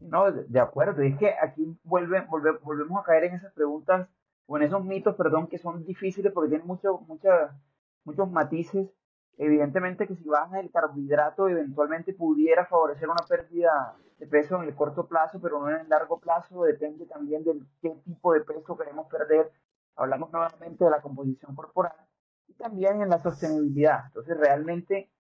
No, 0.01 0.31
de, 0.31 0.45
de 0.49 0.61
acuerdo. 0.61 1.03
Es 1.03 1.17
que 1.17 1.33
aquí 1.41 1.79
vuelve, 1.85 2.27
volve- 2.27 2.59
volvemos 2.63 3.01
a 3.01 3.05
caer 3.05 3.25
en 3.25 3.35
esas 3.37 3.53
preguntas 3.53 4.09
o 4.47 4.57
en 4.57 4.65
esos 4.65 4.85
mitos, 4.85 5.15
perdón, 5.17 5.49
que 5.49 5.59
son 5.59 5.85
difíciles 5.85 6.33
porque 6.33 6.51
tienen 6.51 6.67
mucho, 6.67 6.99
mucha- 7.09 7.59
muchos 8.05 8.31
matices. 8.31 8.89
Evidentemente 9.39 10.07
que 10.07 10.15
si 10.17 10.25
baja 10.29 10.61
el 10.61 10.71
carbohidrato, 10.71 11.49
eventualmente 11.49 12.13
pudiera 12.15 12.67
favorecer 12.67 13.09
una 13.09 13.25
pérdida 13.29 13.97
de 14.19 14.27
peso 14.27 14.57
en 14.63 14.69
el 14.69 14.75
corto 14.75 15.07
plazo, 15.09 15.41
pero 15.41 15.59
no 15.61 15.71
en 15.71 15.81
el 15.81 15.89
largo 15.89 16.21
plazo. 16.21 16.65
Depende 16.65 17.07
también 17.07 17.43
de 17.45 17.59
qué 17.81 17.91
tipo 18.05 18.33
de 18.35 18.43
peso 18.43 18.77
queremos 18.77 19.07
perder. 19.09 19.51
Hablamos 19.97 20.31
nuevamente 20.33 20.85
de 20.85 20.91
la 20.91 21.01
composición 21.03 21.55
corporal 21.55 21.95
y 22.49 22.55
también 22.55 23.03
en 23.03 23.09
la 23.11 23.19
sostenibilidad. 23.19 24.07
Entonces, 24.07 24.37
realmente 24.39 25.11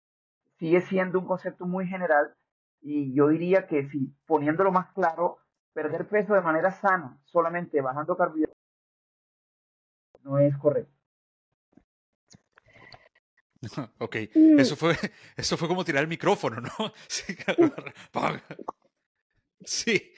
sigue 0.59 0.81
siendo 0.83 1.18
un 1.18 1.27
concepto 1.27 1.66
muy 1.66 1.87
general 1.87 2.35
y 2.81 3.14
yo 3.14 3.29
diría 3.29 3.66
que 3.66 3.89
si 3.89 4.14
poniéndolo 4.27 4.73
más 4.73 4.93
claro, 4.93 5.39
perder 5.73 6.09
peso 6.09 6.35
de 6.35 6.41
manera 6.43 6.70
sana, 6.70 7.18
solamente 7.25 7.81
bajando 7.81 8.16
carbohidratos, 8.16 8.57
no 10.25 10.39
es 10.39 10.57
correcto. 10.57 10.93
ok, 13.99 14.16
Mm, 14.35 14.59
eso 14.59 14.77
fue, 14.77 14.97
eso 15.37 15.57
fue 15.57 15.68
como 15.68 15.85
tirar 15.85 16.03
el 16.03 16.09
micrófono, 16.09 16.61
¿no? 16.61 16.73
Sí. 17.09 17.37
Sí. 19.64 20.12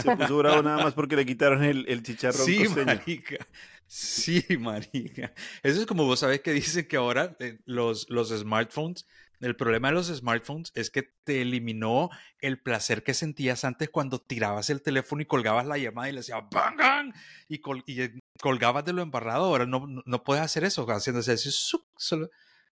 Se 0.00 0.14
puso 0.16 0.38
bravo 0.38 0.62
nada 0.62 0.78
más 0.78 0.94
porque 0.94 1.16
le 1.16 1.24
quitaron 1.26 1.64
el, 1.64 1.86
el 1.88 2.02
chicharrón 2.02 2.46
Sí, 2.46 2.64
costeño. 2.64 2.86
marica. 2.86 3.46
Sí, 3.86 4.44
marica. 4.58 5.32
Eso 5.62 5.80
es 5.80 5.86
como 5.86 6.04
vos 6.04 6.20
sabés 6.20 6.40
que 6.42 6.52
dicen 6.52 6.86
que 6.86 6.96
ahora 6.96 7.36
eh, 7.40 7.58
los, 7.64 8.08
los 8.10 8.28
smartphones, 8.28 9.06
el 9.40 9.56
problema 9.56 9.88
de 9.88 9.94
los 9.94 10.06
smartphones 10.08 10.70
es 10.74 10.90
que 10.90 11.02
te 11.24 11.42
eliminó 11.42 12.10
el 12.40 12.60
placer 12.62 13.02
que 13.02 13.14
sentías 13.14 13.64
antes 13.64 13.90
cuando 13.90 14.20
tirabas 14.20 14.70
el 14.70 14.82
teléfono 14.82 15.22
y 15.22 15.26
colgabas 15.26 15.66
la 15.66 15.78
llamada 15.78 16.08
y 16.08 16.12
le 16.12 16.18
decías 16.20 16.42
bang, 16.50 16.76
bang, 16.76 17.14
y, 17.48 17.58
col- 17.58 17.82
y, 17.86 18.02
colgabas 18.40 18.84
de 18.84 18.92
lo 18.92 19.02
embarrado. 19.02 19.44
Ahora 19.46 19.66
no, 19.66 19.86
no, 20.04 20.22
puedes 20.24 20.42
hacer 20.42 20.64
eso, 20.64 20.84
haciéndose 20.86 21.32
así. 21.32 21.50
zuc, 21.52 21.84
solo- 21.96 22.28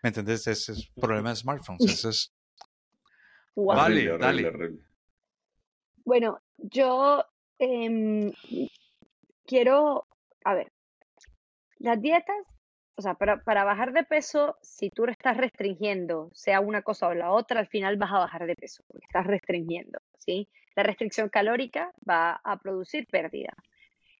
¿Me 0.02 0.08
entendés? 0.08 0.46
Ese 0.46 0.72
es 0.72 0.78
el 0.78 1.00
problema 1.00 1.30
de 1.30 1.36
smartphones. 1.36 1.80
Eso 2.06 2.08
es. 2.10 2.32
guau. 3.54 3.76
Vale, 3.76 4.10
Horrible, 4.10 4.18
dale. 4.18 4.46
horrible, 4.46 4.48
horrible. 4.64 4.86
Bueno, 6.04 6.40
yo 6.58 7.24
em, 7.58 8.32
quiero, 9.44 10.06
a 10.44 10.54
ver, 10.54 10.72
las 11.78 12.00
dietas, 12.00 12.36
o 12.96 13.02
sea, 13.02 13.14
para, 13.14 13.42
para 13.42 13.64
bajar 13.64 13.92
de 13.92 14.04
peso, 14.04 14.56
si 14.62 14.90
tú 14.90 15.04
estás 15.06 15.36
restringiendo, 15.36 16.30
sea 16.32 16.60
una 16.60 16.82
cosa 16.82 17.08
o 17.08 17.14
la 17.14 17.32
otra, 17.32 17.60
al 17.60 17.66
final 17.68 17.96
vas 17.96 18.12
a 18.12 18.18
bajar 18.18 18.46
de 18.46 18.54
peso, 18.54 18.84
porque 18.86 19.04
estás 19.06 19.26
restringiendo, 19.26 19.98
¿sí? 20.18 20.48
La 20.76 20.82
restricción 20.82 21.28
calórica 21.28 21.92
va 22.08 22.40
a 22.44 22.56
producir 22.58 23.06
pérdida. 23.08 23.54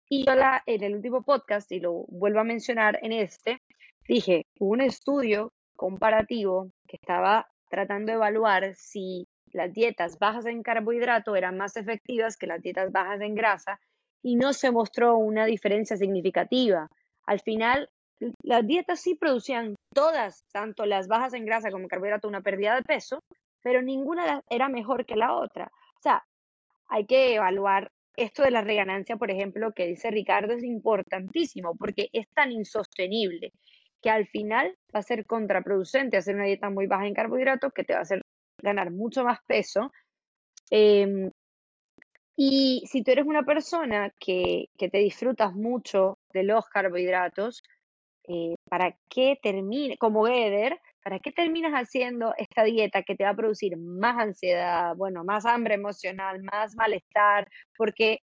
Y 0.09 0.24
yo 0.24 0.34
la, 0.34 0.62
en 0.66 0.84
el 0.84 0.94
último 0.94 1.22
podcast, 1.22 1.70
y 1.72 1.80
lo 1.80 2.04
vuelvo 2.09 2.40
a 2.40 2.44
mencionar 2.44 2.98
en 3.02 3.12
este, 3.12 3.61
dije, 4.07 4.46
hubo 4.59 4.72
un 4.72 4.80
estudio 4.80 5.52
comparativo 5.74 6.70
que 6.86 6.96
estaba 6.96 7.48
tratando 7.68 8.12
de 8.12 8.16
evaluar 8.16 8.74
si 8.74 9.26
las 9.52 9.72
dietas 9.72 10.18
bajas 10.18 10.46
en 10.46 10.62
carbohidrato 10.62 11.34
eran 11.34 11.57
más 11.57 11.76
efectivas 11.76 12.36
que 12.36 12.46
las 12.46 12.62
dietas 12.62 12.92
bajas 12.92 13.20
en 13.20 13.34
grasa 13.34 13.80
y 14.22 14.36
no 14.36 14.52
se 14.52 14.70
mostró 14.70 15.16
una 15.16 15.44
diferencia 15.44 15.96
significativa. 15.96 16.88
Al 17.26 17.40
final, 17.40 17.88
las 18.42 18.66
dietas 18.66 19.00
sí 19.00 19.14
producían 19.14 19.74
todas, 19.92 20.44
tanto 20.52 20.86
las 20.86 21.09
bajas 21.09 21.34
en 21.34 21.44
grasa 21.44 21.70
como 21.70 21.84
en 21.84 21.88
carbohidrato, 21.88 22.28
una 22.28 22.42
pérdida 22.42 22.76
de 22.76 22.82
peso, 22.82 23.20
pero 23.62 23.82
ninguna 23.82 24.42
era 24.48 24.68
mejor 24.68 25.04
que 25.04 25.16
la 25.16 25.34
otra. 25.34 25.70
O 25.98 26.02
sea, 26.02 26.24
hay 26.88 27.07
que 27.07 27.34
evaluar 27.34 27.90
esto 28.16 28.42
de 28.42 28.50
la 28.50 28.62
reganancia, 28.62 29.16
por 29.16 29.30
ejemplo, 29.30 29.72
que 29.72 29.86
dice 29.86 30.10
Ricardo, 30.10 30.54
es 30.54 30.64
importantísimo 30.64 31.76
porque 31.76 32.08
es 32.12 32.28
tan 32.34 32.50
insostenible 32.52 33.52
que 34.02 34.10
al 34.10 34.26
final 34.26 34.76
va 34.94 35.00
a 35.00 35.02
ser 35.02 35.26
contraproducente 35.26 36.16
hacer 36.16 36.34
una 36.34 36.44
dieta 36.44 36.70
muy 36.70 36.86
baja 36.86 37.06
en 37.06 37.14
carbohidratos 37.14 37.72
que 37.72 37.84
te 37.84 37.92
va 37.92 38.00
a 38.00 38.02
hacer 38.02 38.22
ganar 38.62 38.90
mucho 38.90 39.24
más 39.24 39.40
peso. 39.46 39.92
Em, 40.70 41.30
y 42.36 42.84
si 42.86 43.02
tú 43.02 43.12
eres 43.12 43.26
una 43.26 43.44
persona 43.44 44.12
que, 44.18 44.66
que 44.76 44.90
te 44.90 44.98
disfrutas 44.98 45.54
mucho 45.54 46.18
de 46.32 46.42
los 46.42 46.66
carbohidratos, 46.66 47.62
eh, 48.28 48.54
¿para 48.68 48.96
qué 49.08 49.38
termine, 49.42 49.96
como 49.98 50.26
Geder, 50.26 50.78
¿para 51.07 51.20
qué 51.20 51.30
terminas 51.30 51.72
haciendo 51.72 52.34
esta 52.36 52.64
dieta 52.64 53.04
que 53.04 53.14
te 53.14 53.22
va 53.22 53.30
a 53.30 53.36
producir 53.36 53.76
más 53.76 54.18
ansiedad, 54.18 54.96
bueno, 54.96 55.22
más 55.22 55.46
hambre 55.46 55.74
emocional, 55.74 56.42
más 56.42 56.74
malestar, 56.74 57.48
porque 57.76 58.22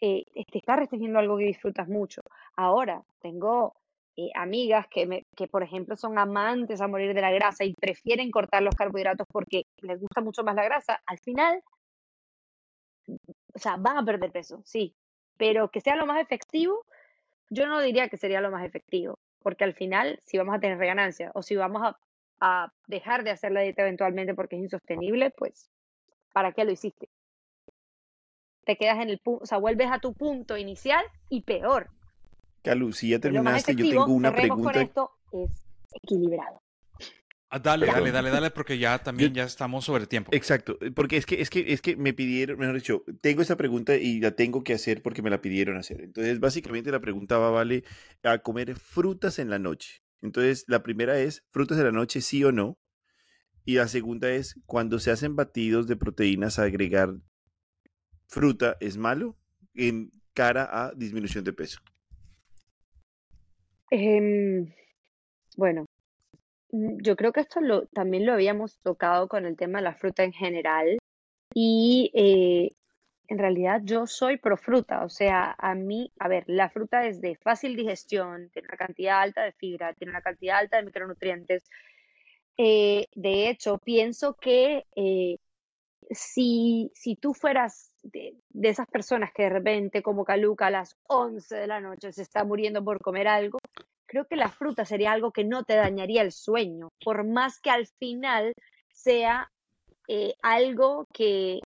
eh, 0.00 0.22
te 0.52 0.58
está 0.58 0.76
restringiendo 0.76 1.18
algo 1.18 1.36
que 1.36 1.46
disfrutas 1.46 1.88
mucho? 1.88 2.22
Ahora, 2.54 3.02
tengo 3.20 3.74
eh, 4.14 4.30
amigas 4.36 4.86
que, 4.88 5.26
que, 5.36 5.48
por 5.48 5.64
ejemplo, 5.64 5.96
son 5.96 6.16
amantes 6.16 6.80
a 6.80 6.86
morir 6.86 7.12
de 7.12 7.20
la 7.20 7.32
grasa 7.32 7.64
y 7.64 7.74
prefieren 7.74 8.30
cortar 8.30 8.62
los 8.62 8.76
carbohidratos 8.76 9.26
porque 9.28 9.64
les 9.78 9.98
gusta 9.98 10.20
mucho 10.20 10.44
más 10.44 10.54
la 10.54 10.62
grasa. 10.62 11.02
Al 11.06 11.18
final, 11.18 11.60
o 13.52 13.58
sea, 13.58 13.78
van 13.78 13.98
a 13.98 14.04
perder 14.04 14.30
peso, 14.30 14.62
sí, 14.64 14.94
pero 15.36 15.72
que 15.72 15.80
sea 15.80 15.96
lo 15.96 16.06
más 16.06 16.22
efectivo, 16.22 16.86
yo 17.50 17.66
no 17.66 17.80
diría 17.80 18.08
que 18.08 18.16
sería 18.16 18.40
lo 18.40 18.52
más 18.52 18.64
efectivo, 18.64 19.18
porque 19.40 19.64
al 19.64 19.74
final, 19.74 20.20
si 20.22 20.38
vamos 20.38 20.54
a 20.54 20.60
tener 20.60 20.78
ganancia 20.78 21.32
o 21.34 21.42
si 21.42 21.56
vamos 21.56 21.82
a, 21.82 21.98
a 22.44 22.72
dejar 22.88 23.22
de 23.22 23.30
hacer 23.30 23.52
la 23.52 23.60
dieta 23.60 23.82
eventualmente 23.82 24.34
porque 24.34 24.56
es 24.56 24.62
insostenible, 24.62 25.30
pues, 25.30 25.70
¿para 26.32 26.52
qué 26.52 26.64
lo 26.64 26.72
hiciste? 26.72 27.08
Te 28.64 28.76
quedas 28.76 28.98
en 29.00 29.10
el 29.10 29.20
punto, 29.20 29.44
o 29.44 29.46
sea, 29.46 29.58
vuelves 29.58 29.88
a 29.92 30.00
tu 30.00 30.12
punto 30.12 30.56
inicial 30.56 31.04
y 31.28 31.42
peor. 31.42 31.88
Calu, 32.62 32.92
si 32.92 33.10
ya 33.10 33.20
terminaste, 33.20 33.76
yo 33.76 33.88
tengo 33.88 34.06
una 34.06 34.30
cerremos 34.30 34.60
con 34.60 34.72
pregunta. 34.72 34.80
esto, 34.82 35.10
es 35.32 35.50
equilibrado. 36.02 36.60
Ah, 37.48 37.60
dale, 37.60 37.86
dale, 37.86 37.98
Perdón. 37.98 38.12
dale, 38.14 38.30
dale, 38.30 38.50
porque 38.50 38.76
ya 38.76 38.98
también 39.04 39.34
ya 39.34 39.44
estamos 39.44 39.84
sobre 39.84 40.08
tiempo. 40.08 40.32
Exacto, 40.34 40.78
eh, 40.80 40.90
porque 40.90 41.18
es 41.18 41.26
que, 41.26 41.40
es 41.40 41.48
que, 41.48 41.72
es 41.72 41.80
que 41.80 41.94
me 41.94 42.12
pidieron, 42.12 42.58
mejor 42.58 42.74
dicho, 42.74 43.04
tengo 43.20 43.42
esta 43.42 43.56
pregunta 43.56 43.94
y 43.94 44.18
la 44.18 44.32
tengo 44.32 44.64
que 44.64 44.74
hacer 44.74 45.00
porque 45.00 45.22
me 45.22 45.30
la 45.30 45.40
pidieron 45.40 45.76
hacer. 45.76 46.00
Entonces, 46.00 46.40
básicamente 46.40 46.90
la 46.90 47.00
pregunta 47.00 47.38
va, 47.38 47.50
vale, 47.50 47.84
a 48.24 48.38
comer 48.38 48.74
frutas 48.74 49.38
en 49.38 49.48
la 49.48 49.60
noche. 49.60 50.02
Entonces, 50.22 50.64
la 50.68 50.82
primera 50.82 51.18
es, 51.18 51.44
frutas 51.50 51.78
en 51.78 51.84
la 51.84 51.92
noche, 51.92 52.20
sí 52.20 52.42
o 52.44 52.52
no. 52.52 52.78
Y 53.64 53.74
la 53.74 53.88
segunda 53.88 54.30
es, 54.30 54.58
cuando 54.66 54.98
se 54.98 55.10
hacen 55.10 55.36
batidos 55.36 55.86
de 55.86 55.96
proteínas, 55.96 56.58
agregar 56.58 57.14
fruta 58.28 58.76
es 58.80 58.96
malo 58.96 59.36
en 59.74 60.10
cara 60.32 60.68
a 60.70 60.92
disminución 60.94 61.44
de 61.44 61.52
peso. 61.52 61.80
Em, 63.90 64.72
bueno, 65.56 65.84
mm, 66.70 67.02
yo 67.02 67.14
creo 67.16 67.32
que 67.32 67.40
esto 67.40 67.60
también 67.92 68.24
lo 68.24 68.32
habíamos 68.32 68.78
tocado 68.78 69.28
con 69.28 69.44
el 69.44 69.56
tema 69.56 69.78
de 69.78 69.84
la 69.84 69.94
fruta 69.94 70.24
en 70.24 70.32
general 70.32 70.98
y 71.54 72.10
eh, 72.14 72.70
en 73.32 73.38
realidad 73.38 73.80
yo 73.82 74.06
soy 74.06 74.36
pro 74.36 74.58
fruta, 74.58 75.04
o 75.04 75.08
sea, 75.08 75.54
a 75.58 75.74
mí, 75.74 76.12
a 76.18 76.28
ver, 76.28 76.44
la 76.46 76.68
fruta 76.68 77.06
es 77.06 77.22
de 77.22 77.34
fácil 77.36 77.74
digestión, 77.76 78.50
tiene 78.50 78.68
una 78.68 78.76
cantidad 78.76 79.22
alta 79.22 79.42
de 79.42 79.52
fibra, 79.52 79.94
tiene 79.94 80.10
una 80.10 80.20
cantidad 80.20 80.58
alta 80.58 80.76
de 80.76 80.84
micronutrientes. 80.84 81.64
Eh, 82.58 83.06
de 83.14 83.48
hecho, 83.48 83.78
pienso 83.78 84.34
que 84.34 84.84
eh, 84.94 85.38
si, 86.10 86.92
si 86.94 87.16
tú 87.16 87.32
fueras 87.32 87.94
de, 88.02 88.36
de 88.50 88.68
esas 88.68 88.86
personas 88.86 89.32
que 89.32 89.44
de 89.44 89.48
repente, 89.48 90.02
como 90.02 90.26
Caluca, 90.26 90.66
a 90.66 90.70
las 90.70 90.98
11 91.08 91.56
de 91.56 91.66
la 91.66 91.80
noche 91.80 92.12
se 92.12 92.20
está 92.20 92.44
muriendo 92.44 92.84
por 92.84 93.00
comer 93.00 93.28
algo, 93.28 93.58
creo 94.04 94.26
que 94.26 94.36
la 94.36 94.50
fruta 94.50 94.84
sería 94.84 95.12
algo 95.12 95.32
que 95.32 95.44
no 95.44 95.64
te 95.64 95.76
dañaría 95.76 96.20
el 96.20 96.32
sueño, 96.32 96.90
por 97.02 97.24
más 97.24 97.60
que 97.60 97.70
al 97.70 97.86
final 97.86 98.52
sea 98.92 99.50
eh, 100.06 100.34
algo 100.42 101.06
que, 101.14 101.60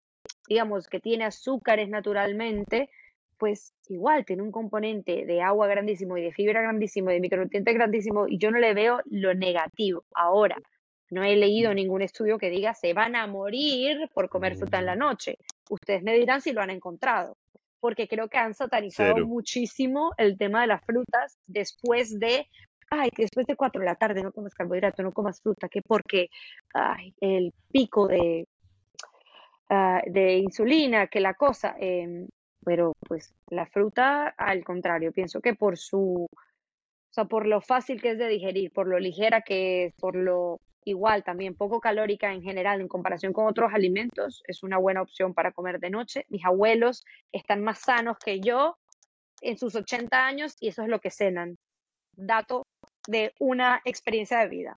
digamos, 0.48 0.88
que 0.88 1.00
tiene 1.00 1.26
azúcares 1.26 1.90
naturalmente, 1.90 2.90
pues 3.38 3.74
igual 3.90 4.26
tiene 4.26 4.42
un 4.42 4.52
componente 4.52 5.26
de 5.26 5.42
agua 5.42 5.68
grandísimo 5.68 6.18
y 6.18 6.24
de 6.24 6.32
fibra 6.32 6.62
grandísimo 6.62 7.12
y 7.12 7.16
de 7.16 7.20
micronutrientes 7.20 7.74
grandísimo 7.74 8.28
y 8.28 8.38
yo 8.38 8.52
no 8.52 8.60
le 8.60 8.74
veo 8.74 9.02
lo 9.06 9.34
negativo. 9.34 10.06
Ahora, 10.14 10.56
no 11.10 11.24
he 11.24 11.36
leído 11.36 11.74
ningún 11.74 12.02
estudio 12.02 12.38
que 12.38 12.50
diga 12.50 12.74
se 12.74 12.94
van 12.94 13.16
a 13.16 13.28
morir 13.28 14.10
por 14.14 14.30
comer 14.30 14.56
fruta 14.56 14.80
en 14.80 14.86
la 14.86 14.96
noche. 14.96 15.38
Ustedes 15.70 16.04
me 16.04 16.16
dirán 16.16 16.42
si 16.42 16.54
lo 16.54 16.62
han 16.62 16.70
encontrado, 16.70 17.38
porque 17.80 18.08
creo 18.08 18.30
que 18.30 18.38
han 18.38 18.54
satanizado 18.54 19.14
Cero. 19.16 19.28
muchísimo 19.28 20.14
el 20.18 20.38
tema 20.38 20.62
de 20.62 20.68
las 20.68 20.84
frutas 20.86 21.38
después 21.46 22.18
de, 22.20 22.48
ay, 22.90 23.10
que 23.12 23.24
después 23.24 23.46
de 23.46 23.56
4 23.56 23.80
de 23.82 23.86
la 23.86 23.96
tarde 23.96 24.24
no 24.24 24.32
comes 24.32 24.56
carbohidrato, 24.56 25.04
no 25.04 25.12
comas 25.12 25.42
fruta, 25.42 25.68
que 25.70 25.82
porque 25.82 26.30
ay, 26.74 27.14
el 27.20 27.54
pico 27.72 28.08
de, 28.08 28.48
ah, 29.70 30.02
de 30.06 30.38
insulina, 30.38 31.08
que 31.08 31.20
la 31.20 31.34
cosa, 31.34 31.76
em, 31.80 32.28
pero 32.64 32.94
pues 33.08 33.34
la 33.50 33.66
fruta, 33.66 34.28
al 34.38 34.64
contrario, 34.64 35.12
pienso 35.12 35.42
que 35.42 35.56
por 35.56 35.78
su, 35.78 36.28
o 36.32 37.14
sea, 37.14 37.26
por 37.26 37.46
lo 37.46 37.62
fácil 37.62 38.02
que 38.02 38.12
es 38.12 38.18
de 38.18 38.28
digerir, 38.28 38.72
por 38.72 38.88
lo 38.88 39.00
ligera 39.00 39.42
que 39.42 39.86
es, 39.86 39.94
por 39.96 40.16
lo 40.16 40.60
igual 40.86 41.24
también 41.24 41.56
poco 41.56 41.80
calórica 41.80 42.34
en 42.34 42.42
general 42.42 42.82
en 42.82 42.88
comparación 42.88 43.34
con 43.34 43.48
otros 43.48 43.72
alimentos, 43.74 44.44
es 44.48 44.64
una 44.64 44.78
buena 44.78 45.02
opción 45.02 45.34
para 45.34 45.52
comer 45.52 45.80
de 45.80 45.90
noche. 45.90 46.26
Mis 46.30 46.44
abuelos 46.46 47.04
están 47.32 47.64
más 47.64 47.80
sanos 47.80 48.18
que 48.24 48.40
yo 48.40 48.78
en 49.42 49.58
sus 49.58 49.76
80 49.76 50.26
años 50.26 50.56
y 50.60 50.70
eso 50.70 50.84
es 50.84 50.90
lo 50.90 51.00
que 51.00 51.12
cenan. 51.12 51.58
Dato 52.16 52.64
de 53.08 53.34
una 53.40 53.82
experiencia 53.86 54.40
de 54.40 54.48
vida. 54.48 54.78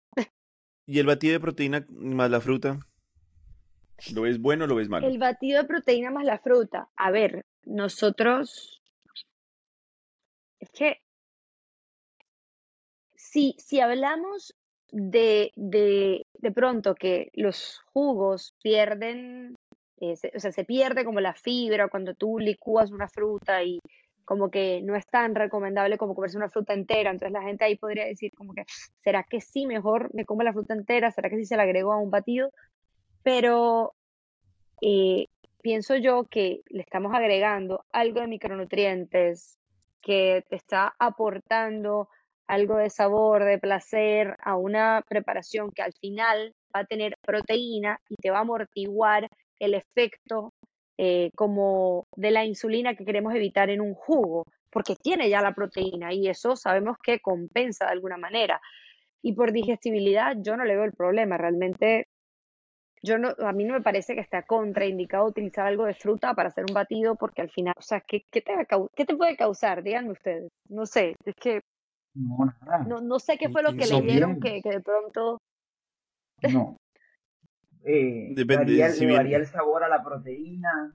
¿Y 0.88 1.00
el 1.00 1.06
batido 1.08 1.34
de 1.34 1.40
proteína 1.40 1.86
más 1.90 2.30
la 2.30 2.42
fruta? 2.42 2.80
¿Lo 4.14 4.22
ves 4.22 4.40
bueno 4.40 4.66
o 4.66 4.68
lo 4.68 4.76
ves 4.76 4.90
malo? 4.90 5.08
El 5.08 5.18
batido 5.18 5.62
de 5.62 5.68
proteína 5.68 6.12
más 6.12 6.26
la 6.26 6.40
fruta. 6.40 6.90
A 6.96 7.12
ver, 7.12 7.46
nosotros. 7.66 8.82
Es 10.60 10.70
que. 10.72 11.02
Si, 13.16 13.56
si 13.58 13.80
hablamos 13.80 14.56
de, 14.92 15.52
de, 15.56 16.26
de 16.34 16.52
pronto 16.52 16.96
que 16.96 17.30
los 17.34 17.80
jugos 17.94 18.54
pierden, 18.62 19.56
eh, 20.00 20.16
se- 20.16 20.32
o 20.36 20.40
sea, 20.40 20.52
se 20.52 20.64
pierde 20.66 21.06
como 21.06 21.20
la 21.20 21.34
fibra 21.34 21.88
cuando 21.90 22.14
tú 22.14 22.40
licúas 22.40 22.92
una 22.92 23.08
fruta 23.10 23.64
y 23.64 23.80
como 24.26 24.50
que 24.50 24.82
no 24.84 24.96
es 24.96 25.06
tan 25.08 25.36
recomendable 25.36 25.98
como 25.98 26.16
comerse 26.16 26.38
una 26.38 26.50
fruta 26.50 26.74
entera. 26.74 27.12
Entonces 27.12 27.32
la 27.34 27.44
gente 27.44 27.66
ahí 27.66 27.76
podría 27.78 28.06
decir 28.06 28.32
como 28.36 28.54
que, 28.54 28.64
¿será 29.04 29.24
que 29.24 29.42
sí 29.42 29.66
mejor 29.68 30.14
me 30.14 30.26
como 30.26 30.44
la 30.44 30.54
fruta 30.54 30.74
entera? 30.74 31.12
¿Será 31.12 31.30
que 31.30 31.38
sí 31.38 31.46
se 31.46 31.58
la 31.58 31.64
agrego 31.64 31.94
a 31.94 31.98
un 31.98 32.10
batido? 32.12 32.52
Pero 33.26 33.96
eh, 34.84 35.26
pienso 35.64 35.96
yo 35.96 36.26
que 36.26 36.62
le 36.70 36.84
estamos 36.84 37.12
agregando 37.12 37.84
algo 37.92 38.22
de 38.22 38.28
micronutrientes 38.28 39.58
que 40.00 40.46
te 40.48 40.56
está 40.56 40.94
aportando 41.00 42.08
algo 42.46 42.78
de 42.78 42.92
sabor, 42.92 43.44
de 43.44 43.58
placer 43.58 44.38
a 44.44 44.56
una 44.56 45.04
preparación 45.10 45.72
que 45.72 45.82
al 45.82 45.94
final 45.94 46.54
va 46.76 46.82
a 46.82 46.86
tener 46.86 47.18
proteína 47.20 48.00
y 48.10 48.16
te 48.16 48.30
va 48.30 48.38
a 48.38 48.42
amortiguar 48.42 49.28
el 49.58 49.74
efecto 49.74 50.54
eh, 51.00 51.32
como 51.36 52.06
de 52.16 52.30
la 52.30 52.46
insulina 52.46 52.94
que 52.94 53.06
queremos 53.06 53.34
evitar 53.34 53.72
en 53.72 53.82
un 53.82 53.96
jugo, 53.96 54.46
porque 54.70 54.96
tiene 54.96 55.32
ya 55.32 55.42
la 55.42 55.56
proteína 55.56 56.14
y 56.14 56.28
eso 56.28 56.56
sabemos 56.56 57.00
que 57.02 57.22
compensa 57.22 57.86
de 57.86 57.94
alguna 57.94 58.18
manera. 58.18 58.62
Y 59.24 59.34
por 59.34 59.52
digestibilidad 59.52 60.36
yo 60.38 60.56
no 60.58 60.64
le 60.64 60.76
veo 60.76 60.84
el 60.84 60.94
problema, 60.94 61.38
realmente 61.38 62.08
yo 63.06 63.18
no, 63.18 63.30
a 63.40 63.54
mí 63.54 63.64
no 63.64 63.74
me 63.74 63.82
parece 63.82 64.16
que 64.16 64.22
está 64.22 64.44
contraindicado 64.44 65.26
utilizar 65.26 65.68
algo 65.68 65.86
de 65.86 65.94
fruta 65.94 66.34
para 66.34 66.50
hacer 66.50 66.66
un 66.68 66.74
batido, 66.74 67.16
porque 67.16 67.42
al 67.42 67.50
final, 67.50 67.74
o 67.78 67.82
sea, 67.82 68.02
¿qué, 68.02 68.26
qué 68.32 68.42
te, 68.42 68.54
¿qué 68.96 69.06
te 69.06 69.16
puede 69.16 69.38
causar? 69.38 69.84
Díganme 69.84 70.12
ustedes. 70.12 70.52
No 70.68 70.86
sé, 70.86 71.16
es 71.24 71.36
que 71.36 71.62
no, 72.16 72.46
nada. 72.46 72.84
No, 72.86 73.02
no 73.02 73.20
sé 73.20 73.38
qué 73.38 73.50
fue 73.50 73.62
lo 73.62 73.74
que 73.74 73.86
le 73.86 74.02
dieron 74.02 74.40
que, 74.40 74.62
que 74.62 74.70
de 74.70 74.82
pronto. 74.82 75.40
No. 76.52 76.78
Eh, 77.88 78.34
varía, 78.48 78.90
le 78.90 79.16
varía 79.16 79.38
el 79.38 79.46
sabor 79.46 79.84
a 79.84 79.88
la 79.88 80.02
proteína, 80.02 80.92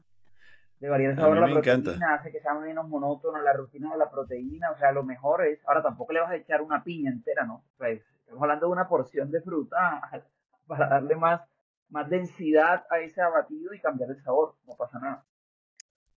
le 0.80 0.88
varía 0.88 1.10
el 1.10 1.14
sabor 1.14 1.38
a, 1.38 1.46
la 1.46 1.52
proteína, 1.52 2.14
hace 2.14 2.32
que 2.32 2.40
sea 2.40 2.52
menos 2.54 2.88
monótono 2.88 3.40
la 3.40 3.52
rutina 3.52 3.92
de 3.92 3.96
la 3.96 4.10
proteína, 4.10 4.72
o 4.72 4.76
sea, 4.76 4.90
lo 4.90 5.04
mejor 5.04 5.46
es, 5.46 5.60
ahora 5.68 5.84
tampoco 5.84 6.12
le 6.12 6.18
vas 6.18 6.32
a 6.32 6.34
echar 6.34 6.62
una 6.62 6.82
piña 6.82 7.12
entera, 7.12 7.44
¿no? 7.46 7.62
Pues, 7.78 8.02
estamos 8.18 8.42
hablando 8.42 8.66
de 8.66 8.72
una 8.72 8.88
porción 8.88 9.30
de 9.30 9.40
fruta 9.40 10.00
para 10.66 10.88
darle 10.88 11.14
más, 11.14 11.42
más 11.90 12.08
densidad 12.08 12.84
a 12.90 12.98
ese 13.00 13.20
abatido 13.20 13.74
y 13.74 13.80
cambiar 13.80 14.10
el 14.10 14.22
sabor, 14.22 14.56
no 14.66 14.74
pasa 14.76 14.98
nada. 14.98 15.24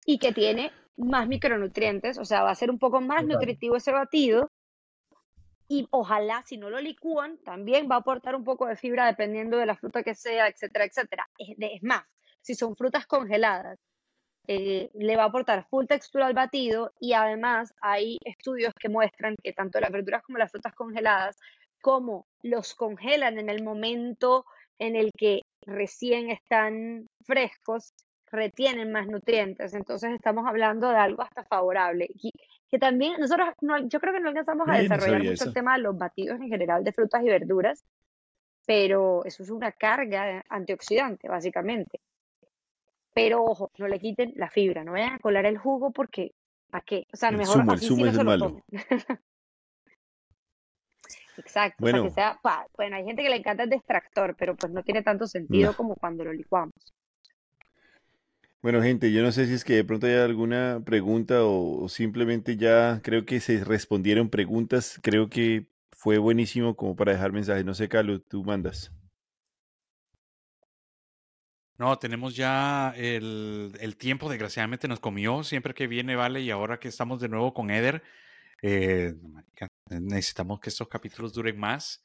Y 0.05 0.19
que 0.19 0.33
tiene 0.33 0.73
más 0.97 1.27
micronutrientes, 1.27 2.19
o 2.19 2.25
sea, 2.25 2.43
va 2.43 2.51
a 2.51 2.55
ser 2.55 2.71
un 2.71 2.79
poco 2.79 3.01
más 3.01 3.25
nutritivo 3.25 3.77
ese 3.77 3.93
batido 3.93 4.51
y 5.69 5.89
ojalá 5.91 6.43
si 6.45 6.59
no 6.59 6.69
lo 6.69 6.81
licúan 6.81 7.39
también 7.39 7.89
va 7.91 7.95
a 7.95 7.99
aportar 8.01 8.37
un 8.37 8.45
poco 8.45 8.67
de 8.67 8.77
fibra 8.77 9.07
dependiendo 9.07 9.57
de 9.57 9.65
la 9.65 9.75
fruta 9.75 10.03
que 10.03 10.15
sea, 10.15 10.49
etcétera, 10.49 10.85
etcétera. 10.85 11.31
Es, 11.39 11.83
más, 11.83 12.03
si 12.43 12.55
son 12.55 12.77
frutas 12.77 13.07
congeladas, 13.07 13.79
eh, 14.49 14.91
le 14.93 15.17
va 15.17 15.23
a 15.23 15.27
aportar 15.27 15.67
full 15.71 15.87
textura 15.87 16.27
al 16.27 16.35
batido 16.35 16.93
y 17.01 17.15
además 17.15 17.73
hay 17.81 18.19
estudios 18.25 18.75
que 18.75 18.91
muestran 18.91 19.37
que 19.43 19.55
tanto 19.55 19.81
las 19.81 19.91
verduras 19.91 20.23
como 20.23 20.37
las 20.37 20.51
frutas 20.51 20.75
congeladas, 20.75 21.39
como 21.81 22.27
los 22.43 22.75
congelan 22.75 23.39
en 23.39 23.49
el 23.49 23.63
momento 23.63 24.45
en 24.87 24.97
el 24.97 25.13
que 25.13 25.43
recién 25.65 26.31
están 26.31 27.07
frescos, 27.25 27.93
retienen 28.31 28.91
más 28.91 29.07
nutrientes. 29.07 29.75
Entonces 29.75 30.13
estamos 30.13 30.47
hablando 30.47 30.89
de 30.89 30.97
algo 30.97 31.23
hasta 31.23 31.45
favorable 31.45 32.09
que 32.71 32.79
también 32.79 33.21
nosotros, 33.21 33.49
yo 33.87 34.01
creo 34.01 34.15
que 34.15 34.21
no 34.21 34.31
alcanzamos 34.31 34.67
a 34.67 34.79
desarrollar 34.79 35.23
mucho 35.23 35.45
el 35.45 35.53
tema 35.53 35.77
de 35.77 35.83
los 35.83 35.97
batidos 35.97 36.41
en 36.41 36.49
general 36.49 36.83
de 36.83 36.93
frutas 36.93 37.23
y 37.23 37.27
verduras, 37.27 37.85
pero 38.65 39.27
eso 39.27 39.43
es 39.43 39.51
una 39.51 39.73
carga 39.73 40.43
antioxidante, 40.49 41.29
básicamente. 41.29 42.01
Pero 43.13 43.45
ojo, 43.45 43.71
no 43.77 43.89
le 43.89 43.99
quiten 43.99 44.33
la 44.37 44.49
fibra, 44.49 44.85
no 44.85 44.93
vayan 44.93 45.13
a 45.13 45.19
colar 45.19 45.45
el 45.45 45.59
jugo 45.59 45.91
porque, 45.91 46.33
¿para 46.71 46.83
qué? 46.83 47.07
O 47.13 47.17
sea, 47.17 47.31
lo 47.31 47.39
mejor 47.39 47.63
el 47.71 47.79
zumo 47.79 48.07
es 48.07 48.17
el 48.17 48.25
malo. 48.25 48.63
Exacto, 51.37 51.77
bueno. 51.81 52.11
sea, 52.11 52.39
bueno, 52.77 52.97
hay 52.97 53.05
gente 53.05 53.23
que 53.23 53.31
le 53.31 53.37
encanta 53.37 53.63
el 53.63 53.71
distractor, 53.71 54.35
pero 54.39 54.55
pues 54.55 54.73
no 54.73 54.83
tiene 54.83 55.03
tanto 55.03 55.27
sentido 55.27 55.75
como 55.75 55.95
cuando 55.95 56.25
lo 56.25 56.33
licuamos. 56.33 56.75
Bueno, 58.63 58.81
gente, 58.81 59.11
yo 59.11 59.23
no 59.23 59.33
sé 59.33 59.47
si 59.47 59.55
es 59.55 59.65
que 59.65 59.75
de 59.75 59.85
pronto 59.85 60.07
hay 60.07 60.15
alguna 60.15 60.81
pregunta 60.85 61.43
o, 61.43 61.89
simplemente 61.89 62.57
ya 62.57 63.01
creo 63.03 63.27
que 63.27 63.41
se 63.41 63.65
respondieron 63.65 64.31
preguntas. 64.31 65.01
Creo 65.03 65.29
que 65.29 65.67
fue 65.91 66.19
buenísimo 66.19 66.77
como 66.77 66.95
para 66.95 67.13
dejar 67.13 67.33
mensajes. 67.33 67.65
No 67.65 67.75
sé, 67.75 67.89
Carlos, 67.89 68.23
tú 68.29 68.45
mandas. 68.45 68.93
No, 71.77 71.99
tenemos 71.99 72.37
ya 72.37 72.95
el, 72.97 73.97
tiempo, 73.99 74.31
desgraciadamente 74.31 74.87
nos 74.87 75.01
comió 75.01 75.43
siempre 75.43 75.75
que 75.75 75.89
viene, 75.89 76.15
vale, 76.15 76.41
y 76.41 76.51
ahora 76.53 76.79
que 76.79 76.87
estamos 76.87 77.21
de 77.21 77.29
nuevo 77.29 77.55
con 77.55 77.73
Eder, 77.73 78.05
eh, 78.63 79.15
necesitamos 79.91 80.61
que 80.61 80.71
estos 80.71 80.89
capítulos 80.89 81.33
duren 81.33 81.59
más. 81.59 82.03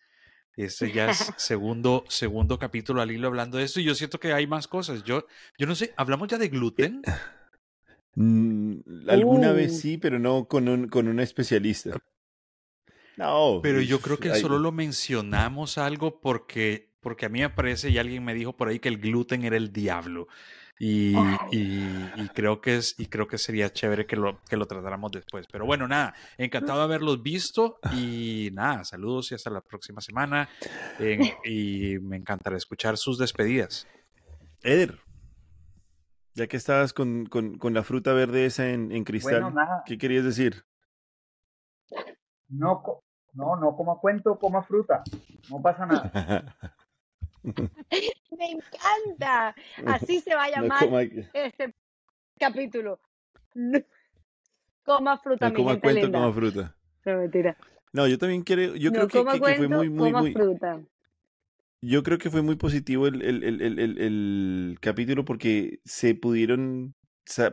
Este 0.55 0.91
ya 0.91 1.12
es 1.12 1.18
segundo, 1.38 2.03
segundo 2.10 2.58
capítulo 2.58 3.01
al 3.01 3.12
hilo 3.12 3.28
hablando 3.28 3.60
de 3.60 3.66
esto 3.66 3.80
y 3.80 3.84
yo 3.84 3.93
siento 3.93 4.20
que 4.20 4.34
hay 4.34 4.47
más 4.47 4.68
cosas. 4.68 5.03
Yo, 5.03 5.26
yo 5.58 5.68
no 5.68 5.76
sé, 5.76 5.93
¿hablamos 5.95 6.28
ya 6.28 6.38
de 6.38 6.49
gluten? 6.49 7.01
Mm, 8.20 9.10
alguna 9.10 9.51
vez 9.51 9.74
uh. 9.74 9.76
sí, 9.76 9.97
pero 9.99 10.18
no 10.18 10.47
con, 10.47 10.68
un, 10.68 10.88
con 10.88 11.08
una 11.08 11.22
especialista. 11.22 11.99
No. 13.16 13.60
Pero 13.62 13.80
yo 13.80 14.01
creo 14.01 14.18
que 14.18 14.34
solo 14.34 14.58
lo 14.58 14.72
mencionamos 14.72 15.78
algo 15.78 16.20
porque, 16.20 16.95
porque 16.99 17.28
a 17.28 17.30
mí 17.30 17.41
me 17.41 17.51
parece 17.51 17.91
y 17.91 17.99
alguien 17.99 18.26
me 18.26 18.34
dijo 18.34 18.58
por 18.58 18.70
ahí 18.70 18.80
que 18.80 18.89
el 18.89 18.97
gluten 18.97 19.45
era 19.45 19.55
el 19.55 19.72
diablo. 19.72 20.28
Y, 20.80 21.15
y, 21.51 22.30
creo 22.36 22.61
que 22.61 22.78
es, 22.78 22.93
y 22.99 23.07
creo 23.07 23.28
que 23.28 23.39
sería 23.39 23.71
chévere 23.71 24.05
que 24.05 24.15
lo, 24.15 24.39
que 24.43 24.57
lo 24.57 24.67
tratáramos 24.67 25.11
después. 25.11 25.47
Pero 25.51 25.65
bueno, 25.65 25.88
nada, 25.88 26.13
encantado 26.38 26.80
de 26.80 26.86
haberlos 26.86 27.23
visto 27.23 27.80
y 27.93 28.49
nada, 28.53 28.84
saludos 28.84 29.32
y 29.32 29.36
hasta 29.36 29.49
la 29.49 29.61
próxima 29.61 30.01
semana. 30.01 30.49
y 31.45 31.97
me 31.99 32.17
encantará 32.17 32.57
escuchar 32.57 32.97
sus 32.97 33.17
despedidas. 33.17 33.88
Eder, 34.61 34.99
ya 36.36 36.47
que 36.47 36.57
estabas 36.57 36.93
con, 36.93 37.25
con, 37.25 37.57
con 37.57 37.73
la 37.73 37.84
fruta 37.84 38.13
verde 38.13 38.45
esa 38.45 38.69
en, 38.69 38.91
en 38.91 39.03
cristal, 39.03 39.53
¿qué 39.86 39.97
querías 39.97 40.23
decir? 40.23 40.63
No, 42.49 42.84
no, 43.34 43.55
no 43.55 43.75
coma 43.75 43.95
cuento, 43.99 44.38
coma 44.38 44.63
fruta. 44.63 45.03
No 45.49 45.61
pasa 45.61 45.86
nada. 45.86 46.55
Me 48.38 48.52
encanta. 48.52 49.56
Así 49.86 50.20
se 50.20 50.36
va 50.36 50.45
a 50.45 50.52
llamar 50.52 50.84
este 51.34 51.74
capítulo. 52.39 53.00
Coma 54.84 55.18
fruta, 55.18 55.50
no, 55.50 55.56
coma 55.56 55.80
cuento, 55.80 56.12
coma 56.12 56.34
fruta. 56.34 56.76
No, 57.06 57.18
mentira. 57.18 57.58
No, 57.93 58.08
yo 58.08 58.18
también 58.18 58.43
quiero, 58.43 58.76
yo 58.76 58.91
creo 58.91 59.08
que, 59.08 59.24
que, 59.24 59.56
fue 59.56 59.68
muy, 59.68 59.89
muy, 59.89 60.12
muy. 60.12 60.34
Fruta. 60.34 60.82
Yo 61.82 62.04
creo 62.04 62.18
que 62.18 62.30
fue 62.30 62.41
muy 62.41 62.56
positivo 62.56 63.08
el, 63.08 63.22
el, 63.22 63.43
el, 63.43 63.80
el 63.80 64.78
capítulo 64.82 65.26
porque 65.26 65.80
se 65.84 66.16
pudieron 66.16 66.95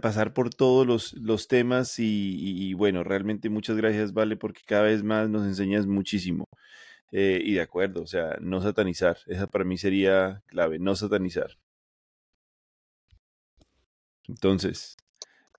pasar 0.01 0.32
por 0.32 0.51
todos 0.51 0.86
los, 0.86 1.12
los 1.14 1.49
temas 1.49 1.99
y, 1.99 2.34
y, 2.68 2.74
bueno, 2.74 3.05
realmente 3.05 3.51
muchas 3.51 3.76
gracias, 3.76 4.12
Vale, 4.12 4.36
porque 4.36 4.62
cada 4.66 4.84
vez 4.84 5.03
más 5.03 5.28
nos 5.28 5.47
enseñas 5.47 5.86
muchísimo. 5.86 6.49
Eh, 7.16 7.40
y 7.44 7.54
de 7.54 7.60
acuerdo, 7.60 8.02
o 8.02 8.06
sea, 8.08 8.36
no 8.40 8.60
satanizar. 8.60 9.18
Esa 9.28 9.46
para 9.46 9.64
mí 9.64 9.78
sería 9.78 10.42
clave, 10.46 10.80
no 10.80 10.96
satanizar. 10.96 11.56
Entonces, 14.26 14.96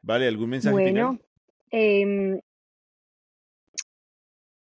¿vale? 0.01 0.28
¿Algún 0.28 0.49
mensaje 0.49 0.74
bueno, 0.74 1.18
em, 1.72 2.41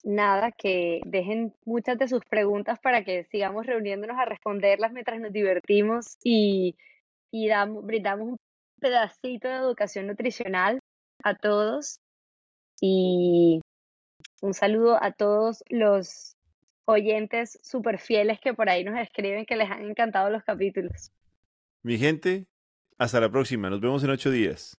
nada, 0.02 0.50
que 0.50 1.02
dejen 1.04 1.54
muchas 1.66 1.98
de 1.98 2.08
sus 2.08 2.24
preguntas 2.24 2.78
para 2.80 3.04
que 3.04 3.24
sigamos 3.24 3.66
reuniéndonos 3.66 4.16
a 4.16 4.24
responderlas 4.24 4.90
mientras 4.90 5.20
nos 5.20 5.30
divertimos 5.30 6.16
y, 6.24 6.74
y 7.30 7.48
damos, 7.48 7.84
brindamos 7.84 8.28
un 8.28 8.36
pedacito 8.80 9.46
de 9.46 9.56
educación 9.56 10.06
nutricional 10.06 10.80
a 11.22 11.34
todos. 11.34 12.00
Y 12.80 13.60
un 14.40 14.54
saludo 14.54 14.96
a 15.02 15.12
todos 15.12 15.62
los 15.68 16.37
oyentes 16.88 17.60
súper 17.62 17.98
fieles 17.98 18.40
que 18.40 18.54
por 18.54 18.68
ahí 18.68 18.82
nos 18.82 18.98
escriben 18.98 19.44
que 19.44 19.56
les 19.56 19.70
han 19.70 19.82
encantado 19.82 20.30
los 20.30 20.42
capítulos. 20.42 21.12
Mi 21.82 21.98
gente, 21.98 22.46
hasta 22.96 23.20
la 23.20 23.30
próxima. 23.30 23.68
Nos 23.68 23.80
vemos 23.80 24.02
en 24.02 24.10
ocho 24.10 24.30
días. 24.30 24.76